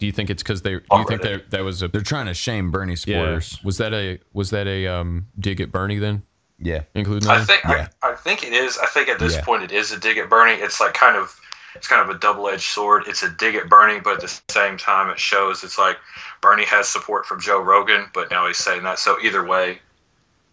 [0.00, 0.72] Do you think it's because they?
[0.74, 1.22] Do On you think Reddit.
[1.22, 1.88] that that was a?
[1.88, 2.96] They're trying to shame Bernie Yeah.
[3.20, 3.60] supporters.
[3.62, 4.18] Was that a?
[4.32, 6.24] Was that a um dig at Bernie then?
[6.58, 6.82] Yeah.
[6.94, 7.88] Including I think Yeah.
[8.02, 8.78] I, I think it is.
[8.78, 9.44] I think at this Yeah.
[9.44, 10.60] point it is a dig at Bernie.
[10.60, 11.38] It's like kind of
[11.74, 13.04] it's kind of a double edged sword.
[13.08, 15.96] It's a dig at Bernie, but at the same time it shows it's like
[16.40, 18.98] Bernie has support from Joe Rogan, but now he's saying that.
[19.00, 19.80] So either way,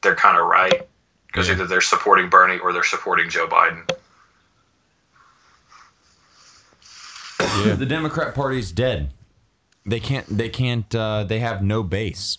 [0.02, 0.88] they're kind of right
[1.28, 1.54] because Yeah.
[1.54, 3.88] either they're supporting Bernie or they're supporting Joe Biden.
[7.66, 7.76] Yeah.
[7.76, 9.12] The Democrat Party's dead.
[9.86, 10.26] They can't.
[10.28, 10.94] They can't.
[10.94, 12.38] Uh, they have no base.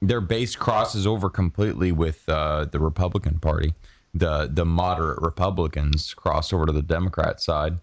[0.00, 3.74] Their base crosses over completely with uh, the Republican Party.
[4.12, 7.78] The the moderate Republicans cross over to the Democrat side,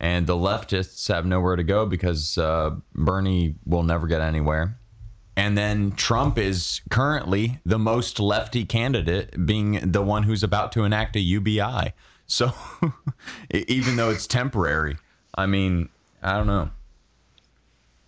[0.00, 4.78] and the leftists have nowhere to go because uh, Bernie will never get anywhere.
[5.36, 10.84] And then Trump is currently the most lefty candidate, being the one who's about to
[10.84, 11.92] enact a UBI.
[12.26, 12.54] So
[13.50, 14.96] even though it's temporary,
[15.34, 15.90] I mean,
[16.22, 16.70] I don't know.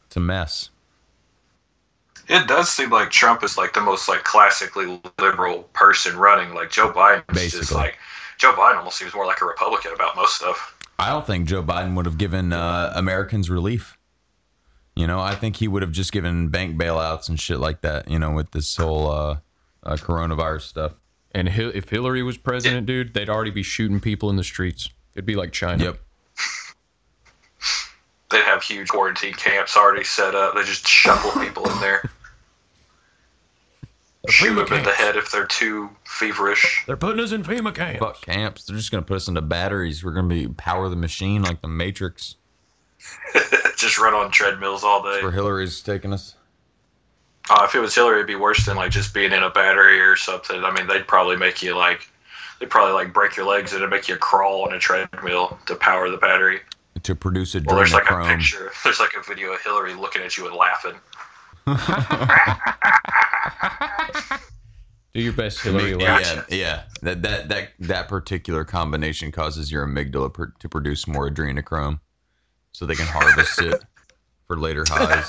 [0.06, 0.70] It's a mess.
[2.28, 6.55] It does seem like Trump is like the most like classically liberal person running.
[6.55, 7.98] Like Joe Biden is just like
[8.36, 10.74] Joe Biden almost seems more like a Republican about most stuff.
[10.98, 13.96] I don't think Joe Biden would have given uh, Americans relief.
[14.94, 18.10] You know, I think he would have just given bank bailouts and shit like that.
[18.10, 19.36] You know, with this whole uh,
[19.84, 20.92] uh, coronavirus stuff.
[21.32, 24.88] And if Hillary was president, dude, they'd already be shooting people in the streets.
[25.14, 25.84] It'd be like China.
[25.84, 26.00] Yep.
[28.30, 30.55] They'd have huge quarantine camps already set up.
[30.55, 32.10] They just shuffle people in there.
[34.28, 36.84] Shoot them in the head if they're too feverish.
[36.86, 37.98] They're putting us in FEMA camps.
[38.00, 38.64] Fuck camps.
[38.64, 40.05] They're just gonna put us into batteries.
[40.05, 42.36] We're gonna be power the machine like the Matrix.
[43.76, 45.22] just run on treadmills all day.
[45.22, 46.34] Where Hillary's taking us.
[47.50, 50.00] Uh, if it was Hillary, it'd be worse than like just being in a battery
[50.00, 50.62] or something.
[50.62, 52.06] I mean, they'd probably make you like,
[52.60, 56.10] they'd probably like break your legs and make you crawl on a treadmill to power
[56.10, 56.60] the battery.
[57.05, 58.36] To produce a Well, there's like a adrenochrome.
[58.36, 58.72] picture.
[58.84, 60.94] There's like a video of Hillary looking at you and laughing.
[65.15, 65.97] Do your best, Hillary.
[65.99, 66.47] yeah, laugh.
[66.51, 66.82] yeah.
[67.03, 72.01] That that that that particular combination causes your amygdala pr- to produce more adrenochrome,
[72.73, 73.82] so they can harvest it
[74.47, 75.28] for later highs.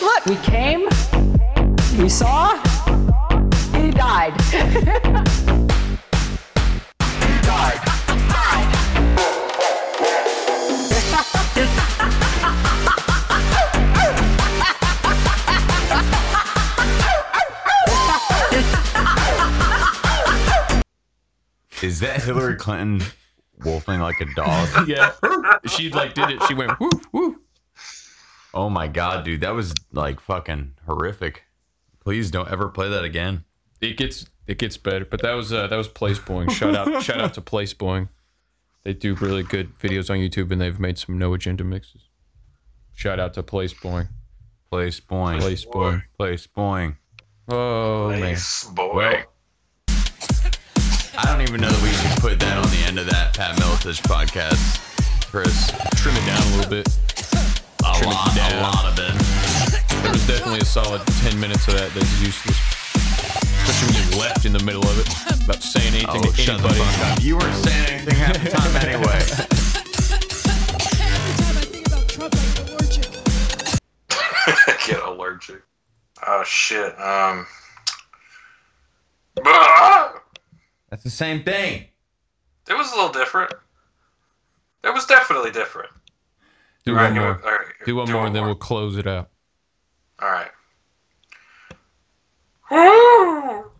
[0.00, 0.88] Look, we came,
[1.98, 2.53] we saw,
[21.84, 23.06] Is that Hillary Clinton
[23.64, 24.88] wolfing like a dog?
[24.88, 25.12] Yeah.
[25.66, 26.42] she like did it.
[26.44, 27.40] She went woo woo.
[28.54, 31.44] Oh my god, dude, that was like fucking horrific.
[32.00, 33.44] Please don't ever play that again.
[33.80, 36.50] It gets it gets better, but that was uh, that was Place Boing.
[36.50, 38.08] Shout out shout out to Place Boing.
[38.82, 42.02] They do really good videos on YouTube, and they've made some no agenda mixes.
[42.92, 44.08] Shout out to Place Boing.
[44.70, 45.40] Place boing.
[45.40, 46.02] Place Boing.
[46.16, 46.96] Place boing.
[47.48, 48.20] Oh man.
[48.20, 48.94] Nice boy.
[48.94, 49.24] Well,
[51.16, 53.56] I don't even know that we should put that on the end of that Pat
[53.56, 54.80] Miletich podcast,
[55.30, 55.70] Chris.
[56.00, 56.88] trim it down a little bit.
[57.86, 59.14] A Trim it lot, a lot of it.
[60.02, 62.58] There was definitely a solid ten minutes of that that's useless.
[63.62, 65.08] Especially when you're left in the middle of it,
[65.44, 66.80] about saying anything Oh, to shut the anybody.
[66.80, 67.22] fuck up.
[67.22, 69.20] You weren't saying anything half the time anyway.
[74.86, 75.62] Get allergic.
[76.26, 76.98] Oh shit.
[77.00, 77.46] Um.
[80.94, 81.86] That's the same thing.
[82.70, 83.52] It was a little different.
[84.84, 85.90] It was definitely different.
[86.84, 87.42] Do right, one more.
[87.84, 88.50] Do one do more, one and then more.
[88.50, 89.28] we'll close it out.
[90.20, 90.52] All right.